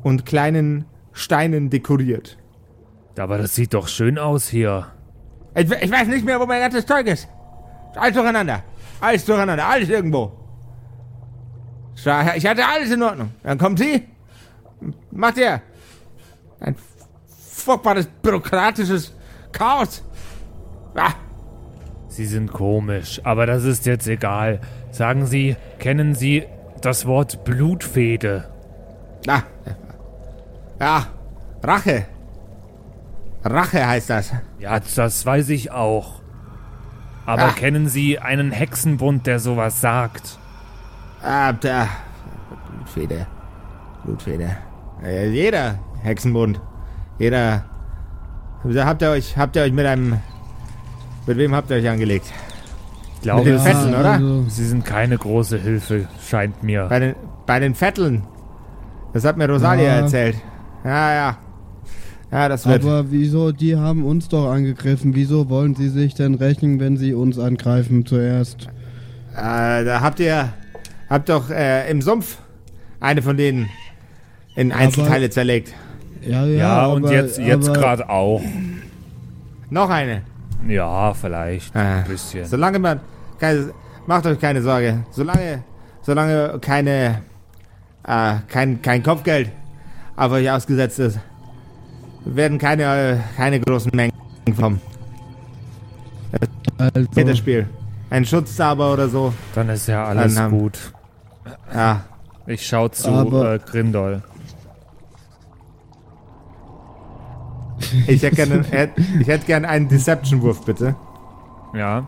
und 0.03 0.24
kleinen 0.24 0.86
Steinen 1.14 1.72
dekoriert. 1.72 2.38
Aber 3.18 3.39
das 3.39 3.56
sieht 3.56 3.74
doch 3.74 3.88
schön 3.88 4.20
aus 4.20 4.47
hier. 4.47 4.86
Ich, 5.56 5.72
ich 5.72 5.91
weiß 5.91 6.08
nicht 6.10 6.24
mehr, 6.24 6.39
wo 6.39 6.45
mein 6.45 6.62
ganzes 6.62 6.86
Zeug 6.86 7.08
ist. 7.08 7.28
Alles 7.95 8.14
durcheinander. 8.14 8.62
Alles 9.01 9.26
durcheinander. 9.26 9.66
Alles 9.68 9.89
irgendwo. 9.89 10.32
Ich 11.95 12.06
hatte 12.45 12.68
alles 12.68 12.91
in 12.91 13.01
Ordnung. 13.01 13.32
Dann 13.41 13.58
kommt 13.58 13.80
sie. 13.80 14.08
Macht 15.10 15.38
ihr. 15.38 15.60
Ein 16.60 16.76
furchtbares 17.49 18.06
bürokratisches 18.22 19.12
Chaos. 19.51 20.03
Ah, 20.93 21.14
Sie 22.16 22.26
sind 22.26 22.51
komisch, 22.53 23.20
aber 23.24 23.45
das 23.45 23.63
ist 23.66 23.86
jetzt 23.86 24.07
egal. 24.07 24.59
Sagen 24.91 25.26
Sie, 25.26 25.55
kennen 25.80 26.16
Sie 26.16 26.43
das 26.82 27.05
Wort 27.05 27.43
Blutfede? 27.43 28.45
ah. 29.28 29.41
Ja, 30.80 31.07
Rache. 31.63 32.05
Rache 33.43 33.88
heißt 33.88 34.09
das. 34.09 34.34
Ja, 34.59 34.80
das 34.80 35.26
weiß 35.26 35.49
ich 35.49 35.72
auch. 35.72 36.22
Aber 37.26 37.45
Ah. 37.45 37.51
kennen 37.51 37.88
Sie 37.89 38.20
einen 38.20 38.51
Hexenbund, 38.51 39.26
der 39.28 39.39
sowas 39.39 39.82
sagt? 39.82 40.38
Ah, 41.24 41.53
da. 41.53 41.88
Blutfede. 42.70 43.26
Blutfede. 44.03 44.57
Äh, 45.03 45.30
jeder 45.30 45.80
Hexenbund. 46.03 46.59
Jeder. 47.18 47.66
Habt 48.63 49.01
ihr 49.01 49.09
euch, 49.09 49.38
habt 49.38 49.55
ihr 49.55 49.63
euch 49.63 49.72
mit 49.74 49.86
einem. 49.86 50.20
Mit 51.28 51.38
wem 51.38 51.56
habt 51.56 51.70
ihr 51.72 51.78
euch 51.78 51.90
angelegt? 51.90 52.26
Ich 53.16 53.22
glaube, 53.22 53.44
den 53.46 53.58
Sie, 53.60 53.66
Fesseln, 53.66 53.96
oder? 53.96 54.12
Also, 54.14 54.46
Sie 54.48 54.66
sind 54.66 54.86
keine 54.86 55.18
große 55.18 55.58
Hilfe, 55.58 56.08
scheint 56.28 56.62
mir. 56.64 56.86
Bei 56.90 57.00
den, 57.00 57.16
bei 57.46 57.60
den 57.60 57.74
Vetteln. 57.74 58.24
Das 59.14 59.26
hat 59.26 59.38
mir 59.38 59.50
Rosalia 59.50 59.86
Ja. 59.86 59.96
erzählt. 60.02 60.36
Ja, 60.84 61.14
ja. 61.14 61.38
Ja, 62.32 62.50
das 62.50 62.68
wird. 62.68 62.84
aber 62.84 63.12
wieso, 63.12 63.52
die 63.52 63.78
haben 63.78 64.04
uns 64.04 64.28
doch 64.28 64.52
angegriffen. 64.52 65.16
Wieso 65.16 65.50
wollen 65.50 65.74
sie 65.74 65.90
sich 65.90 66.16
denn 66.16 66.36
rächen, 66.36 66.80
wenn 66.80 66.98
sie 66.98 67.14
uns 67.14 67.40
angreifen 67.40 68.06
zuerst? 68.06 68.68
Äh, 69.34 69.86
da 69.86 70.02
habt 70.02 70.20
ihr. 70.20 70.50
Habt 71.10 71.30
doch 71.30 71.50
äh, 71.50 71.90
im 71.90 72.02
Sumpf 72.02 72.38
eine 73.00 73.22
von 73.22 73.38
denen 73.38 73.70
in 74.56 74.72
Einzelteile 74.72 75.30
zerlegt. 75.30 75.72
Ja, 76.22 76.46
ja, 76.46 76.58
Ja, 76.58 76.86
und 76.88 77.06
aber, 77.06 77.14
jetzt, 77.14 77.38
jetzt 77.38 77.70
aber- 77.70 77.78
gerade 77.80 78.10
auch. 78.10 78.42
Noch 79.70 79.90
eine. 79.90 80.22
Ja, 80.68 81.13
vielleicht. 81.13 81.76
Ah. 81.76 81.97
Ein 81.99 82.03
bisschen. 82.05 82.45
Solange 82.45 82.80
man. 82.80 82.99
Keine, 83.39 83.72
macht 84.07 84.26
euch 84.26 84.39
keine 84.39 84.61
Sorge. 84.61 85.03
Solange. 85.11 85.63
Solange 86.01 86.57
keine. 86.59 87.22
Äh, 88.07 88.36
kein, 88.47 88.82
kein 88.82 89.01
Kopfgeld 89.01 89.51
auf 90.16 90.32
euch 90.32 90.49
ausgesetzt 90.49 90.99
ist, 90.99 91.20
werden 92.24 92.57
keine, 92.59 92.84
äh, 92.84 93.18
keine 93.36 93.59
großen 93.59 93.91
Mengen 93.93 94.13
kommen. 94.57 94.80
Also, 96.78 97.07
das 97.26 97.38
Spiel. 97.39 97.68
Ein 98.11 98.24
Schutzzauber 98.26 98.93
oder 98.93 99.09
so. 99.09 99.34
Dann 99.55 99.70
ist 99.70 99.88
ja 99.88 100.05
alles 100.05 100.36
Dann 100.36 100.43
haben- 100.43 100.59
gut. 100.59 100.93
Ja. 101.74 102.01
Ich 102.45 102.66
schau 102.68 102.88
zu 102.89 103.09
Aber- 103.09 103.55
äh, 103.55 103.59
Grindol. 103.59 104.22
Ich 108.08 108.24
hätte 108.24 108.36
gerne 108.36 108.66
ich 109.20 109.28
hätt 109.28 109.46
gern 109.46 109.66
einen 109.66 109.88
Deception-Wurf, 109.88 110.66
bitte. 110.66 110.96
Ja. 111.74 112.08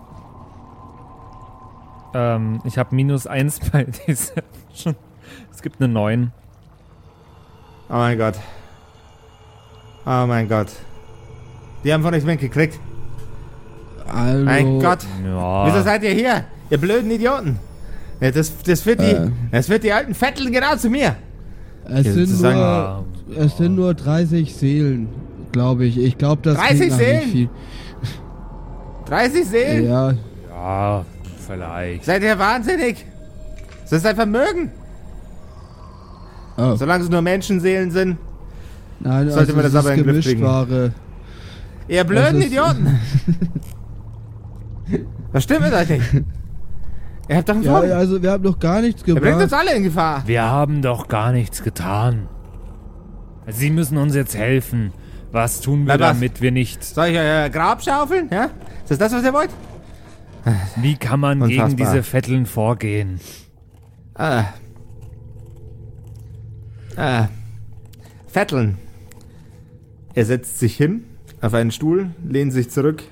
Ähm, 2.13 2.61
ich 2.63 2.77
habe 2.77 2.95
minus 2.95 3.27
eins 3.27 3.59
bei 3.71 3.83
Deception. 3.83 4.95
Es 5.53 5.61
gibt 5.61 5.81
eine 5.81 5.91
9. 5.91 6.31
Oh 7.89 7.93
mein 7.93 8.17
Gott. 8.17 8.35
Oh 10.05 10.25
mein 10.27 10.47
Gott. 10.47 10.67
Die 11.83 11.93
haben 11.93 12.03
von 12.03 12.13
euch 12.13 12.23
mitgekriegt. 12.23 12.79
also, 14.07 14.45
Mein 14.45 14.79
Gott. 14.79 14.99
Ja. 15.25 15.67
Wieso 15.67 15.81
seid 15.83 16.03
ihr 16.03 16.11
hier? 16.11 16.45
Ihr 16.69 16.77
blöden 16.77 17.09
Idioten. 17.11 17.59
Ja, 18.19 18.31
das, 18.31 18.57
das 18.63 18.81
führt 18.81 18.99
die, 19.01 19.11
Äh. 19.11 19.29
das 19.51 19.67
führt 19.67 19.83
die 19.83 19.93
alten 19.93 20.13
Vetteln 20.13 20.51
genau 20.51 20.75
zu 20.75 20.89
mir. 20.89 21.15
Es 21.85 22.03
sind, 22.13 22.41
nur, 22.41 23.05
es 23.37 23.57
sind 23.57 23.75
nur 23.75 23.93
30 23.93 24.53
Seelen, 24.53 25.07
glaube 25.57 25.85
ich. 25.85 25.97
Ich 25.97 26.17
glaube, 26.19 26.41
das 26.43 26.55
30 26.55 26.77
klingt 26.77 26.91
nach 26.91 26.97
nicht 26.99 27.07
Seelen? 27.07 27.31
viel. 27.31 27.49
30 29.07 29.45
Seelen? 29.47 29.85
Ja, 29.89 30.13
ja, 30.51 31.05
vielleicht. 31.47 32.05
Seid 32.05 32.21
ihr 32.21 32.37
wahnsinnig? 32.37 33.05
Das 33.81 33.93
ist 33.93 34.05
ein 34.05 34.15
Vermögen. 34.15 34.71
oh, 36.57 36.75
Solange 36.75 37.03
es 37.03 37.09
nur 37.09 37.23
Menschenseelen 37.23 37.89
sind. 37.89 38.17
nein, 38.99 39.31
sollte 39.31 39.53
man 39.53 39.65
es 39.65 39.71
das 39.73 39.83
aber 39.83 39.95
ist 39.95 39.99
in 39.99 40.05
den 40.05 40.13
Griff 40.13 40.25
kriegen. 40.25 40.93
Ihr 41.87 42.03
blöden 42.03 42.41
Idioten. 42.41 42.99
Was 45.31 45.43
stimmt 45.43 45.61
mit 45.61 45.73
euch 45.73 45.89
nicht? 45.89 46.13
Ihr 47.29 47.35
habt 47.37 47.49
doch 47.49 47.55
einen 47.55 47.63
Ja, 47.63 47.79
also 47.79 48.21
wir 48.21 48.31
haben 48.31 48.43
doch 48.43 48.59
gar 48.59 48.81
nichts 48.81 49.01
Ihr 49.05 49.15
bringt 49.15 49.41
uns 49.41 49.53
alle 49.53 49.75
in 49.75 49.83
Gefahr. 49.83 50.21
Wir 50.27 50.43
haben 50.43 50.81
doch 50.83 51.07
gar 51.07 51.31
nichts 51.31 51.63
getan. 51.63 52.27
Sie 53.47 53.71
müssen 53.71 53.97
uns 53.97 54.13
jetzt 54.13 54.37
helfen. 54.37 54.91
Was 55.31 55.61
tun 55.61 55.85
wir, 55.85 55.93
Na, 55.97 55.99
was? 55.99 56.07
damit 56.13 56.41
wir 56.41 56.51
nicht. 56.51 56.83
Soll 56.83 57.07
ich 57.07 57.17
euer 57.17 57.49
Grab 57.49 57.83
schaufeln? 57.83 58.29
Ja? 58.31 58.45
Ist 58.81 58.91
das 58.91 58.97
das, 58.97 59.13
was 59.13 59.23
ihr 59.23 59.33
wollt? 59.33 59.49
Wie 60.77 60.95
kann 60.95 61.19
man 61.19 61.39
gegen 61.47 61.61
Unfassbar. 61.61 61.91
diese 61.93 62.03
Vetteln 62.03 62.45
vorgehen? 62.45 63.19
Ah. 64.15 64.45
Ah. 66.95 67.27
Vetteln. 68.27 68.77
Er 70.13 70.25
setzt 70.25 70.59
sich 70.59 70.75
hin 70.77 71.03
auf 71.41 71.53
einen 71.53 71.71
Stuhl, 71.71 72.11
lehnt 72.25 72.53
sich 72.53 72.69
zurück 72.69 73.03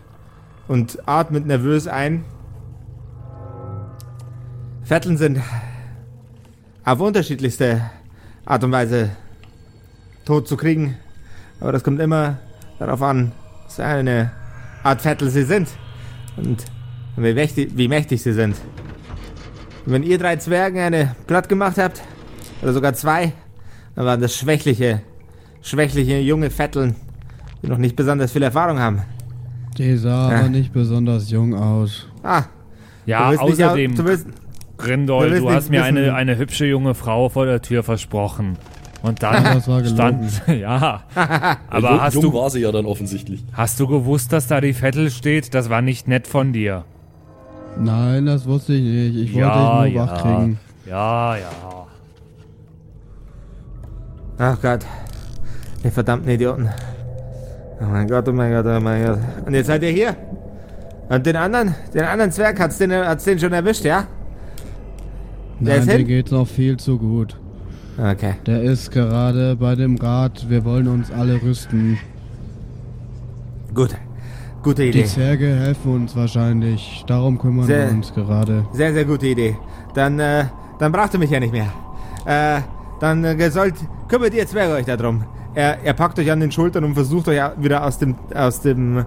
und 0.68 1.08
atmet 1.08 1.46
nervös 1.46 1.88
ein. 1.88 2.24
Vetteln 4.84 5.18
sind 5.18 5.42
auf 6.84 7.00
unterschiedlichste 7.00 7.82
Art 8.46 8.64
und 8.64 8.72
Weise 8.72 9.10
tot 10.26 10.48
zu 10.48 10.56
kriegen. 10.58 10.96
Aber 11.60 11.72
das 11.72 11.84
kommt 11.84 12.00
immer 12.00 12.38
darauf 12.80 13.02
an, 13.02 13.32
was 13.66 13.76
für 13.76 13.86
eine 13.86 14.32
Art 14.84 15.02
Vettel 15.02 15.30
sie 15.30 15.44
sind. 15.44 15.70
Und 16.38 16.66
wie 17.18 17.34
mächtig, 17.34 17.72
wie 17.76 17.88
mächtig 17.88 18.22
sie 18.22 18.34
sind. 18.34 18.56
Und 19.86 19.94
wenn 19.94 20.04
ihr 20.04 20.18
drei 20.18 20.36
Zwergen 20.38 20.80
eine 20.80 21.16
platt 21.28 21.48
gemacht 21.48 21.78
habt, 21.78 22.02
oder 22.62 22.74
sogar 22.74 22.94
zwei, 22.94 23.34
dann 23.96 24.06
waren 24.06 24.20
das 24.22 24.36
schwächliche, 24.36 25.02
schwächliche 25.62 26.18
junge 26.20 26.50
Vetteln, 26.50 26.96
die 27.62 27.68
noch 27.68 27.78
nicht 27.78 27.96
besonders 27.96 28.32
viel 28.32 28.44
Erfahrung 28.44 28.80
haben. 28.80 29.02
Die 29.78 29.96
sah 29.98 30.32
Ja. 30.32 30.40
aber 30.40 30.50
nicht 30.50 30.74
besonders 30.74 31.30
jung 31.30 31.54
aus. 31.54 32.08
Ah, 32.24 32.44
Ja, 33.06 33.30
nicht, 33.32 33.40
außerdem, 33.40 33.92
au- 33.94 33.96
du 33.96 34.06
willst, 34.06 34.28
Grindol, 34.78 35.30
du 35.30 35.36
du 35.40 35.42
nicht 35.46 35.54
hast 35.54 35.70
mir 35.70 35.82
wissen- 35.84 35.98
eine, 35.98 36.14
eine 36.16 36.38
hübsche 36.38 36.66
junge 36.66 36.96
Frau 36.96 37.30
vor 37.30 37.46
der 37.46 37.62
Tür 37.62 37.84
versprochen. 37.84 38.58
Und 39.06 39.22
dann 39.22 39.44
Das 39.44 39.68
war 39.68 39.82
gelogen. 39.84 40.30
stand. 40.30 40.42
Ja. 40.60 41.04
Aber 41.70 41.92
jung, 41.92 42.02
hast 42.02 42.14
jung 42.16 42.24
du, 42.24 42.34
war 42.34 42.50
sie 42.50 42.60
ja 42.62 42.72
dann 42.72 42.86
offensichtlich. 42.86 43.44
hast 43.54 43.80
du 43.80 43.88
gewusst, 43.88 44.34
dass 44.34 44.48
da 44.48 44.60
die 44.62 44.74
Vettel 44.74 45.12
steht? 45.12 45.54
Das 45.54 45.70
war 45.70 45.82
nicht 45.84 46.08
nett 46.08 46.26
von 46.28 46.54
dir. 46.54 46.86
Nein, 47.78 48.26
das 48.26 48.48
wusste 48.48 48.74
ich 48.74 48.82
nicht. 48.84 49.30
Ich 49.30 49.34
wollte 49.36 49.48
ja, 49.48 49.84
dich 49.84 49.94
nur 49.94 50.02
ja. 50.04 50.12
wach 50.12 50.22
kriegen. 50.22 50.60
Ja, 50.88 51.36
ja. 51.38 51.50
ach 54.38 54.62
Gott, 54.62 54.86
die 55.84 55.90
verdammten 55.92 56.32
Idioten. 56.32 56.70
Oh 57.82 57.86
mein 57.86 58.08
Gott, 58.08 58.28
oh 58.28 58.32
mein 58.32 58.52
Gott, 58.52 58.66
oh 58.66 58.80
mein 58.80 59.06
Gott. 59.06 59.20
Und 59.46 59.54
jetzt 59.54 59.68
seid 59.68 59.84
ihr 59.84 59.90
hier. 59.90 60.16
Und 61.10 61.26
den 61.26 61.36
anderen, 61.36 61.76
den 61.94 62.04
anderen 62.06 62.32
Zwerg 62.32 62.60
hat's 62.60 62.78
den, 62.80 62.92
hat's 62.92 63.26
den 63.26 63.38
schon 63.38 63.54
erwischt, 63.54 63.86
ja? 63.86 64.08
Der 65.60 65.80
Nein, 65.80 65.90
hin? 65.98 66.08
geht's 66.08 66.32
noch 66.32 66.48
viel 66.48 66.78
zu 66.78 66.98
gut. 66.98 67.38
Okay. 67.98 68.34
Der 68.46 68.62
ist 68.62 68.92
gerade 68.92 69.56
bei 69.56 69.76
dem 69.76 69.96
Rat. 69.98 70.50
Wir 70.50 70.66
wollen 70.66 70.88
uns 70.88 71.12
alle 71.12 71.42
rüsten. 71.42 71.98
Gut. 73.74 73.96
Gute 74.64 74.84
Die 74.84 74.90
Idee. 74.90 75.06
Zwerge 75.06 75.48
helfen 75.48 75.94
uns 75.94 76.16
wahrscheinlich. 76.16 77.04
Darum 77.08 77.38
kümmern 77.38 77.66
Sehr- 77.68 77.88
wir 77.88 77.96
uns 77.96 78.14
gerade. 78.14 78.66
Sehr, 78.74 78.94
sehr 78.94 79.06
gute 79.06 79.28
Idee. 79.28 79.56
Dann, 79.94 80.20
äh, 80.20 80.46
dann 80.80 80.92
braucht 80.92 81.14
ihr 81.14 81.20
mich 81.20 81.30
ja 81.30 81.40
nicht 81.40 81.54
mehr. 81.54 81.72
Äh, 82.26 82.62
dann 83.00 83.24
äh, 83.24 83.50
sollt, 83.52 83.76
kümmert 84.08 84.34
ihr 84.34 84.46
Zwerge 84.48 84.74
euch 84.74 84.86
darum. 84.86 85.24
Er, 85.54 85.82
er 85.84 85.94
packt 85.94 86.20
euch 86.20 86.30
an 86.32 86.40
den 86.42 86.52
Schultern 86.52 86.84
und 86.84 86.96
versucht 86.96 87.28
euch 87.30 87.40
wieder 87.58 87.86
aus 87.86 87.98
dem, 88.00 88.16
aus 88.34 88.60
dem 88.62 88.98
äh, 88.98 89.04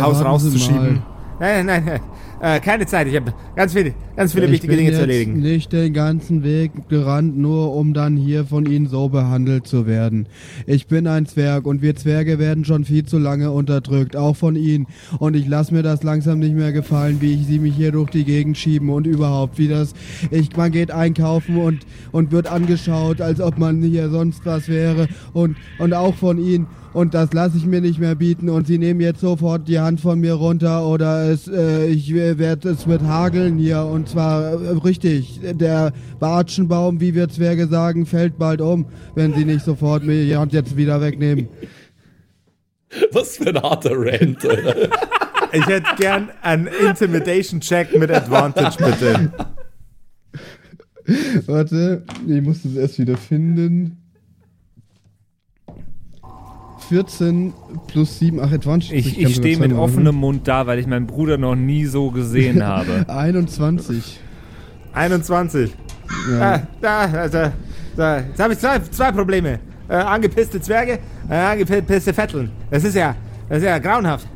Haus 0.00 0.22
rauszuschieben. 0.22 1.02
Nein, 1.40 1.66
nein, 1.66 1.84
nein. 1.86 2.00
Äh, 2.44 2.60
keine 2.60 2.84
Zeit. 2.84 3.06
Ich 3.06 3.16
habe 3.16 3.32
ganz 3.56 3.72
viele, 3.72 3.94
ganz 4.16 4.34
viele 4.34 4.44
ich 4.44 4.52
wichtige 4.52 4.76
Dinge 4.76 4.92
zu 4.92 5.00
erledigen. 5.00 5.40
nicht 5.40 5.72
den 5.72 5.94
ganzen 5.94 6.44
Weg 6.44 6.72
gerannt, 6.90 7.38
nur 7.38 7.74
um 7.74 7.94
dann 7.94 8.18
hier 8.18 8.44
von 8.44 8.66
Ihnen 8.66 8.86
so 8.86 9.08
behandelt 9.08 9.66
zu 9.66 9.86
werden. 9.86 10.28
Ich 10.66 10.86
bin 10.86 11.06
ein 11.06 11.24
Zwerg 11.24 11.64
und 11.64 11.80
wir 11.80 11.96
Zwerge 11.96 12.38
werden 12.38 12.66
schon 12.66 12.84
viel 12.84 13.06
zu 13.06 13.16
lange 13.16 13.50
unterdrückt, 13.50 14.14
auch 14.14 14.36
von 14.36 14.56
Ihnen. 14.56 14.88
Und 15.18 15.36
ich 15.36 15.48
lasse 15.48 15.72
mir 15.72 15.82
das 15.82 16.02
langsam 16.02 16.38
nicht 16.38 16.54
mehr 16.54 16.72
gefallen, 16.72 17.22
wie 17.22 17.32
ich 17.32 17.46
Sie 17.46 17.58
mich 17.58 17.76
hier 17.76 17.92
durch 17.92 18.10
die 18.10 18.24
Gegend 18.24 18.58
schieben 18.58 18.90
und 18.90 19.06
überhaupt, 19.06 19.56
wie 19.56 19.68
das. 19.68 19.94
Ich, 20.30 20.54
man 20.54 20.70
geht 20.70 20.90
einkaufen 20.90 21.56
und, 21.56 21.86
und 22.12 22.30
wird 22.30 22.46
angeschaut, 22.46 23.22
als 23.22 23.40
ob 23.40 23.56
man 23.56 23.80
hier 23.80 24.10
sonst 24.10 24.44
was 24.44 24.68
wäre. 24.68 25.08
Und, 25.32 25.56
und 25.78 25.94
auch 25.94 26.14
von 26.14 26.36
Ihnen. 26.36 26.66
Und 26.94 27.12
das 27.12 27.32
lasse 27.32 27.56
ich 27.58 27.66
mir 27.66 27.80
nicht 27.80 27.98
mehr 27.98 28.14
bieten. 28.14 28.48
Und 28.48 28.68
sie 28.68 28.78
nehmen 28.78 29.00
jetzt 29.00 29.20
sofort 29.20 29.66
die 29.66 29.80
Hand 29.80 30.00
von 30.00 30.20
mir 30.20 30.34
runter 30.34 30.86
oder 30.86 31.28
es, 31.28 31.48
äh, 31.48 31.86
ich 31.86 32.14
werde 32.14 32.70
es 32.70 32.86
mit 32.86 33.02
hageln 33.02 33.58
hier. 33.58 33.84
Und 33.84 34.08
zwar 34.08 34.52
äh, 34.52 34.70
richtig. 34.84 35.40
Der 35.42 35.92
Watschenbaum, 36.20 37.00
wie 37.00 37.14
wir 37.16 37.28
Zwerge 37.28 37.66
sagen, 37.66 38.06
fällt 38.06 38.38
bald 38.38 38.60
um, 38.60 38.86
wenn 39.16 39.34
sie 39.34 39.44
nicht 39.44 39.64
sofort 39.64 40.04
mir 40.04 40.24
die 40.24 40.36
Hand 40.36 40.52
jetzt 40.52 40.76
wieder 40.76 41.00
wegnehmen. 41.00 41.48
Was 43.10 43.38
für 43.38 43.48
ein 43.48 43.60
harter 43.60 43.90
Rant, 43.92 44.46
Alter. 44.48 44.88
Ich 45.52 45.66
hätte 45.66 45.88
gern 45.98 46.30
einen 46.42 46.68
Intimidation-Check 46.68 47.98
mit 47.98 48.10
Advantage, 48.10 48.76
bitte. 48.78 49.32
Warte, 51.46 52.04
ich 52.26 52.40
muss 52.40 52.62
das 52.62 52.74
erst 52.76 52.98
wieder 53.00 53.16
finden. 53.16 54.03
14 56.94 57.52
plus 57.88 58.20
7, 58.20 58.38
ach, 58.40 58.52
Advantage. 58.52 58.94
Ich, 58.94 59.18
ich 59.20 59.34
stehe 59.34 59.58
mit 59.58 59.72
offenem 59.72 60.14
Mund 60.14 60.46
da, 60.46 60.64
weil 60.68 60.78
ich 60.78 60.86
meinen 60.86 61.08
Bruder 61.08 61.38
noch 61.38 61.56
nie 61.56 61.86
so 61.86 62.12
gesehen 62.12 62.64
habe. 62.66 63.04
machen. 63.08 63.08
21. 63.10 64.20
21. 64.92 65.74
Ja. 66.30 66.54
Ah, 66.54 66.60
da, 66.80 66.98
also, 67.00 67.38
da. 67.96 68.18
Jetzt 68.20 68.38
habe 68.40 68.52
ich 68.52 68.60
zwei, 68.60 68.78
zwei 68.78 69.10
Probleme. 69.10 69.58
Äh, 69.88 69.94
angepisste 69.96 70.60
Zwerge, 70.60 71.00
äh, 71.28 71.34
angepisste 71.34 72.12
Vetteln. 72.14 72.50
Das 72.70 72.84
ist 72.84 72.94
ja, 72.94 73.16
das 73.48 73.58
ist 73.58 73.64
ja 73.64 73.78
grauenhaft. 73.78 74.28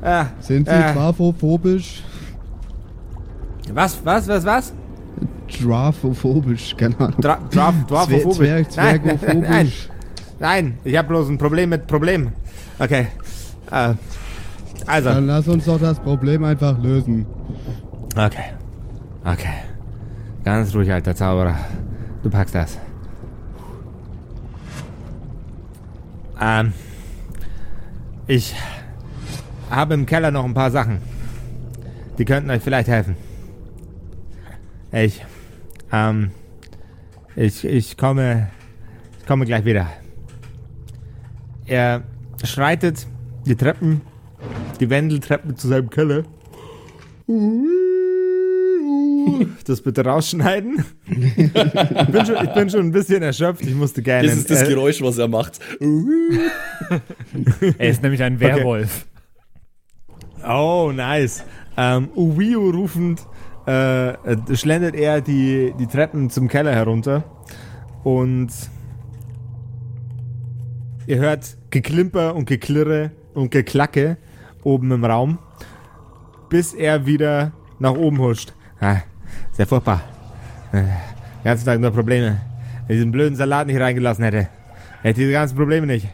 Äh, 0.00 0.24
Sind 0.40 0.66
sie 0.68 0.74
äh, 0.74 0.94
trafophobisch? 0.94 2.02
was, 3.74 4.00
was, 4.04 4.26
was, 4.26 4.44
was? 4.46 4.72
Drafophobisch, 5.62 6.74
keine 6.78 6.98
Ahnung. 6.98 7.20
Dra 7.20 7.38
Draf 7.50 7.74
Dwarfophobisch. 7.86 8.36
Zwerg, 8.38 8.76
Nein, 8.76 9.00
Zwergophobisch. 9.02 9.48
nein, 9.50 9.72
nein, 10.38 10.78
ich 10.84 10.96
habe 10.96 11.08
bloß 11.08 11.28
ein 11.28 11.38
Problem 11.38 11.70
mit 11.70 11.86
Problem. 11.86 12.32
Okay. 12.78 13.08
Äh, 13.70 13.94
also, 14.86 15.08
Dann 15.08 15.26
lass 15.26 15.48
uns 15.48 15.64
doch 15.64 15.80
das 15.80 15.98
Problem 15.98 16.44
einfach 16.44 16.78
lösen. 16.78 17.26
okay. 18.16 18.52
Okay. 19.24 19.54
Ganz 20.44 20.72
ruhig, 20.74 20.92
alter 20.92 21.14
Zauberer. 21.16 21.56
Du 22.22 22.30
packst 22.30 22.54
das. 22.54 22.78
Ähm, 26.40 26.72
ich 28.28 28.54
habe 29.70 29.94
im 29.94 30.06
Keller 30.06 30.30
noch 30.30 30.44
ein 30.44 30.54
paar 30.54 30.70
Sachen. 30.70 31.00
Die 32.18 32.24
könnten 32.24 32.50
euch 32.50 32.62
vielleicht 32.62 32.88
helfen. 32.88 33.16
Ich, 34.92 35.24
ähm, 35.92 36.30
ich, 37.34 37.64
ich 37.64 37.96
komme, 37.96 38.48
ich 39.20 39.26
komme 39.26 39.44
gleich 39.44 39.64
wieder. 39.64 39.88
Er 41.66 42.04
schreitet 42.44 43.06
die 43.44 43.56
Treppen, 43.56 44.00
die 44.80 44.88
Wendeltreppen 44.90 45.56
zu 45.56 45.68
seinem 45.68 45.90
Keller. 45.90 46.24
Das 49.66 49.80
bitte 49.80 50.04
rausschneiden. 50.04 50.84
Ich 51.08 51.52
bin 51.52 52.26
schon, 52.26 52.36
ich 52.44 52.54
bin 52.54 52.70
schon 52.70 52.80
ein 52.80 52.92
bisschen 52.92 53.22
erschöpft. 53.22 53.62
Ich 53.62 53.74
musste 53.74 54.00
gerne. 54.02 54.28
Das 54.28 54.36
ist 54.36 54.50
das 54.50 54.62
äh, 54.62 54.68
Geräusch, 54.68 55.02
was 55.02 55.18
er 55.18 55.28
macht. 55.28 55.58
Er 57.78 57.90
ist 57.90 58.02
nämlich 58.02 58.22
ein 58.22 58.38
Werwolf. 58.38 59.06
Oh, 60.46 60.92
nice. 60.94 61.42
Ähm, 61.76 62.08
Uwiu 62.14 62.70
rufend 62.70 63.26
äh, 63.66 64.14
schlendert 64.54 64.94
er 64.94 65.20
die, 65.20 65.74
die 65.78 65.86
Treppen 65.86 66.30
zum 66.30 66.48
Keller 66.48 66.72
herunter 66.72 67.24
und 68.04 68.50
ihr 71.06 71.18
hört 71.18 71.56
Geklimper 71.70 72.34
und 72.34 72.46
Geklirre 72.46 73.10
und 73.34 73.50
Geklacke 73.50 74.16
oben 74.62 74.90
im 74.92 75.04
Raum, 75.04 75.38
bis 76.48 76.74
er 76.74 77.06
wieder 77.06 77.52
nach 77.78 77.92
oben 77.94 78.18
huscht. 78.18 78.52
Ah, 78.80 78.96
sehr 79.52 79.66
furchtbar. 79.66 80.02
Äh, 80.72 80.82
Den 80.82 80.88
ganzen 81.44 81.64
Tag 81.66 81.80
nur 81.80 81.90
Probleme. 81.90 82.40
Wenn 82.86 82.96
ich 82.96 83.00
diesen 83.00 83.12
blöden 83.12 83.36
Salat 83.36 83.66
nicht 83.66 83.80
reingelassen 83.80 84.24
hätte, 84.24 84.48
hätte 85.02 85.08
ich 85.20 85.26
diese 85.26 85.32
ganzen 85.32 85.56
Probleme 85.56 85.86
nicht. 85.86 86.08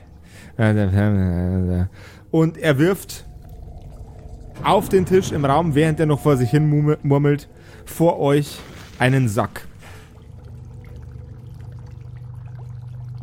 Und 2.30 2.58
er 2.58 2.78
wirft 2.78 3.24
auf 4.62 4.88
den 4.88 5.06
Tisch 5.06 5.32
im 5.32 5.44
Raum, 5.44 5.74
während 5.74 5.98
er 6.00 6.06
noch 6.06 6.20
vor 6.20 6.36
sich 6.36 6.50
hin 6.50 6.68
murmel- 6.70 6.98
murmelt, 7.02 7.48
vor 7.84 8.18
euch 8.20 8.58
einen 8.98 9.28
Sack. 9.28 9.66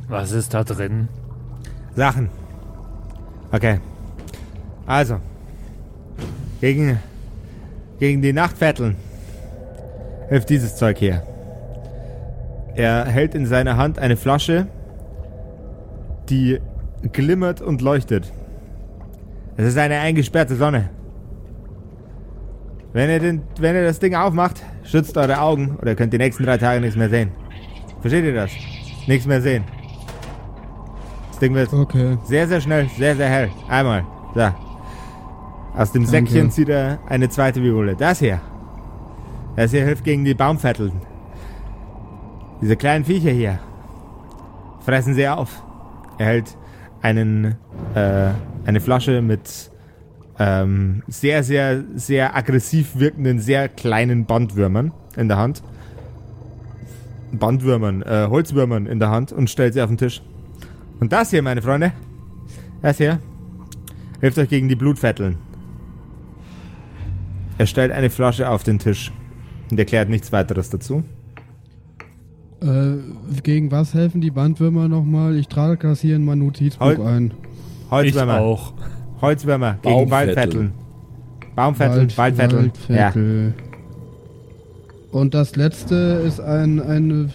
Was 0.08 0.32
ist 0.32 0.54
da 0.54 0.64
drin? 0.64 1.08
Sachen. 1.96 2.30
Okay. 3.52 3.80
Also. 4.86 5.20
Gegen, 6.62 7.00
gegen 8.00 8.22
die 8.22 8.34
Nachtvetteln 8.34 8.96
hilft 10.30 10.50
dieses 10.50 10.76
Zeug 10.76 10.98
hier. 10.98 11.24
Er 12.76 13.06
hält 13.06 13.36
in 13.36 13.46
seiner 13.46 13.78
Hand 13.78 14.00
eine 14.00 14.18
Flasche, 14.18 14.68
die 16.30 16.60
glimmert 17.12 17.62
und 17.62 17.82
leuchtet. 17.82 18.32
Es 19.58 19.68
ist 19.68 19.78
eine 19.78 20.00
eingesperrte 20.00 20.56
Sonne. 20.56 20.90
Wenn 22.94 23.10
ihr, 23.10 23.20
den, 23.20 23.42
wenn 23.60 23.76
ihr 23.76 23.84
das 23.84 24.00
Ding 24.00 24.16
aufmacht, 24.16 24.64
schützt 24.84 25.18
eure 25.18 25.40
Augen 25.42 25.78
oder 25.82 25.96
könnt 25.96 26.14
die 26.14 26.18
nächsten 26.18 26.44
drei 26.44 26.58
Tage 26.58 26.82
nichts 26.82 26.96
mehr 26.96 27.10
sehen. 27.10 27.32
Versteht 28.02 28.26
ihr 28.26 28.34
das? 28.34 28.52
Nichts 29.08 29.28
mehr 29.28 29.42
sehen. 29.42 29.64
Ding 31.42 31.54
wird 31.54 31.74
Okay. 31.74 32.18
sehr, 32.24 32.48
sehr 32.48 32.62
schnell, 32.62 32.90
sehr, 32.98 33.16
sehr 33.16 33.30
hell. 33.30 33.50
Einmal. 33.68 34.06
So. 34.36 34.50
Aus 35.78 35.92
dem 35.92 36.04
Danke. 36.04 36.32
Säckchen 36.32 36.52
zieht 36.52 36.70
er 36.70 37.00
eine 37.08 37.30
zweite 37.30 37.64
Viole. 37.64 37.96
Das 37.96 38.20
hier. 38.20 38.42
Das 39.56 39.72
hier 39.72 39.86
hilft 39.86 40.04
gegen 40.04 40.26
die 40.26 40.34
Baumvetteln. 40.34 40.92
Diese 42.62 42.76
kleinen 42.76 43.06
Viecher 43.06 43.32
hier. 43.32 43.60
Fressen 44.82 45.14
sie 45.14 45.28
auf. 45.28 45.62
Er 46.18 46.26
hält 46.26 46.58
einen, 47.02 47.56
äh, 47.96 48.32
eine 48.66 48.82
Flasche 48.82 49.22
mit 49.22 49.72
ähm, 50.38 51.04
sehr, 51.08 51.44
sehr, 51.44 51.84
sehr 51.96 52.36
aggressiv 52.36 52.98
wirkenden, 52.98 53.40
sehr 53.40 53.70
kleinen 53.70 54.26
Bandwürmern 54.26 54.92
in 55.16 55.28
der 55.28 55.38
Hand. 55.38 55.62
Bandwürmern, 57.32 58.02
äh, 58.02 58.28
Holzwürmern 58.30 58.86
in 58.86 59.00
der 59.00 59.10
Hand 59.12 59.32
und 59.32 59.50
stellt 59.50 59.74
sie 59.74 59.82
auf 59.82 59.90
den 59.90 59.98
Tisch. 59.98 60.22
Und 61.00 61.12
das 61.14 61.30
hier, 61.32 61.42
meine 61.42 61.62
Freunde, 61.62 61.94
das 62.82 62.98
hier, 62.98 63.20
hilft 64.22 64.38
euch 64.38 64.50
gegen 64.50 64.68
die 64.70 64.76
Blutvetteln. 64.76 65.38
Er 67.58 67.66
stellt 67.66 67.92
eine 67.92 68.10
Flasche 68.10 68.50
auf 68.50 68.64
den 68.64 68.80
Tisch 68.80 69.12
und 69.70 69.78
erklärt 69.80 70.10
nichts 70.10 70.32
weiteres 70.32 70.70
dazu. 70.70 71.04
Äh, 72.62 72.98
gegen 73.44 73.72
was 73.72 73.94
helfen 73.94 74.22
die 74.22 74.32
Bandwürmer 74.32 74.88
nochmal? 74.90 75.36
Ich 75.36 75.48
trage 75.48 75.88
das 75.88 76.02
hier 76.02 76.16
in 76.16 76.26
mein 76.26 76.40
Notizbuch 76.40 76.86
Halt. 76.86 77.00
ein. 77.00 77.32
Ich 77.86 77.92
Holzwürmer, 77.92 78.40
auch. 78.40 78.74
Holzwürmer 79.22 79.74
gegen 79.82 79.84
Baumvetteln. 79.84 80.12
Waldvetteln. 80.12 80.74
Baumvetteln, 81.56 82.18
Wald- 82.18 82.38
Waldvetteln. 82.38 83.54
Ja. 83.58 83.64
Und 85.12 85.34
das 85.34 85.56
letzte 85.56 85.96
ist 86.26 86.40
ein, 86.40 86.80
ein 86.82 87.32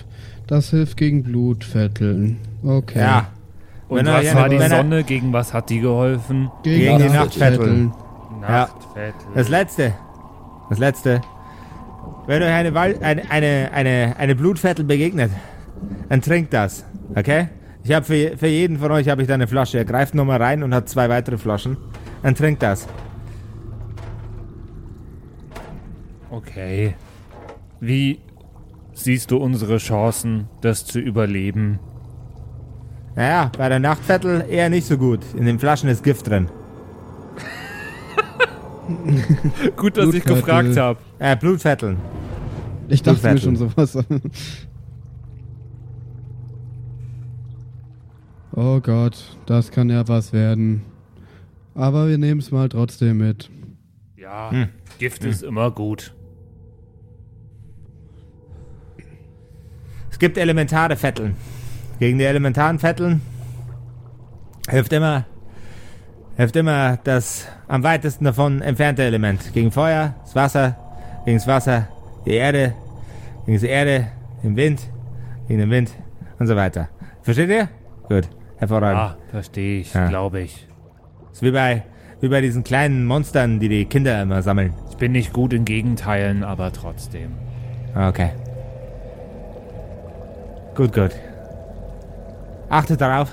das 0.46 0.70
hilft 0.70 0.96
gegen 0.96 1.22
Blutvetteln. 1.22 2.36
Okay. 2.62 2.98
ja. 2.98 3.28
Und 3.94 4.00
Wenn 4.00 4.06
er- 4.06 4.14
was 4.18 4.24
ja, 4.24 4.34
war 4.34 4.48
die 4.48 4.58
wenn 4.58 4.70
er- 4.72 4.76
Sonne? 4.78 5.04
Gegen 5.04 5.32
was 5.32 5.52
hat 5.54 5.70
die 5.70 5.80
geholfen? 5.80 6.50
Gegen 6.62 6.98
die 6.98 7.08
Nachtvetteln. 7.08 7.92
Ja. 8.42 8.48
Nachtvettel. 8.50 9.14
Das 9.34 9.48
letzte. 9.48 9.94
Das 10.68 10.78
letzte. 10.78 11.20
Wenn 12.26 12.42
euch 12.42 12.48
eine, 12.52 12.74
Wald, 12.74 13.02
eine, 13.02 13.30
eine, 13.30 13.70
eine, 13.72 14.14
eine 14.18 14.34
Blutvettel 14.34 14.84
begegnet, 14.84 15.30
Dann 16.08 16.20
trinkt 16.22 16.52
das, 16.54 16.84
okay? 17.14 17.48
Ich 17.82 17.92
habe 17.92 18.04
für, 18.06 18.36
für 18.38 18.46
jeden 18.46 18.78
von 18.78 18.90
euch 18.92 19.08
habe 19.08 19.20
ich 19.22 19.28
da 19.28 19.34
eine 19.34 19.46
Flasche. 19.46 19.76
Er 19.78 19.84
greift 19.84 20.14
nochmal 20.14 20.40
rein 20.40 20.62
und 20.62 20.72
hat 20.74 20.88
zwei 20.88 21.08
weitere 21.10 21.36
Flaschen. 21.36 21.76
Dann 22.22 22.34
trinkt 22.34 22.62
das. 22.62 22.86
Okay. 26.30 26.94
Wie 27.80 28.20
siehst 28.94 29.30
du 29.30 29.36
unsere 29.36 29.76
Chancen, 29.78 30.48
das 30.62 30.86
zu 30.86 30.98
überleben? 30.98 31.78
Naja, 33.16 33.50
bei 33.56 33.68
der 33.68 33.78
Nachtviertel 33.78 34.44
eher 34.48 34.68
nicht 34.70 34.86
so 34.86 34.96
gut. 34.98 35.20
In 35.36 35.44
den 35.46 35.58
Flaschen 35.58 35.88
ist 35.88 36.02
Gift 36.02 36.28
drin. 36.28 36.48
Gut, 39.76 39.96
dass 39.96 40.12
ich 40.12 40.24
gefragt 40.24 40.76
habe. 40.76 40.98
Äh, 41.18 41.36
Blutvierteln. 41.36 41.96
Ich 42.88 43.02
dachte 43.02 43.26
mir 43.26 43.34
Blutzettel. 43.34 43.56
schon 43.56 43.70
sowas. 43.70 43.98
Oh 48.56 48.78
Gott, 48.80 49.36
das 49.46 49.72
kann 49.72 49.90
ja 49.90 50.06
was 50.06 50.32
werden. 50.32 50.82
Aber 51.74 52.08
wir 52.08 52.18
nehmen 52.18 52.38
es 52.38 52.52
mal 52.52 52.68
trotzdem 52.68 53.18
mit. 53.18 53.50
Ja, 54.16 54.50
Hm. 54.52 54.68
Gift 55.00 55.24
ist 55.24 55.42
immer 55.42 55.72
gut. 55.72 56.14
Es 60.08 60.20
gibt 60.20 60.38
elementare 60.38 60.94
Vetteln. 60.96 61.34
Gegen 61.98 62.18
die 62.18 62.24
elementaren 62.24 62.78
Vetteln 62.78 63.20
hilft 64.68 64.92
immer, 64.92 65.24
hilft 66.36 66.56
immer 66.56 66.98
das 67.04 67.46
am 67.68 67.82
weitesten 67.82 68.24
davon 68.24 68.62
entfernte 68.62 69.02
Element. 69.02 69.52
Gegen 69.52 69.70
Feuer, 69.70 70.14
das 70.22 70.34
Wasser, 70.34 70.76
gegen 71.24 71.38
das 71.38 71.46
Wasser, 71.46 71.88
die 72.26 72.32
Erde, 72.34 72.74
gegen 73.46 73.58
die 73.60 73.66
Erde, 73.66 74.08
den 74.42 74.56
Wind, 74.56 74.88
gegen 75.48 75.60
den 75.60 75.70
Wind 75.70 75.92
und 76.38 76.46
so 76.46 76.56
weiter. 76.56 76.88
Versteht 77.22 77.50
ihr? 77.50 77.68
Gut, 78.08 78.28
hervorragend. 78.56 79.00
Ah, 79.00 79.16
verstehe 79.30 79.80
ich, 79.80 79.94
Ja. 79.94 80.08
glaube 80.08 80.40
ich. 80.40 80.66
ist 81.32 81.42
wie 81.42 81.50
bei, 81.50 81.82
wie 82.20 82.28
bei 82.28 82.40
diesen 82.40 82.64
kleinen 82.64 83.06
Monstern, 83.06 83.60
die 83.60 83.68
die 83.68 83.84
Kinder 83.86 84.20
immer 84.22 84.42
sammeln. 84.42 84.72
Ich 84.90 84.96
bin 84.96 85.12
nicht 85.12 85.32
gut 85.32 85.52
in 85.52 85.64
Gegenteilen, 85.64 86.44
aber 86.44 86.72
trotzdem. 86.72 87.32
Okay. 87.96 88.30
Gut, 90.74 90.92
gut. 90.92 91.10
Achtet 92.74 93.00
darauf, 93.00 93.30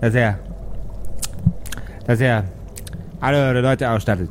dass 0.00 0.14
er, 0.14 0.38
dass 2.06 2.20
er 2.20 2.44
alle 3.20 3.36
eure 3.36 3.60
Leute 3.60 3.90
ausstattet. 3.90 4.30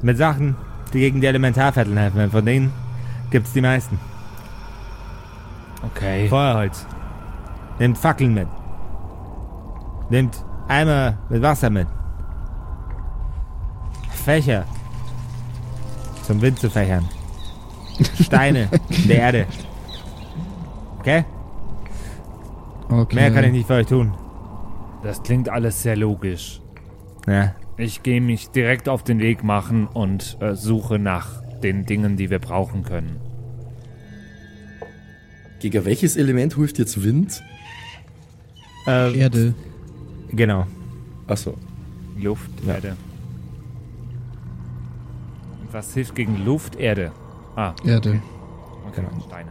Mit 0.00 0.16
Sachen, 0.16 0.54
die 0.92 1.00
gegen 1.00 1.20
die 1.20 1.26
Elementarvetteln 1.26 1.96
helfen. 1.96 2.20
Und 2.20 2.30
Von 2.30 2.46
denen 2.46 2.72
gibt's 3.32 3.52
die 3.52 3.60
meisten. 3.60 3.98
Okay. 5.82 6.28
Feuerholz. 6.28 6.86
Nehmt 7.80 7.98
Fackeln 7.98 8.32
mit. 8.32 8.46
Nehmt 10.08 10.44
Eimer 10.68 11.18
mit 11.28 11.42
Wasser 11.42 11.70
mit. 11.70 11.88
Fächer. 14.24 14.66
Zum 16.22 16.40
Wind 16.40 16.60
zu 16.60 16.70
fächern. 16.70 17.08
Steine 18.20 18.68
in 18.88 19.08
der 19.08 19.18
Erde. 19.18 19.46
Okay? 21.00 21.24
Okay. 23.00 23.14
Mehr 23.16 23.30
kann 23.30 23.44
ich 23.44 23.52
nicht 23.52 23.66
für 23.66 23.74
euch 23.74 23.86
tun. 23.86 24.12
Das 25.02 25.22
klingt 25.22 25.48
alles 25.48 25.82
sehr 25.82 25.96
logisch. 25.96 26.60
Ja. 27.26 27.54
Ich 27.78 28.02
gehe 28.02 28.20
mich 28.20 28.50
direkt 28.50 28.88
auf 28.88 29.02
den 29.02 29.18
Weg 29.20 29.42
machen 29.42 29.86
und 29.86 30.36
äh, 30.40 30.54
suche 30.54 30.98
nach 30.98 31.42
den 31.62 31.86
Dingen, 31.86 32.16
die 32.16 32.28
wir 32.30 32.38
brauchen 32.38 32.82
können. 32.82 33.18
Gegen 35.60 35.84
welches 35.84 36.16
Element 36.16 36.54
hilft 36.56 36.78
jetzt 36.78 37.02
Wind? 37.02 37.42
Äh, 38.86 39.18
Erde. 39.18 39.54
genau. 40.30 40.66
Achso. 41.26 41.54
Luft, 42.20 42.50
Ja. 42.66 42.74
Erde. 42.74 42.96
Und 45.62 45.72
was 45.72 45.94
hilft 45.94 46.14
gegen 46.14 46.44
Luft? 46.44 46.76
Erde. 46.76 47.12
Ah, 47.56 47.74
Erde. 47.84 48.20
okay. 48.88 49.00
Genau. 49.00 49.20
Steine. 49.26 49.50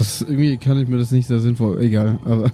Das 0.00 0.22
irgendwie 0.22 0.56
kann 0.56 0.78
ich 0.80 0.88
mir 0.88 0.96
das 0.98 1.10
nicht 1.10 1.26
sehr 1.28 1.40
sinnvoll. 1.40 1.80
Egal. 1.82 2.18
Aber 2.24 2.48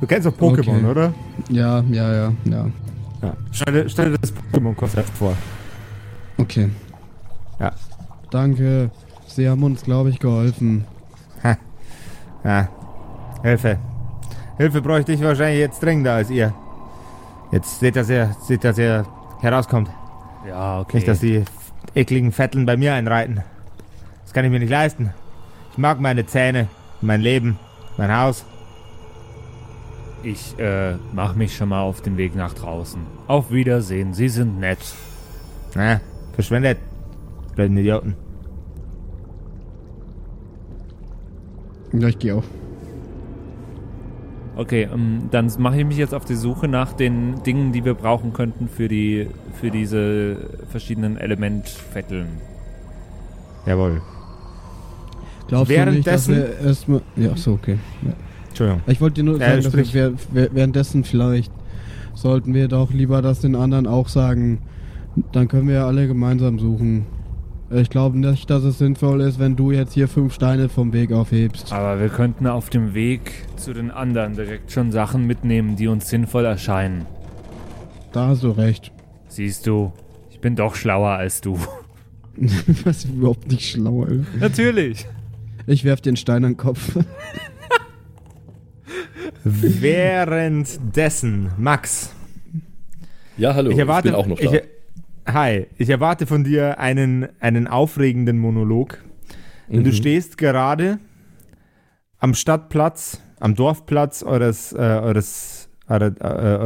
Du 0.00 0.06
kennst 0.06 0.26
doch 0.26 0.32
Pokémon, 0.36 0.76
Okay. 0.78 0.84
oder? 0.84 1.14
ja, 1.48 1.80
ja, 1.90 2.12
ja, 2.12 2.32
ja. 2.44 2.66
Ja. 3.22 3.32
Stell 3.52 3.72
dir, 3.72 3.88
stell 3.88 4.10
dir 4.12 4.18
das 4.18 4.32
Pokémon-Konzept 4.32 5.08
vor. 5.10 5.34
Okay. 6.38 6.68
Ja. 7.58 7.72
Danke. 8.30 8.90
Sie 9.26 9.48
haben 9.48 9.62
uns, 9.62 9.82
glaube 9.82 10.10
ich, 10.10 10.18
geholfen. 10.18 10.84
Ja. 12.44 12.68
Hilfe. 13.42 13.78
Hilfe 14.58 14.82
bräuchte 14.82 15.12
ich 15.12 15.22
wahrscheinlich 15.22 15.60
jetzt 15.60 15.82
dringender 15.82 16.12
als 16.12 16.28
ihr. 16.30 16.52
Jetzt 17.50 17.80
seht, 17.80 17.96
dass 17.96 18.10
ihr, 18.10 18.36
seht, 18.46 18.62
dass 18.64 18.76
ihr 18.78 19.06
herauskommt. 19.40 19.88
Ja, 20.46 20.80
okay. 20.80 20.98
Nicht, 20.98 21.08
dass 21.08 21.20
die 21.20 21.42
ekligen 21.94 22.30
Vetteln 22.32 22.66
bei 22.66 22.76
mir 22.76 22.92
einreiten. 22.92 23.40
Das 24.22 24.32
kann 24.34 24.44
ich 24.44 24.50
mir 24.50 24.58
nicht 24.60 24.68
leisten. 24.70 25.10
Ich 25.74 25.78
mag 25.78 25.98
meine 25.98 26.24
Zähne, 26.24 26.68
mein 27.00 27.20
Leben, 27.20 27.58
mein 27.96 28.16
Haus. 28.16 28.44
Ich 30.22 30.56
äh, 30.56 30.94
mache 31.12 31.36
mich 31.36 31.56
schon 31.56 31.70
mal 31.70 31.80
auf 31.80 32.00
den 32.00 32.16
Weg 32.16 32.36
nach 32.36 32.54
draußen. 32.54 33.00
Auf 33.26 33.50
Wiedersehen, 33.50 34.14
Sie 34.14 34.28
sind 34.28 34.60
nett. 34.60 34.78
Na, 35.74 36.00
verschwendet. 36.34 36.78
Blöden 37.56 37.76
Idioten. 37.76 38.14
Ja, 41.92 42.06
ich 42.06 42.20
gehe 42.20 42.36
auch. 42.36 42.44
Okay, 44.54 44.88
ähm, 44.92 45.28
dann 45.32 45.50
mache 45.58 45.80
ich 45.80 45.84
mich 45.84 45.96
jetzt 45.96 46.14
auf 46.14 46.24
die 46.24 46.36
Suche 46.36 46.68
nach 46.68 46.92
den 46.92 47.42
Dingen, 47.42 47.72
die 47.72 47.84
wir 47.84 47.94
brauchen 47.94 48.32
könnten 48.32 48.68
für 48.68 48.86
die 48.86 49.28
für 49.60 49.72
diese 49.72 50.36
verschiedenen 50.70 51.16
Elementvetteln. 51.16 52.28
Jawohl. 53.66 54.00
Glaubst 55.54 55.70
du 55.70 55.84
nicht, 55.92 56.06
dass 56.06 56.28
Währenddessen- 56.28 56.34
wir 56.60 56.66
erstmal... 56.68 57.00
Ja, 57.16 57.36
so, 57.36 57.52
okay. 57.52 57.78
Ja. 58.04 58.12
Entschuldigung. 58.48 58.80
Ich 58.86 59.00
wollte 59.00 59.14
dir 59.14 59.24
nur 59.24 59.40
Ja, 59.40 59.46
sagen, 59.50 59.62
dass 59.62 59.72
sprich. 59.72 59.94
wir 59.94 60.14
währ- 60.32 60.50
währenddessen 60.52 61.04
vielleicht 61.04 61.52
sollten 62.14 62.54
wir 62.54 62.68
doch 62.68 62.92
lieber 62.92 63.22
das 63.22 63.40
den 63.40 63.56
anderen 63.56 63.86
auch 63.86 64.08
sagen. 64.08 64.60
Dann 65.32 65.48
können 65.48 65.68
wir 65.68 65.84
alle 65.84 66.06
gemeinsam 66.06 66.58
suchen. 66.58 67.06
Ich 67.70 67.90
glaube 67.90 68.18
nicht, 68.18 68.50
dass 68.50 68.62
es 68.62 68.78
sinnvoll 68.78 69.20
ist, 69.22 69.38
wenn 69.40 69.56
du 69.56 69.72
jetzt 69.72 69.94
hier 69.94 70.06
fünf 70.06 70.34
Steine 70.34 70.68
vom 70.68 70.92
Weg 70.92 71.12
aufhebst. 71.12 71.72
Aber 71.72 71.98
wir 72.00 72.08
könnten 72.08 72.46
auf 72.46 72.70
dem 72.70 72.94
Weg 72.94 73.32
zu 73.56 73.72
den 73.72 73.90
anderen 73.90 74.34
direkt 74.34 74.70
schon 74.70 74.92
Sachen 74.92 75.26
mitnehmen, 75.26 75.74
die 75.74 75.88
uns 75.88 76.08
sinnvoll 76.08 76.44
erscheinen. 76.44 77.06
Da 78.12 78.28
hast 78.28 78.42
du 78.44 78.50
recht. 78.50 78.92
Siehst 79.28 79.66
du, 79.66 79.92
ich 80.30 80.40
bin 80.40 80.54
doch 80.54 80.74
schlauer 80.76 81.10
als 81.10 81.40
du. 81.40 81.58
Was 82.84 83.04
überhaupt 83.06 83.48
nicht 83.50 83.68
schlau 83.70 84.04
ist. 84.04 84.24
Natürlich. 84.38 85.06
Ich 85.66 85.84
werf 85.84 86.00
den 86.00 86.16
Stein 86.16 86.44
an 86.44 86.52
den 86.52 86.56
Kopf. 86.56 86.96
Währenddessen, 89.44 91.50
Max, 91.58 92.12
Ja, 93.36 93.54
hallo. 93.54 93.70
ich 93.70 93.78
erwarte, 93.78 94.08
bin 94.08 94.14
auch 94.16 94.26
noch 94.26 94.38
da. 94.38 94.52
ich, 94.52 94.62
hi, 95.26 95.66
ich 95.78 95.88
erwarte 95.90 96.26
von 96.26 96.44
dir 96.44 96.78
einen, 96.78 97.28
einen 97.40 97.66
aufregenden 97.66 98.38
Monolog. 98.38 99.02
Mhm. 99.68 99.84
du 99.84 99.92
stehst 99.92 100.38
gerade 100.38 100.98
am 102.18 102.34
Stadtplatz, 102.34 103.20
am 103.40 103.54
Dorfplatz 103.54 104.22
eures, 104.22 104.72
äh, 104.72 104.76
eures, 104.76 105.68
eure- 105.88 106.14
eure- 106.20 106.60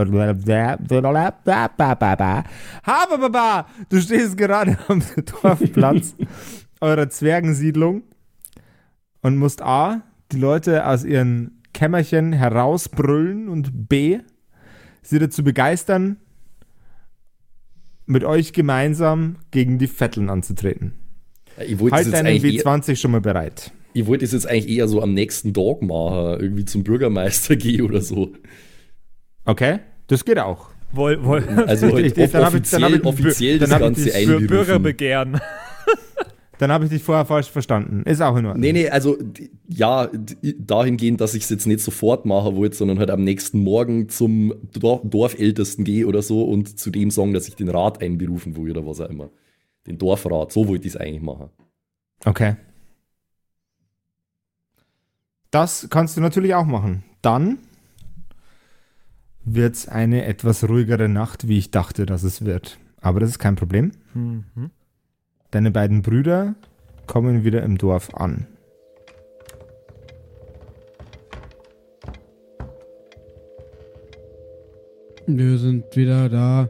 Habababa! 2.85 3.67
Du 3.89 4.01
stehst 4.01 4.37
gerade 4.37 4.79
am 4.89 5.03
Dorfplatz 5.43 6.15
eurer 6.81 7.09
Zwergensiedlung 7.09 8.03
und 9.23 9.37
musst 9.37 9.63
A, 9.63 10.03
die 10.33 10.39
Leute 10.39 10.87
aus 10.87 11.05
ihren 11.05 11.63
Kämmerchen 11.73 12.33
herausbrüllen 12.33 13.49
und 13.49 13.89
B, 13.89 14.19
sie 15.03 15.19
dazu 15.19 15.43
begeistern, 15.45 16.17
mit 18.07 18.25
euch 18.25 18.53
gemeinsam 18.53 19.37
gegen 19.51 19.79
die 19.79 19.87
Vetteln 19.87 20.31
anzutreten. 20.31 20.95
ich 21.61 21.79
wollte 21.79 21.87
es 21.87 21.93
Halt 21.93 22.07
jetzt 22.07 22.15
deinen 22.15 22.27
eigentlich 22.29 22.55
eher- 22.57 22.65
W20 22.65 22.97
schon 22.97 23.11
mal 23.11 23.21
bereit. 23.21 23.73
ich 23.93 24.07
wollte 24.07 24.25
es 24.25 24.33
jetzt 24.33 24.47
eigentlich 24.49 24.69
eher 24.79 24.89
so 24.89 25.03
am 25.03 25.13
nächsten 25.15 25.53
Tag 25.53 25.83
machen, 25.83 26.41
irgendwie 26.41 26.65
zum 26.65 26.85
Bürgermeister 26.85 27.57
gehen 27.57 27.83
oder 27.83 28.01
so. 28.01 28.33
Okay? 29.45 29.81
Das 30.07 30.25
geht 30.25 30.39
auch. 30.39 30.71
Woll, 30.93 31.23
woll, 31.23 31.43
Also 31.67 31.93
halt 31.93 32.07
ich- 32.17 32.31
dann 32.31 32.45
offiziell, 32.45 32.95
ich- 32.95 33.05
offiziell 33.05 33.59
dann 33.59 33.69
das 33.71 33.79
hab 33.79 33.91
ich 33.91 33.97
Ganze 34.05 34.15
einberufen. 34.15 34.47
Bürgerbegehren. 34.47 35.41
Dann 36.59 36.73
habe 36.73 36.85
ich 36.85 36.91
dich 36.91 37.03
vorher 37.03 37.25
falsch 37.25 37.51
verstanden. 37.51 38.03
Ist 38.05 38.21
auch 38.21 38.37
in 38.37 38.47
Ordnung. 38.47 38.61
Nee, 38.61 38.73
nee, 38.73 38.89
also 38.89 39.17
ja, 39.69 40.09
dahingehend, 40.59 41.21
dass 41.21 41.35
ich 41.35 41.45
es 41.45 41.51
jetzt 41.51 41.67
nicht 41.67 41.81
sofort 41.81 42.27
machen 42.27 42.57
wollte, 42.57 42.77
sondern 42.77 42.99
halt 42.99 43.11
am 43.11 43.23
nächsten 43.25 43.61
Morgen 43.63 44.09
zum 44.09 44.53
Dor 44.73 45.01
Dorfältesten 45.05 45.85
gehe 45.85 46.07
oder 46.07 46.21
so 46.23 46.43
und 46.45 46.79
zu 46.79 46.91
dem 46.91 47.11
sagen, 47.11 47.33
dass 47.33 47.49
ich 47.49 47.55
den 47.57 47.69
Rat 47.69 48.03
einberufen 48.03 48.57
will 48.57 48.71
oder 48.73 48.87
was 48.87 49.01
auch 49.01 49.09
immer. 49.09 49.31
den 49.87 49.99
Dorfrat. 49.99 50.53
So 50.53 50.69
wollte 50.69 50.87
ich 50.87 50.95
es 50.95 51.01
eigentlich 51.01 51.23
machen. 51.23 51.51
Okay. 52.25 52.57
Das 55.51 55.87
kannst 55.91 56.17
du 56.17 56.21
natürlich 56.21 56.55
auch 56.55 56.67
machen. 56.67 57.05
Dann 57.23 57.59
wird 59.45 59.77
es 59.77 59.89
eine 59.89 60.25
etwas 60.27 60.69
ruhigere 60.69 61.09
Nacht, 61.09 61.49
wie 61.49 61.57
ich 61.59 61.71
dachte, 61.71 62.05
dass 62.05 62.23
es 62.23 62.45
wird. 62.45 62.79
Aber 63.01 63.21
das 63.21 63.31
ist 63.31 63.39
kein 63.39 63.57
Problem. 63.57 63.93
Mhm. 64.13 64.45
Deine 65.51 65.71
beiden 65.71 66.03
Brüder 66.03 66.55
kommen 67.07 67.43
wieder 67.45 67.63
im 67.63 67.79
Dorf 67.79 68.15
an. 68.15 68.47
Wir 75.27 75.59
sind 75.59 75.85
wieder 75.95 76.29
da. 76.29 76.69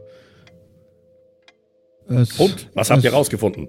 Es, 2.09 2.39
Und, 2.39 2.69
was 2.73 2.89
habt 2.89 3.03
ihr 3.03 3.09
es- 3.09 3.15
rausgefunden? 3.15 3.67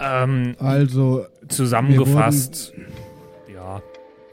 Ähm, 0.00 0.54
Also, 0.58 1.24
zusammengefasst. 1.48 2.72
Ja, 3.52 3.82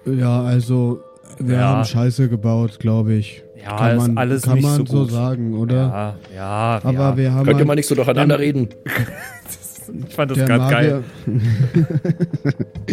ja, 0.06 0.42
also, 0.44 1.00
wir 1.40 1.56
Ja. 1.58 1.62
haben 1.70 1.86
Scheiße 1.86 2.30
gebaut, 2.30 2.78
glaube 2.80 3.14
ich. 3.14 3.44
Ja, 3.58 3.76
kann 3.78 3.92
ist 3.98 4.08
man, 4.08 4.18
alles 4.18 4.42
kann 4.44 4.56
nicht 4.56 4.64
man 4.64 4.86
so 4.86 5.06
so 5.06 5.06
sagen, 5.06 5.58
oder? 5.58 5.76
ja, 5.76 6.36
ja. 6.36 6.80
Aber 6.84 6.94
ja. 6.94 7.18
wir 7.18 7.34
haben 7.34 7.46
Könnt 7.48 7.60
ihr 7.60 7.66
mal 7.66 7.74
nicht 7.76 7.88
so 7.88 7.96
durcheinander 7.96 8.38
reden? 8.38 8.70
ich 10.08 10.14
fand 10.16 10.32
das 10.32 10.38
der 10.38 10.48
gerade 10.48 10.72
geil. 10.74 11.04
Magier, 11.26 11.42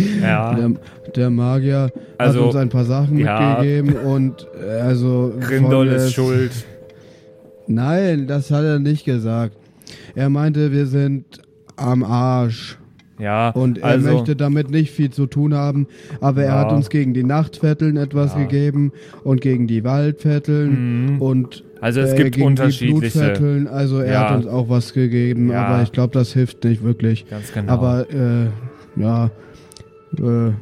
Ja, 0.22 0.54
der, 0.54 0.70
der 1.16 1.30
Magier 1.30 1.90
Also, 2.18 2.40
hat 2.40 2.46
uns 2.46 2.56
ein 2.56 2.68
paar 2.68 2.84
Sachen 2.84 3.18
ja. 3.18 3.58
mitgegeben 3.60 3.96
und 3.96 4.46
äh, 4.66 4.80
also 4.80 5.32
Grindol 5.40 5.88
ist 5.88 6.12
schuld. 6.12 6.52
Nein, 7.66 8.26
das 8.26 8.50
hat 8.50 8.64
er 8.64 8.78
nicht 8.78 9.04
gesagt. 9.04 9.56
Er 10.14 10.28
meinte, 10.30 10.72
wir 10.72 10.86
sind 10.86 11.40
am 11.76 12.02
Arsch. 12.02 12.78
Ja, 13.18 13.50
Und 13.50 13.78
er 13.78 13.84
also, 13.84 14.10
möchte 14.12 14.34
damit 14.34 14.70
nicht 14.70 14.90
viel 14.90 15.10
zu 15.10 15.26
tun 15.26 15.54
haben, 15.54 15.86
aber 16.20 16.42
er 16.42 16.54
Ja. 16.54 16.60
hat 16.60 16.72
uns 16.72 16.90
gegen 16.90 17.14
die 17.14 17.22
Nachtvierteln 17.22 17.96
etwas 17.96 18.32
Ja. 18.34 18.40
gegeben 18.40 18.92
und 19.22 19.40
gegen 19.40 19.66
die 19.68 19.84
Waldvierteln 19.84 21.14
Mhm. 21.14 21.22
und 21.22 21.62
also 21.82 22.00
es 22.00 22.12
äh, 22.12 22.16
gibt 22.16 22.36
gegen 22.36 22.46
unterschiedliche. 22.46 23.68
Also 23.70 23.98
er 24.00 24.12
Ja. 24.12 24.30
hat 24.30 24.36
uns 24.38 24.46
auch 24.46 24.68
was 24.70 24.92
gegeben, 24.94 25.50
Ja. 25.50 25.66
aber 25.66 25.82
ich 25.82 25.92
glaube, 25.92 26.14
das 26.14 26.32
hilft 26.32 26.64
nicht 26.64 26.82
wirklich. 26.82 27.26
Ganz 27.28 27.52
genau. 27.52 27.70
Aber 27.72 28.06
äh, 28.10 28.46
ja, 29.00 29.26
äh, 30.18 30.52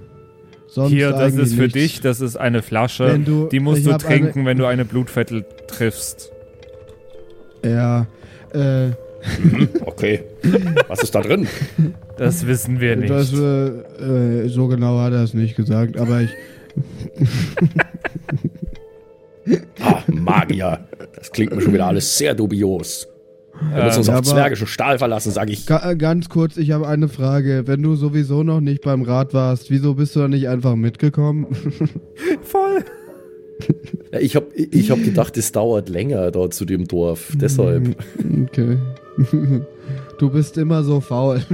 sonst 0.67 0.91
Hier, 0.91 1.11
das 1.13 1.35
ist 1.35 1.55
für 1.55 1.63
nichts. 1.63 1.75
dich, 1.75 2.01
das 2.01 2.21
ist 2.21 2.37
eine 2.37 2.63
Flasche. 2.63 3.19
Du- 3.25 3.47
die 3.49 3.61
musst 3.61 3.87
du 3.87 3.93
hab 3.93 4.05
eine- 4.05 4.21
trinken, 4.21 4.45
wenn 4.47 4.59
du 4.59 4.67
eine 4.67 4.85
Blutviertel 4.85 5.45
triffst. 5.69 6.33
Ja, 7.65 8.07
äh, 8.53 8.91
Okay. 9.85 10.23
Was 10.89 11.03
ist 11.03 11.15
da 11.15 11.21
drin? 11.21 11.47
Das 12.17 12.47
wissen 12.47 12.81
wir 12.81 12.97
nicht. 12.97 13.11
das, 13.11 13.31
äh, 13.35 13.67
äh, 13.67 14.49
so 14.49 14.67
genau 14.67 14.99
hat 14.99 15.13
er 15.13 15.23
es 15.23 15.35
nicht 15.35 15.57
gesagt, 15.57 15.99
aber 15.99 16.23
ich, 16.23 16.31
Ah, 19.81 20.03
Magier. 20.09 20.87
Das 21.15 21.31
klingt 21.33 21.55
mir 21.55 21.61
schon 21.61 21.73
wieder 21.73 21.87
alles 21.87 22.17
sehr 22.19 22.35
dubios. 22.35 23.07
Wir 23.75 23.85
müssen 23.85 23.99
uns 23.99 24.09
Ähm, 24.09 24.15
auf 24.15 24.23
zwergischen 24.23 24.67
Stahl 24.67 24.99
verlassen, 24.99 25.33
sage 25.33 25.53
ich. 25.53 25.67
Ga 25.67 25.91
äh, 25.91 25.97
ganz 25.97 26.29
kurz, 26.31 26.57
ich 26.57 26.71
habe 26.71 26.89
eine 26.89 27.09
Frage. 27.09 27.65
Wenn 27.67 27.83
du 27.83 27.95
sowieso 27.95 28.43
noch 28.43 28.61
nicht 28.61 28.83
beim 28.83 29.03
Rat 29.03 29.35
warst, 29.35 29.71
wieso 29.71 29.95
bist 29.95 30.17
du 30.17 30.21
da 30.21 30.29
nicht 30.29 30.49
einfach 30.49 30.77
mitgekommen? 30.77 31.47
Voll. 32.43 32.85
Ja, 34.13 34.19
Ich 34.21 34.35
habe 34.37 34.47
ich 34.55 34.91
hab 34.91 35.03
gedacht, 35.05 35.37
es 35.37 35.53
dauert 35.53 35.91
länger 35.91 36.31
da 36.31 36.49
zu 36.51 36.65
dem 36.65 36.87
Dorf. 36.89 37.33
Deshalb. 37.37 37.97
Okay. 38.45 38.79
Du 40.19 40.31
bist 40.31 40.57
immer 40.59 40.83
so 40.85 41.01
faul. 41.01 41.41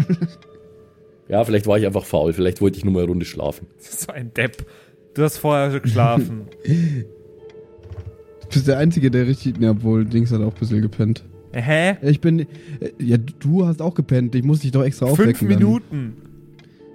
Ja, 1.28 1.42
vielleicht 1.42 1.66
war 1.66 1.76
ich 1.76 1.84
einfach 1.84 2.04
faul. 2.04 2.32
Vielleicht 2.32 2.60
wollte 2.60 2.78
ich 2.78 2.84
nur 2.84 2.92
mal 2.94 3.00
eine 3.00 3.08
Runde 3.08 3.24
schlafen. 3.26 3.66
So 3.78 4.12
ein 4.12 4.32
Depp. 4.32 4.64
Du 5.14 5.24
hast 5.24 5.38
vorher 5.38 5.80
geschlafen. 5.80 6.42
Du 8.56 8.60
bist 8.60 8.68
der 8.68 8.78
Einzige, 8.78 9.10
der 9.10 9.26
richtig. 9.26 9.56
Ja, 9.60 9.72
obwohl, 9.72 10.04
Dings 10.06 10.30
hat 10.32 10.40
auch 10.40 10.52
ein 10.54 10.58
bisschen 10.58 10.80
gepennt. 10.82 11.22
Hä? 11.52 11.96
Ich 12.02 12.20
bin. 12.20 12.40
äh, 12.40 12.46
Ja, 12.98 13.16
du 13.18 13.66
hast 13.66 13.82
auch 13.82 13.94
gepennt. 13.94 14.34
Ich 14.34 14.42
muss 14.44 14.60
dich 14.60 14.72
doch 14.72 14.82
extra 14.82 15.06
aufwecken. 15.06 15.34
Fünf 15.34 15.50
dann. 15.50 15.58
Minuten. 15.58 16.12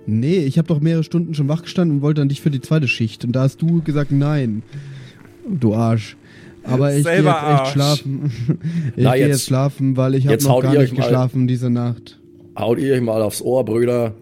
Nee, 0.08 0.38
ich 0.40 0.58
habe 0.58 0.68
doch 0.68 0.82
mehrere 0.82 1.04
Stunden 1.04 1.34
schon 1.36 1.48
wach 1.48 1.62
gestanden 1.62 1.98
und 1.98 2.02
wollte 2.02 2.22
dann 2.22 2.30
dich 2.30 2.42
für 2.42 2.50
die 2.50 2.62
zweite 2.62 2.88
Schicht. 2.88 3.24
Und 3.26 3.34
da 3.34 3.42
hast 3.44 3.62
du 3.62 3.82
gesagt, 3.84 4.12
nein. 4.12 4.64
Du 5.48 5.76
Arsch. 5.76 6.18
Aber 6.64 6.90
ich 6.96 7.04
gehe 7.04 7.14
jetzt 7.14 7.24
Selber 7.24 7.30
echt 7.32 7.44
Arsch. 7.44 7.70
schlafen. 7.72 8.32
Ich 8.96 9.04
Na, 9.04 9.12
gehe 9.14 9.22
jetzt- 9.22 9.30
jetzt 9.32 9.46
schlafen, 9.46 9.98
weil 9.98 10.16
ich 10.16 10.28
habe 10.28 10.44
noch 10.44 10.62
gar 10.62 10.72
nicht 10.72 10.80
euch 10.80 10.92
mal- 10.94 10.98
geschlafen 11.04 11.48
diese 11.48 11.70
Nacht. 11.70 12.20
Haut 12.58 12.80
ihr 12.80 12.94
euch 12.96 13.02
mal 13.02 13.22
aufs 13.22 13.42
Ohr, 13.42 13.64
Brüder. 13.66 14.14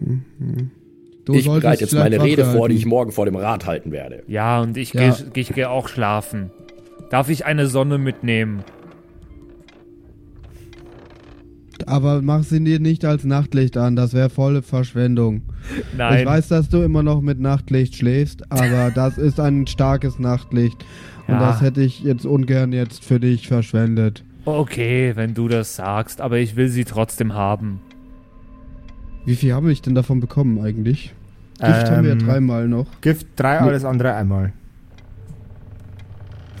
Du 1.24 1.34
ich 1.34 1.44
bereite 1.46 1.82
jetzt 1.82 1.94
meine 1.94 2.22
Rede 2.22 2.44
vor, 2.44 2.68
die 2.68 2.76
ich 2.76 2.86
morgen 2.86 3.12
vor 3.12 3.24
dem 3.26 3.36
Rat 3.36 3.66
halten 3.66 3.92
werde. 3.92 4.22
Ja, 4.26 4.60
und 4.62 4.76
ich 4.76 4.92
Ja. 4.94 5.10
gehe 5.32 5.42
ich 5.42 5.52
geh 5.54 5.64
auch 5.66 5.88
schlafen. 5.88 6.50
Darf 7.10 7.28
ich 7.28 7.44
eine 7.44 7.66
Sonne 7.66 7.98
mitnehmen? 7.98 8.62
Aber 11.86 12.20
mach 12.22 12.42
sie 12.44 12.62
dir 12.62 12.78
nicht 12.78 13.04
als 13.04 13.24
Nachtlicht 13.24 13.76
an, 13.76 13.96
das 13.96 14.12
wäre 14.12 14.28
volle 14.30 14.62
Verschwendung. 14.62 15.42
Nein. 15.96 16.20
Ich 16.20 16.26
weiß, 16.26 16.48
dass 16.48 16.68
du 16.68 16.82
immer 16.82 17.02
noch 17.02 17.20
mit 17.22 17.40
Nachtlicht 17.40 17.96
schläfst, 17.96 18.50
aber 18.52 18.90
das 18.94 19.18
ist 19.18 19.40
ein 19.40 19.66
starkes 19.66 20.18
Nachtlicht. 20.18 20.84
Und 21.26 21.34
Ja. 21.34 21.40
das 21.40 21.62
hätte 21.62 21.82
ich 21.82 22.00
jetzt 22.00 22.26
ungern 22.26 22.72
jetzt 22.72 23.04
für 23.04 23.18
dich 23.18 23.48
verschwendet. 23.48 24.24
Okay, 24.44 25.12
wenn 25.16 25.34
du 25.34 25.48
das 25.48 25.76
sagst, 25.76 26.20
aber 26.20 26.38
ich 26.38 26.56
will 26.56 26.68
sie 26.68 26.84
trotzdem 26.84 27.34
haben. 27.34 27.80
Wie 29.24 29.36
viel 29.36 29.52
habe 29.52 29.70
ich 29.72 29.82
denn 29.82 29.94
davon 29.94 30.20
bekommen 30.20 30.60
eigentlich? 30.60 31.14
Gift 31.58 31.90
haben 31.90 32.02
wir 32.04 32.10
ja 32.14 32.20
Ähm, 32.20 32.26
dreimal 32.26 32.68
noch. 32.68 32.86
Gift 33.00 33.26
drei, 33.36 33.58
alles 33.58 33.84
andere 33.84 34.14
einmal. 34.14 34.52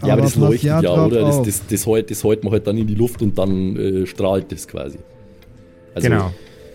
Ja, 0.02 0.14
aber, 0.14 0.22
das 0.22 0.32
pass 0.32 0.40
leuchtet 0.40 0.82
ja, 0.82 1.04
oder? 1.04 1.20
Das, 1.22 1.42
das, 1.42 1.66
das, 1.66 1.86
hält, 1.86 2.10
das 2.10 2.24
hält 2.24 2.42
man 2.44 2.52
halt 2.52 2.66
dann 2.66 2.76
in 2.78 2.86
die 2.86 2.94
Luft 2.94 3.20
und 3.22 3.36
dann 3.38 3.76
äh, 3.76 4.06
strahlt 4.06 4.50
das 4.50 4.66
quasi. 4.66 4.98
Also 5.94 6.08
genau. 6.08 6.32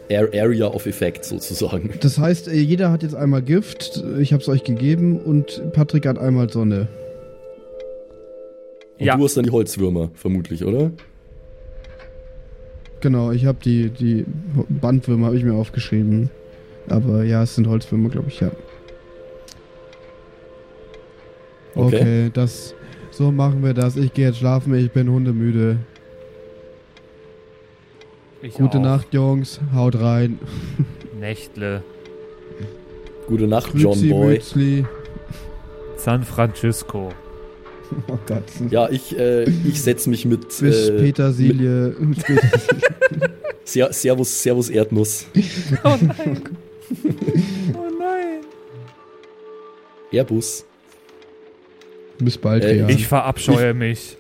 Air, 0.08 0.30
Area 0.34 0.68
of 0.68 0.86
Effect 0.86 1.26
sozusagen. 1.26 1.90
Das 2.02 2.20
heißt, 2.20 2.48
äh, 2.48 2.60
jeder 2.60 2.92
hat 2.92 3.02
jetzt 3.02 3.16
einmal 3.16 3.42
Gift, 3.42 4.04
ich 4.20 4.34
habe 4.34 4.42
es 4.42 4.50
euch 4.50 4.64
gegeben 4.64 5.20
und 5.20 5.72
Patrick 5.74 6.06
hat 6.06 6.20
einmal 6.20 6.50
Sonne. 6.50 6.88
Und 9.00 9.06
Ja. 9.06 9.18
du 9.18 9.24
hast 9.24 9.36
dann 9.36 9.46
die 9.46 9.52
Holzwürmer, 9.52 10.12
vermutlich, 10.14 10.64
oder? 10.64 10.92
Genau, 13.02 13.32
ich 13.32 13.46
habe 13.46 13.58
die, 13.64 13.90
die 13.90 14.26
Bandwürmer 14.70 15.28
habe 15.28 15.38
ich 15.38 15.44
mir 15.44 15.54
aufgeschrieben. 15.54 16.30
Aber 16.88 17.24
ja, 17.24 17.44
es 17.44 17.56
sind 17.56 17.68
Holzwürmer, 17.68 18.10
glaube 18.10 18.28
ich, 18.30 18.40
ja. 18.40 18.52
Okay. 21.76 21.96
Okay, 21.96 22.32
das. 22.34 22.74
So 23.18 23.32
machen 23.32 23.64
wir 23.64 23.74
das. 23.74 23.96
Ich 23.96 24.14
gehe 24.14 24.28
jetzt 24.28 24.40
schlafen, 24.40 24.76
ich 24.76 24.92
bin 24.92 25.10
hundemüde. 25.10 25.78
Ich 28.42 28.56
Gute 28.56 28.80
auch. 28.80 28.84
Nacht, 28.84 29.14
Jungs. 29.14 29.62
Haut 29.74 29.98
rein. 29.98 30.38
Nächtle. 31.18 31.82
Gute 33.26 33.48
Nacht, 33.48 33.72
John 33.74 34.10
Boy. 34.10 34.34
Mützli. 34.34 34.86
San 35.98 36.24
Francisco. 36.24 37.10
Oh 38.08 38.18
Gott. 38.26 38.44
Ja, 38.72 38.90
ich, 38.90 39.16
äh, 39.16 39.44
ich 39.44 39.80
setze 39.80 40.10
mich 40.10 40.26
mit, 40.26 40.48
Bis 40.60 40.90
äh, 40.90 40.92
mit 40.92 41.02
Petersilie. 41.02 41.96
Ser 43.64 43.94
Servus, 43.94 44.42
Servus 44.42 44.70
Erdnuss. 44.72 45.28
Oh 45.84 45.96
nein. 46.02 46.42
oh 47.76 47.90
nein. 48.00 48.42
Airbus. 50.12 50.66
Bis 52.20 52.38
bald, 52.38 52.64
Äh, 52.64 52.78
ja. 52.80 52.90
Ich 52.90 53.08
verabscheue 53.08 53.74
mich. 53.74 54.18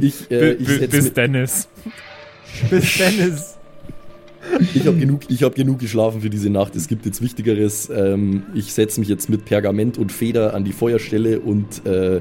Ich, 0.00 0.30
äh, 0.30 0.52
ich 0.54 0.90
bis 0.90 1.12
Dennis. 1.12 1.68
Bis 2.70 2.96
Dennis. 2.96 3.58
Ich 4.74 4.86
habe 4.86 4.96
genug, 4.96 5.20
ich 5.28 5.42
hab 5.42 5.54
genug 5.54 5.78
geschlafen 5.78 6.22
für 6.22 6.30
diese 6.30 6.50
Nacht. 6.50 6.74
Es 6.74 6.88
gibt 6.88 7.04
jetzt 7.06 7.20
Wichtigeres. 7.20 7.90
Ähm, 7.90 8.44
ich 8.54 8.72
setze 8.72 8.98
mich 9.00 9.08
jetzt 9.08 9.28
mit 9.28 9.44
Pergament 9.44 9.98
und 9.98 10.10
Feder 10.10 10.54
an 10.54 10.64
die 10.64 10.72
Feuerstelle 10.72 11.40
und 11.40 11.86
äh, 11.86 12.20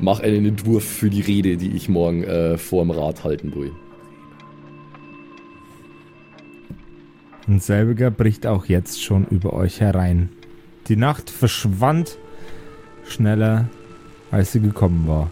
mache 0.00 0.24
einen 0.24 0.44
Entwurf 0.44 0.84
für 0.84 1.08
die 1.08 1.20
Rede, 1.20 1.56
die 1.56 1.70
ich 1.70 1.88
morgen 1.88 2.24
äh, 2.24 2.58
vorm 2.58 2.90
Rat 2.90 3.24
halten 3.24 3.54
will. 3.54 3.72
Und 7.46 7.62
selbiger 7.62 8.10
bricht 8.10 8.46
auch 8.46 8.66
jetzt 8.66 9.02
schon 9.02 9.26
über 9.30 9.52
euch 9.52 9.80
herein. 9.80 10.30
Die 10.88 10.96
Nacht 10.96 11.30
verschwand 11.30 12.18
schneller, 13.08 13.68
als 14.30 14.52
sie 14.52 14.60
gekommen 14.60 15.06
war. 15.06 15.30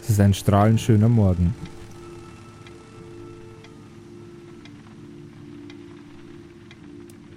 Es 0.00 0.10
ist 0.10 0.20
ein 0.20 0.34
strahlend 0.34 0.80
schöner 0.80 1.08
Morgen. 1.08 1.54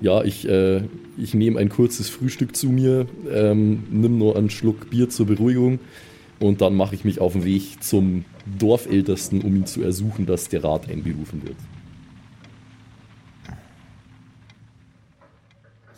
Ja, 0.02 0.24
ich, 0.24 0.48
äh, 0.48 0.84
ich 1.18 1.34
nehme 1.34 1.60
ein 1.60 1.70
kurzes 1.70 2.10
Frühstück 2.10 2.56
zu 2.56 2.70
mir, 2.70 3.08
ähm, 3.30 3.84
nimm 3.90 4.18
nur 4.18 4.38
einen 4.38 4.50
Schluck 4.50 4.90
Bier 4.90 5.10
zur 5.10 5.26
Beruhigung 5.26 5.80
und 6.40 6.62
dann 6.62 6.76
mache 6.76 6.96
ich 6.96 7.04
mich 7.04 7.20
auf 7.20 7.34
den 7.34 7.44
Weg 7.44 7.84
zum 7.84 8.24
Dorfältesten, 8.58 9.42
um 9.42 9.56
ihn 9.56 9.66
zu 9.66 9.82
ersuchen, 9.82 10.26
dass 10.26 10.48
der 10.48 10.64
Rat 10.64 10.90
einberufen 10.90 11.44
wird. 11.44 11.58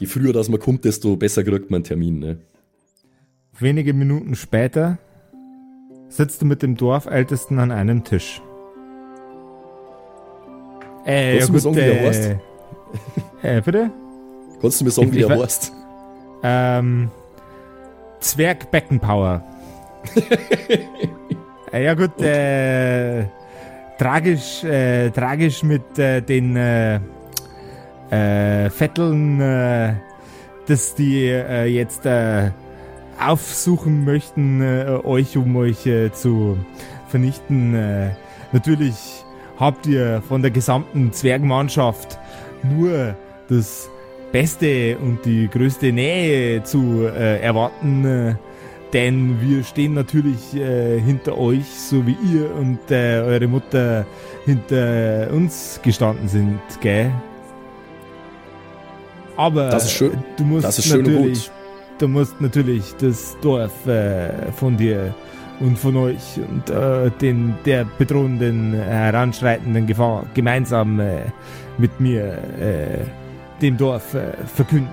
Je 0.01 0.07
früher 0.07 0.33
das 0.33 0.49
man 0.49 0.59
kommt, 0.59 0.83
desto 0.83 1.15
besser 1.15 1.43
kriegt 1.43 1.69
man 1.69 1.77
einen 1.77 1.83
Termin. 1.83 2.17
Ne? 2.19 2.37
Wenige 3.59 3.93
Minuten 3.93 4.33
später 4.35 4.97
sitzt 6.09 6.41
du 6.41 6.45
mit 6.47 6.63
dem 6.63 6.75
Dorfältesten 6.75 7.59
an 7.59 7.69
einem 7.71 8.03
Tisch. 8.03 8.41
Äh, 11.05 11.37
Kannst 11.37 11.49
du 11.49 11.53
mir 11.53 11.59
sagen, 11.59 11.75
wie 11.75 11.79
der 11.81 12.01
heißt? 12.01 12.35
äh, 13.43 13.57
äh, 13.57 13.61
bitte? 13.61 13.91
Kannst 14.59 14.81
du 14.81 14.85
mir 14.85 14.91
sagen, 14.91 15.13
wie 15.13 15.21
er 15.21 15.29
we- 15.29 15.43
heißt? 15.43 15.71
Ähm, 16.41 17.11
Zwerg 18.21 18.71
Beckenpower. 18.71 19.43
äh, 21.71 21.83
ja 21.83 21.93
gut, 21.93 22.19
äh, 22.19 23.25
tragisch, 23.99 24.63
äh, 24.63 25.11
tragisch 25.11 25.61
mit 25.61 25.99
äh, 25.99 26.21
den 26.21 26.55
äh, 28.11 28.69
Vetteln, 28.69 29.41
äh, 29.41 29.93
dass 30.67 30.95
die 30.95 31.25
äh, 31.25 31.65
jetzt 31.65 32.05
äh, 32.05 32.51
aufsuchen 33.19 34.05
möchten, 34.05 34.61
äh, 34.61 34.99
euch, 35.03 35.37
um 35.37 35.55
euch 35.55 35.85
äh, 35.85 36.11
zu 36.11 36.57
vernichten. 37.07 37.73
Äh, 37.75 38.11
natürlich 38.51 39.23
habt 39.59 39.87
ihr 39.87 40.21
von 40.27 40.41
der 40.41 40.51
gesamten 40.51 41.13
Zwergmannschaft 41.13 42.19
nur 42.63 43.15
das 43.49 43.89
Beste 44.31 44.97
und 44.97 45.25
die 45.25 45.49
größte 45.49 45.91
Nähe 45.91 46.63
zu 46.63 47.05
äh, 47.05 47.41
erwarten, 47.41 48.05
äh, 48.05 48.35
denn 48.93 49.39
wir 49.41 49.63
stehen 49.63 49.93
natürlich 49.93 50.55
äh, 50.55 50.99
hinter 50.99 51.37
euch, 51.37 51.65
so 51.65 52.05
wie 52.05 52.17
ihr 52.33 52.53
und 52.55 52.79
äh, 52.89 53.21
eure 53.21 53.47
Mutter 53.47 54.05
hinter 54.45 55.29
uns 55.31 55.79
gestanden 55.81 56.27
sind, 56.27 56.59
gell? 56.81 57.11
Aber 59.41 59.69
Das 59.69 59.85
ist 59.85 59.93
schön. 59.93 60.11
du 60.37 60.43
musst 60.43 60.65
Das 60.65 60.77
ist 60.77 60.85
schön 60.87 61.05
und 61.05 61.13
natürlich, 61.13 61.45
gut. 61.45 61.51
du 61.99 62.07
musst 62.07 62.41
natürlich 62.41 62.83
das 62.99 63.35
Dorf 63.41 63.87
äh, 63.87 64.29
von 64.55 64.77
dir 64.77 65.15
und 65.59 65.77
von 65.79 65.95
euch 65.95 66.17
und 66.49 66.69
äh, 66.69 67.09
den 67.21 67.55
der 67.65 67.85
bedrohenden, 67.97 68.73
heranschreitenden 68.73 69.87
Gefahr 69.87 70.25
gemeinsam 70.33 70.99
äh, 70.99 71.21
mit 71.77 71.99
mir 71.99 72.23
äh, 72.59 73.05
dem 73.61 73.77
Dorf 73.77 74.13
äh, 74.13 74.33
verkünden. 74.55 74.89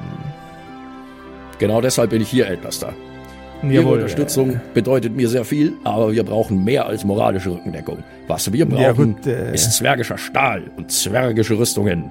Genau 1.59 1.81
deshalb 1.81 2.11
bin 2.11 2.23
ich 2.23 2.29
hier. 2.31 2.47
Ihre 2.49 3.73
Jawohl, 3.75 3.95
Unterstützung 3.95 4.61
bedeutet 4.73 5.17
mir 5.17 5.29
sehr 5.29 5.45
viel, 5.45 5.73
aber 5.85 6.13
wir 6.13 6.23
brauchen 6.23 6.63
mehr 6.65 6.87
als 6.87 7.05
moralische 7.05 7.51
Rückendeckung. 7.51 7.99
Was 8.29 8.51
wir 8.53 8.67
brauchen, 8.67 8.83
Ja, 8.83 8.93
gut, 8.93 9.27
äh, 9.27 9.53
ist 9.53 9.73
zwergischer 9.73 10.17
Stahl 10.17 10.63
und 10.77 10.91
zwergische 10.93 11.59
Rüstungen. 11.59 12.11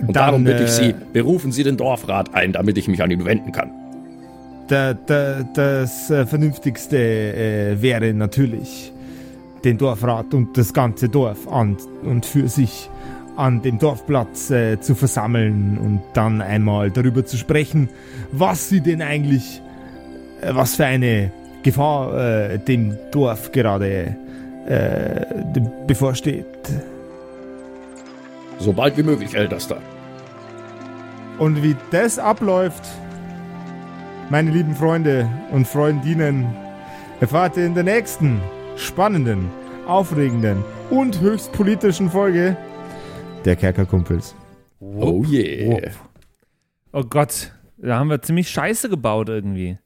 Und 0.00 0.08
Dann, 0.08 0.12
darum 0.14 0.44
bitte 0.44 0.64
ich 0.64 0.70
äh, 0.70 0.86
Sie, 0.86 0.94
berufen 1.12 1.52
Sie 1.52 1.62
den 1.62 1.76
Dorfrat 1.76 2.34
ein, 2.34 2.52
damit 2.52 2.78
ich 2.78 2.88
mich 2.88 3.02
an 3.02 3.10
ihn 3.10 3.24
wenden 3.24 3.52
kann. 3.52 3.70
Da, 4.68 4.94
da, 4.94 5.42
das 5.54 6.10
äh, 6.10 6.26
Vernünftigste 6.26 6.96
äh, 6.96 7.82
wäre 7.82 8.14
natürlich, 8.14 8.92
den 9.64 9.78
Dorfrat 9.78 10.34
und 10.34 10.56
das 10.56 10.72
ganze 10.72 11.08
Dorf 11.08 11.48
an 11.48 11.76
und 12.02 12.26
für 12.26 12.48
sich 12.48 12.90
an 13.36 13.62
dem 13.62 13.78
Dorfplatz 13.78 14.50
äh, 14.50 14.80
zu 14.80 14.94
versammeln 14.94 15.78
und 15.78 16.00
dann 16.12 16.40
einmal 16.40 16.90
darüber 16.90 17.24
zu 17.24 17.36
sprechen, 17.36 17.88
was 18.30 18.68
sie 18.68 18.80
denn 18.80 19.02
eigentlich, 19.02 19.60
äh, 20.40 20.54
was 20.54 20.76
für 20.76 20.86
eine 20.86 21.32
Gefahr 21.62 22.52
äh, 22.52 22.58
dem 22.58 22.96
Dorf 23.10 23.52
gerade 23.52 24.16
bevorsteht. 25.86 26.46
Sobald 28.58 28.96
wie 28.96 29.02
möglich, 29.02 29.34
Ältester. 29.34 29.80
Und 31.38 31.62
wie 31.62 31.76
das 31.90 32.18
abläuft, 32.18 32.82
meine 34.30 34.50
lieben 34.50 34.74
Freunde 34.74 35.28
und 35.52 35.66
Freundinnen, 35.66 36.46
erfahrt 37.20 37.56
ihr 37.56 37.66
in 37.66 37.74
der 37.74 37.84
nächsten 37.84 38.40
spannenden, 38.76 39.50
aufregenden 39.86 40.64
und 40.90 41.20
höchst 41.20 41.52
politischen 41.52 42.10
Folge 42.10 42.56
der 43.44 43.56
Kerkerkumpels. 43.56 44.34
Oh 44.80 45.24
yeah. 45.28 45.90
Oh 46.92 47.02
Gott, 47.04 47.52
da 47.78 47.98
haben 47.98 48.08
wir 48.10 48.22
ziemlich 48.22 48.48
scheiße 48.48 48.88
gebaut 48.88 49.28
irgendwie. 49.28 49.78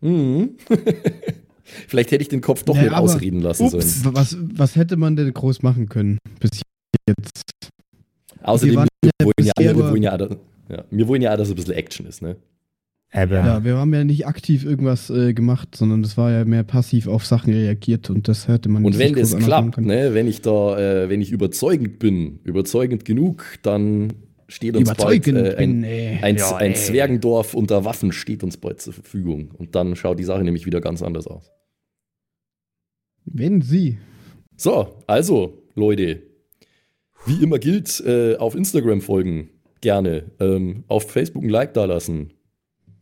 Mhm. 0.00 0.56
Vielleicht 1.88 2.10
hätte 2.10 2.22
ich 2.22 2.28
den 2.28 2.40
Kopf 2.40 2.62
doch 2.64 2.76
nicht 2.76 2.88
aber- 2.88 3.00
ausreden 3.00 3.40
lassen 3.40 3.64
Ups. 3.72 4.02
sollen. 4.02 4.14
Was, 4.14 4.36
was 4.40 4.76
hätte 4.76 4.96
man 4.96 5.16
denn 5.16 5.32
groß 5.32 5.62
machen 5.62 5.88
können 5.88 6.18
bis 6.40 6.62
jetzt? 7.08 7.42
Außerdem, 8.42 8.74
Wir 8.76 8.86
wir 9.02 9.10
ja 9.20 9.24
wollen 9.26 9.46
ja, 9.46 9.76
wir 9.76 9.90
wollen 9.90 10.02
ja, 10.02 10.10
alle- 10.12 10.38
ja, 10.68 10.84
wir 10.90 11.08
wollen 11.08 11.22
ja, 11.22 11.32
auch, 11.32 11.36
dass 11.36 11.48
ein 11.50 11.54
bisschen 11.56 11.74
Action 11.74 12.06
ist, 12.06 12.22
ne? 12.22 12.36
Aber 13.12 13.34
Ja, 13.34 13.64
wir 13.64 13.76
haben 13.76 13.92
ja 13.92 14.04
nicht 14.04 14.26
aktiv 14.26 14.64
irgendwas 14.64 15.10
äh, 15.10 15.34
gemacht, 15.34 15.74
sondern 15.74 16.02
das 16.02 16.16
war 16.16 16.30
ja 16.30 16.44
mehr 16.44 16.62
passiv 16.62 17.08
auf 17.08 17.26
Sachen 17.26 17.52
reagiert 17.52 18.08
und 18.08 18.28
das 18.28 18.46
hätte 18.46 18.68
man 18.68 18.84
Und 18.84 18.98
wenn 18.98 19.14
nicht 19.14 19.32
das 19.32 19.36
klappt, 19.36 19.78
ne, 19.78 20.14
wenn 20.14 20.28
ich 20.28 20.42
da, 20.42 20.78
äh, 20.78 21.08
wenn 21.08 21.20
ich 21.20 21.32
überzeugend 21.32 21.98
bin, 21.98 22.38
überzeugend 22.44 23.04
genug, 23.04 23.44
dann 23.62 24.12
steht 24.46 24.76
uns 24.76 24.88
Überzeugend 24.88 25.34
bald 25.34 25.54
äh, 25.54 25.56
ein, 25.56 25.80
bin, 25.80 26.20
ein, 26.22 26.36
Ja, 26.36 26.56
ein. 26.56 26.74
Zwergendorf 26.76 27.54
unter 27.54 27.84
Waffen 27.84 28.12
steht 28.12 28.44
uns 28.44 28.56
bald 28.56 28.80
zur 28.80 28.92
Verfügung. 28.92 29.50
Und 29.58 29.74
dann 29.74 29.96
schaut 29.96 30.18
die 30.20 30.24
Sache 30.24 30.44
nämlich 30.44 30.66
wieder 30.66 30.80
ganz 30.80 31.02
anders 31.02 31.26
aus. 31.26 31.50
Wenn 33.24 33.60
sie. 33.62 33.98
So, 34.56 34.96
also, 35.06 35.62
Leute, 35.74 36.22
wie 37.26 37.42
immer 37.42 37.58
gilt, 37.58 38.00
äh, 38.06 38.36
auf 38.36 38.54
Instagram 38.54 39.00
folgen, 39.00 39.50
gerne, 39.80 40.24
ähm, 40.40 40.84
auf 40.88 41.10
Facebook 41.10 41.42
ein 41.42 41.48
Like 41.50 41.74
dalassen 41.74 42.32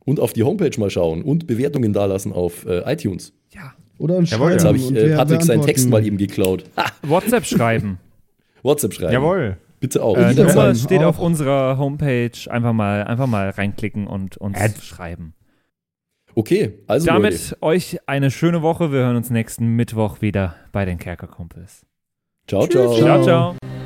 und 0.04 0.20
auf 0.20 0.32
die 0.32 0.42
Homepage 0.42 0.78
mal 0.78 0.90
schauen 0.90 1.22
und 1.22 1.46
Bewertungen 1.46 1.92
dalassen 1.92 2.32
auf 2.32 2.66
äh, 2.66 2.80
iTunes. 2.92 3.32
Ja. 3.52 3.74
Oder 3.98 4.18
ein 4.18 4.24
Jawohl, 4.26 4.52
Jetzt 4.52 4.62
Schreiben 4.62 4.78
habe 4.80 4.96
ich 4.96 5.04
äh, 5.04 5.16
Patrick 5.16 5.42
seinen 5.42 5.62
Text 5.62 5.88
mal 5.90 6.04
eben 6.06 6.16
geklaut. 6.18 6.64
Ha, 6.76 6.84
WhatsApp 7.02 7.44
schreiben. 7.46 7.98
WhatsApp 8.62 8.94
schreiben. 8.94 9.12
jawohl. 9.12 9.56
Bitte 9.80 10.02
auch. 10.02 10.16
äh, 10.16 10.20
die 10.22 10.28
jederzeit. 10.30 10.46
Nummer 10.54 10.62
Jederzeit. 10.68 10.84
steht 10.86 11.00
Auch. 11.02 11.06
auf 11.06 11.18
unserer 11.20 11.78
Homepage. 11.78 12.30
Einfach 12.48 12.72
mal, 12.72 13.04
einfach 13.04 13.26
mal 13.26 13.50
reinklicken 13.50 14.06
und 14.06 14.36
uns 14.36 14.58
Äh, 14.58 14.70
schreiben. 14.80 15.34
Okay, 16.34 16.74
also 16.86 17.06
Damit 17.06 17.32
Leute. 17.50 17.62
euch 17.62 17.98
eine 18.06 18.30
schöne 18.30 18.62
Woche. 18.62 18.92
Wir 18.92 19.00
hören 19.00 19.16
uns 19.16 19.30
nächsten 19.30 19.74
Mittwoch 19.76 20.20
wieder 20.20 20.54
bei 20.72 20.84
den 20.84 20.98
Kerkerkumpels. 20.98 21.84
Ciao, 22.46 22.66
ciao. 22.68 22.94
Ciao, 22.94 23.22
Ciao. 23.22 23.54
ciao. 23.56 23.77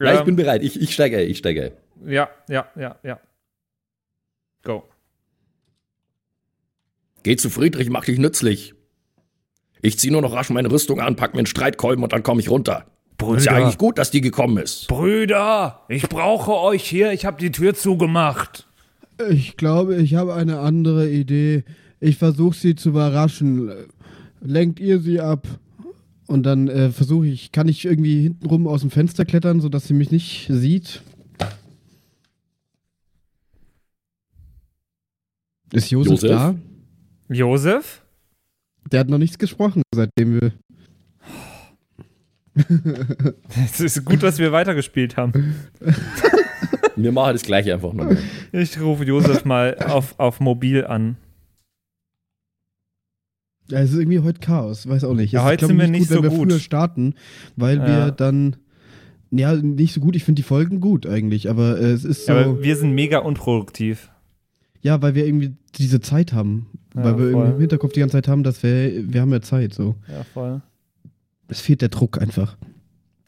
Ja, 0.00 0.18
ich 0.18 0.24
bin 0.24 0.36
bereit. 0.36 0.62
Ich, 0.62 0.80
ich 0.80 0.92
steige, 0.92 1.22
ich 1.22 1.38
steige. 1.38 1.72
Ja, 2.06 2.28
ja, 2.48 2.66
ja, 2.76 2.96
ja. 3.02 3.20
Go. 4.62 4.84
Geh 7.22 7.36
zu 7.36 7.50
Friedrich, 7.50 7.90
mach 7.90 8.04
dich 8.04 8.18
nützlich. 8.18 8.74
Ich 9.82 9.98
zieh 9.98 10.10
nur 10.10 10.22
noch 10.22 10.32
rasch 10.32 10.50
meine 10.50 10.70
Rüstung 10.70 11.00
an, 11.00 11.16
pack 11.16 11.34
mir 11.34 11.40
einen 11.40 11.46
Streitkolben 11.46 12.02
und 12.02 12.12
dann 12.12 12.22
komme 12.22 12.40
ich 12.40 12.50
runter. 12.50 12.86
Ist 13.36 13.44
ja 13.44 13.52
eigentlich 13.52 13.76
gut, 13.76 13.98
dass 13.98 14.10
die 14.10 14.22
gekommen 14.22 14.56
ist. 14.56 14.88
Brüder, 14.88 15.82
ich 15.88 16.08
brauche 16.08 16.52
euch 16.52 16.88
hier. 16.88 17.12
Ich 17.12 17.26
habe 17.26 17.38
die 17.38 17.52
Tür 17.52 17.74
zugemacht. 17.74 18.66
Ich 19.28 19.58
glaube, 19.58 19.96
ich 19.96 20.14
habe 20.14 20.34
eine 20.34 20.60
andere 20.60 21.10
Idee. 21.10 21.64
Ich 22.00 22.16
versuche 22.16 22.56
sie 22.56 22.74
zu 22.74 22.90
überraschen. 22.90 23.70
Lenkt 24.40 24.80
ihr 24.80 25.00
sie 25.00 25.20
ab. 25.20 25.46
Und 26.30 26.44
dann 26.44 26.68
äh, 26.68 26.92
versuche 26.92 27.26
ich, 27.26 27.50
kann 27.50 27.66
ich 27.66 27.84
irgendwie 27.84 28.22
hintenrum 28.22 28.68
aus 28.68 28.82
dem 28.82 28.92
Fenster 28.92 29.24
klettern, 29.24 29.60
sodass 29.60 29.88
sie 29.88 29.94
mich 29.94 30.12
nicht 30.12 30.46
sieht? 30.48 31.02
Ist 35.72 35.90
Josef, 35.90 36.22
Josef? 36.22 36.30
da? 36.30 36.54
Josef? 37.28 38.02
Der 38.92 39.00
hat 39.00 39.08
noch 39.08 39.18
nichts 39.18 39.38
gesprochen, 39.38 39.82
seitdem 39.92 40.40
wir. 40.40 40.52
Es 43.56 43.80
ist 43.80 44.04
gut, 44.04 44.22
dass 44.22 44.38
wir 44.38 44.52
weitergespielt 44.52 45.16
haben. 45.16 45.56
Wir 46.94 47.10
machen 47.10 47.32
das 47.32 47.42
gleiche 47.42 47.74
einfach 47.74 47.92
nochmal. 47.92 48.18
Ich 48.52 48.80
rufe 48.80 49.02
Josef 49.02 49.44
mal 49.44 49.76
auf, 49.78 50.16
auf 50.18 50.38
Mobil 50.38 50.84
an. 50.84 51.16
Ja, 53.70 53.78
es 53.80 53.92
ist 53.92 53.98
irgendwie 53.98 54.20
heute 54.20 54.40
Chaos, 54.40 54.88
weiß 54.88 55.04
auch 55.04 55.14
nicht. 55.14 55.32
Ja, 55.32 55.40
Es 55.40 55.44
ist, 55.44 55.50
heute 55.50 55.58
glaub 55.58 55.68
sind 55.70 55.76
ich, 55.80 55.82
wir 55.82 55.90
nicht 55.90 56.00
gut, 56.00 56.10
wenn 56.10 56.16
so 56.16 56.22
wir 56.22 56.30
gut. 56.38 56.48
früher 56.50 56.58
starten, 56.60 57.14
weil 57.56 57.78
Ja. 57.78 57.86
wir 57.86 58.10
dann 58.12 58.56
Ja, 59.32 59.54
nicht 59.54 59.92
so 59.94 60.00
gut. 60.00 60.16
Ich 60.16 60.24
finde 60.24 60.40
die 60.42 60.46
Folgen 60.48 60.80
gut 60.80 61.06
eigentlich, 61.06 61.48
aber 61.48 61.78
äh, 61.78 61.92
es 61.92 62.04
ist 62.04 62.26
so. 62.26 62.32
Ja, 62.32 62.40
aber 62.46 62.62
wir 62.64 62.74
sind 62.76 62.92
mega 62.96 63.18
unproduktiv. 63.18 64.10
Ja, 64.82 65.00
weil 65.02 65.14
wir 65.14 65.24
irgendwie 65.24 65.52
diese 65.76 66.00
Zeit 66.00 66.32
haben. 66.32 66.66
Ja, 66.96 67.04
weil 67.04 67.18
wir 67.18 67.24
irgendwie 67.26 67.42
voll. 67.46 67.54
im 67.54 67.60
Hinterkopf 67.60 67.92
die 67.92 68.00
ganze 68.00 68.16
Zeit 68.16 68.26
haben, 68.26 68.42
dass 68.42 68.62
wir, 68.64 69.12
wir 69.12 69.20
haben 69.20 69.30
ja 69.32 69.40
Zeit 69.40 69.72
so. 69.72 69.94
Ja, 70.08 70.24
voll. 70.24 70.62
Es 71.46 71.60
fehlt 71.60 71.80
der 71.80 71.90
Druck 71.90 72.20
einfach. 72.20 72.56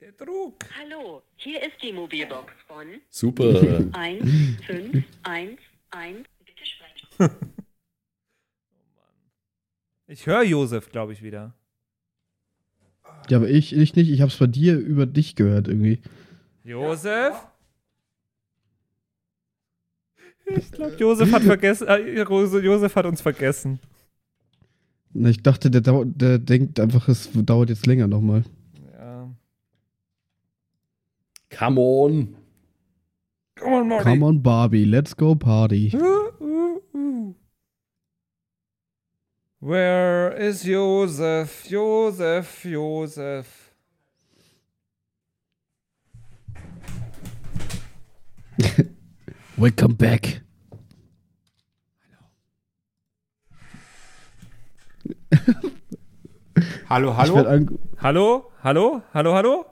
Der 0.00 0.10
Druck. 0.12 0.64
Hallo, 0.80 1.22
hier 1.36 1.60
ist 1.62 1.80
die 1.82 1.92
Mobilbox 1.92 2.52
von 2.66 2.86
Super. 3.08 3.44
1511. 3.92 5.58
Bitte 6.44 6.64
sprechen. 6.64 7.30
Ich 10.12 10.26
höre 10.26 10.42
Josef, 10.42 10.90
glaube 10.90 11.14
ich, 11.14 11.22
wieder. 11.22 11.54
Ja, 13.30 13.38
aber 13.38 13.48
ich, 13.48 13.74
ich 13.74 13.96
nicht. 13.96 14.10
Ich 14.10 14.20
hab's 14.20 14.36
bei 14.36 14.46
dir 14.46 14.76
über 14.76 15.06
dich 15.06 15.36
gehört 15.36 15.68
irgendwie. 15.68 16.02
Josef? 16.64 17.34
Ich 20.44 20.70
glaube, 20.70 20.96
Josef 20.96 21.32
hat 21.32 21.42
vergessen. 21.42 21.88
Äh, 21.88 22.22
Josef 22.22 22.94
hat 22.94 23.06
uns 23.06 23.22
vergessen. 23.22 23.80
Na, 25.14 25.30
ich 25.30 25.42
dachte, 25.42 25.70
der, 25.70 25.80
der 26.04 26.38
denkt 26.38 26.78
einfach, 26.78 27.08
es 27.08 27.30
dauert 27.32 27.70
jetzt 27.70 27.86
länger 27.86 28.06
nochmal. 28.06 28.44
Ja. 28.92 29.30
Come 31.56 31.80
on. 31.80 32.36
Come 33.58 33.76
on, 33.76 33.88
Marty. 33.88 34.04
Come 34.04 34.26
on, 34.26 34.42
Barbie, 34.42 34.84
let's 34.84 35.16
go 35.16 35.34
party. 35.34 35.96
Where 39.62 40.32
is 40.32 40.64
Josef? 40.64 41.68
Josef, 41.68 42.62
Josef. 42.64 43.70
Welcome 49.56 49.94
back. 49.94 50.40
Hallo, 56.88 57.10
Ich 57.12 57.16
hallo? 57.18 57.34
werd 57.36 57.46
an 57.46 57.78
Hallo? 58.00 58.50
Hallo? 58.64 59.02
Hallo, 59.14 59.34
hallo? 59.34 59.64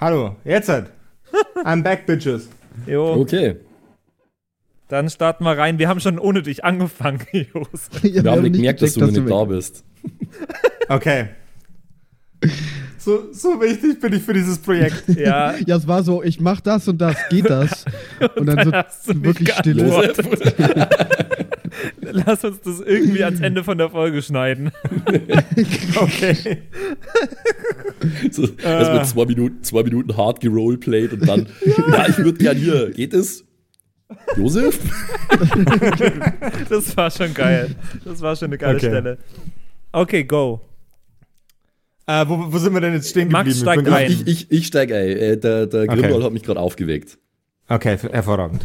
Hallo, 0.00 0.36
jetzt 0.44 0.68
halt. 0.68 0.92
I'm 1.64 1.82
back, 1.82 2.06
bitches. 2.06 2.48
Jo, 2.86 3.14
Okay. 3.22 3.56
Dann 4.88 5.08
starten 5.10 5.44
wir 5.44 5.56
rein. 5.56 5.78
Wir 5.78 5.88
haben 5.88 6.00
schon 6.00 6.18
ohne 6.18 6.42
dich 6.42 6.64
angefangen, 6.64 7.20
Josef. 7.32 8.02
Ja, 8.02 8.24
Wir 8.24 8.30
haben 8.30 8.42
nicht 8.42 8.54
gemerkt, 8.56 8.82
dass 8.82 8.94
du 8.94 9.00
gecheckt, 9.00 9.18
nicht 9.18 9.30
da 9.30 9.44
bist. 9.44 9.84
Okay. 10.88 11.28
So, 12.98 13.32
so 13.32 13.60
wichtig 13.60 14.00
bin 14.00 14.12
ich 14.12 14.22
für 14.22 14.32
dieses 14.32 14.58
Projekt. 14.58 15.04
Ja, 15.18 15.54
Ja, 15.66 15.76
es 15.76 15.86
war 15.86 16.02
so, 16.02 16.22
ich 16.22 16.40
mach 16.40 16.60
das 16.60 16.88
und 16.88 16.98
das, 16.98 17.16
geht 17.30 17.48
das? 17.48 17.84
Und 18.36 18.46
dann 18.46 18.64
so 18.64 18.72
hast 18.72 19.08
du 19.08 19.14
nicht 19.14 19.24
wirklich 19.24 19.52
Stille. 19.54 20.12
Lass 22.00 22.44
uns 22.44 22.60
das 22.60 22.80
irgendwie 22.80 23.24
ans 23.24 23.40
Ende 23.40 23.62
von 23.64 23.78
der 23.78 23.90
Folge 23.90 24.22
schneiden. 24.22 24.70
Okay. 25.96 26.58
So, 28.30 28.46
das 28.46 28.92
wird 28.92 29.06
zwei 29.06 29.24
Minuten, 29.26 29.62
zwei 29.62 29.82
Minuten 29.82 30.16
hart 30.16 30.40
geroleplayed 30.40 31.12
und 31.12 31.28
dann, 31.28 31.46
ja, 31.92 32.08
ich 32.08 32.18
würde 32.18 32.38
gern 32.38 32.56
hier. 32.56 32.90
Geht 32.90 33.14
es? 33.14 33.44
Josef? 34.36 34.78
Das 36.70 36.96
war 36.96 37.10
schon 37.10 37.34
geil. 37.34 37.74
Das 38.04 38.20
war 38.20 38.34
schon 38.36 38.46
eine 38.46 38.58
geile 38.58 38.76
Okay. 38.76 38.86
Stelle. 38.88 39.18
Okay, 39.92 40.24
go. 40.24 40.60
Äh, 42.06 42.24
wo, 42.26 42.50
wo 42.52 42.58
sind 42.58 42.72
wir 42.72 42.80
denn 42.80 42.94
jetzt 42.94 43.10
stehen 43.10 43.28
Max 43.30 43.44
geblieben? 43.48 43.62
steigt 43.64 43.84
bin 43.84 43.92
grad- 43.92 44.00
ein. 44.02 44.10
Ich, 44.10 44.26
ich, 44.26 44.50
ich 44.50 44.66
steig 44.66 44.90
ein. 44.92 44.96
Äh, 45.08 45.36
der 45.36 45.66
der 45.66 45.82
Okay. 45.82 46.00
Grimwald 46.00 46.24
hat 46.24 46.32
mich 46.32 46.42
gerade 46.42 46.60
aufgeweckt. 46.60 47.18
Okay, 47.68 47.98
hervorragend. 48.10 48.64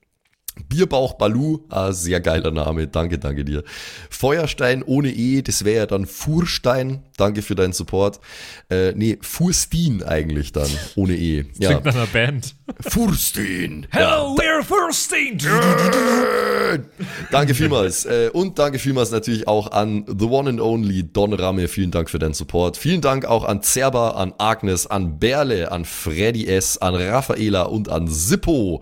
Bierbauch 0.67 1.13
Balu, 1.13 1.59
ah, 1.69 1.93
sehr 1.93 2.19
geiler 2.19 2.51
Name, 2.51 2.87
danke, 2.87 3.17
danke 3.17 3.45
dir. 3.45 3.63
Feuerstein 4.09 4.83
ohne 4.83 5.09
E, 5.09 5.41
das 5.41 5.63
wäre 5.63 5.77
ja 5.77 5.85
dann 5.85 6.05
Furstein, 6.05 7.03
danke 7.15 7.41
für 7.41 7.55
deinen 7.55 7.71
Support. 7.71 8.19
Äh, 8.69 8.91
nee, 8.91 9.17
Furstin 9.21 10.03
eigentlich 10.03 10.51
dann, 10.51 10.69
ohne 10.95 11.15
E. 11.15 11.45
Ja. 11.57 11.69
Klingt 11.69 11.85
nach 11.85 11.95
einer 11.95 12.07
Band. 12.07 12.55
Furstin. 12.81 13.87
Hello, 13.91 14.35
we're 14.35 14.63
Firsting! 14.63 15.39
Danke 17.31 17.53
vielmals. 17.53 18.05
Äh, 18.05 18.29
und 18.33 18.59
danke 18.59 18.79
vielmals 18.79 19.11
natürlich 19.11 19.47
auch 19.47 19.71
an 19.71 20.05
The 20.07 20.25
One 20.25 20.49
and 20.49 20.61
Only 20.61 21.03
Don 21.03 21.33
Ramme. 21.33 21.67
Vielen 21.67 21.91
Dank 21.91 22.09
für 22.09 22.19
deinen 22.19 22.33
Support. 22.33 22.77
Vielen 22.77 23.01
Dank 23.01 23.25
auch 23.25 23.45
an 23.45 23.61
Zerba, 23.61 24.11
an 24.11 24.33
Agnes, 24.37 24.87
an 24.87 25.17
Berle, 25.19 25.71
an 25.71 25.85
Freddy 25.85 26.47
S., 26.47 26.77
an 26.77 26.95
Raffaela 26.95 27.63
und 27.63 27.89
an 27.89 28.07
Sippo. 28.07 28.81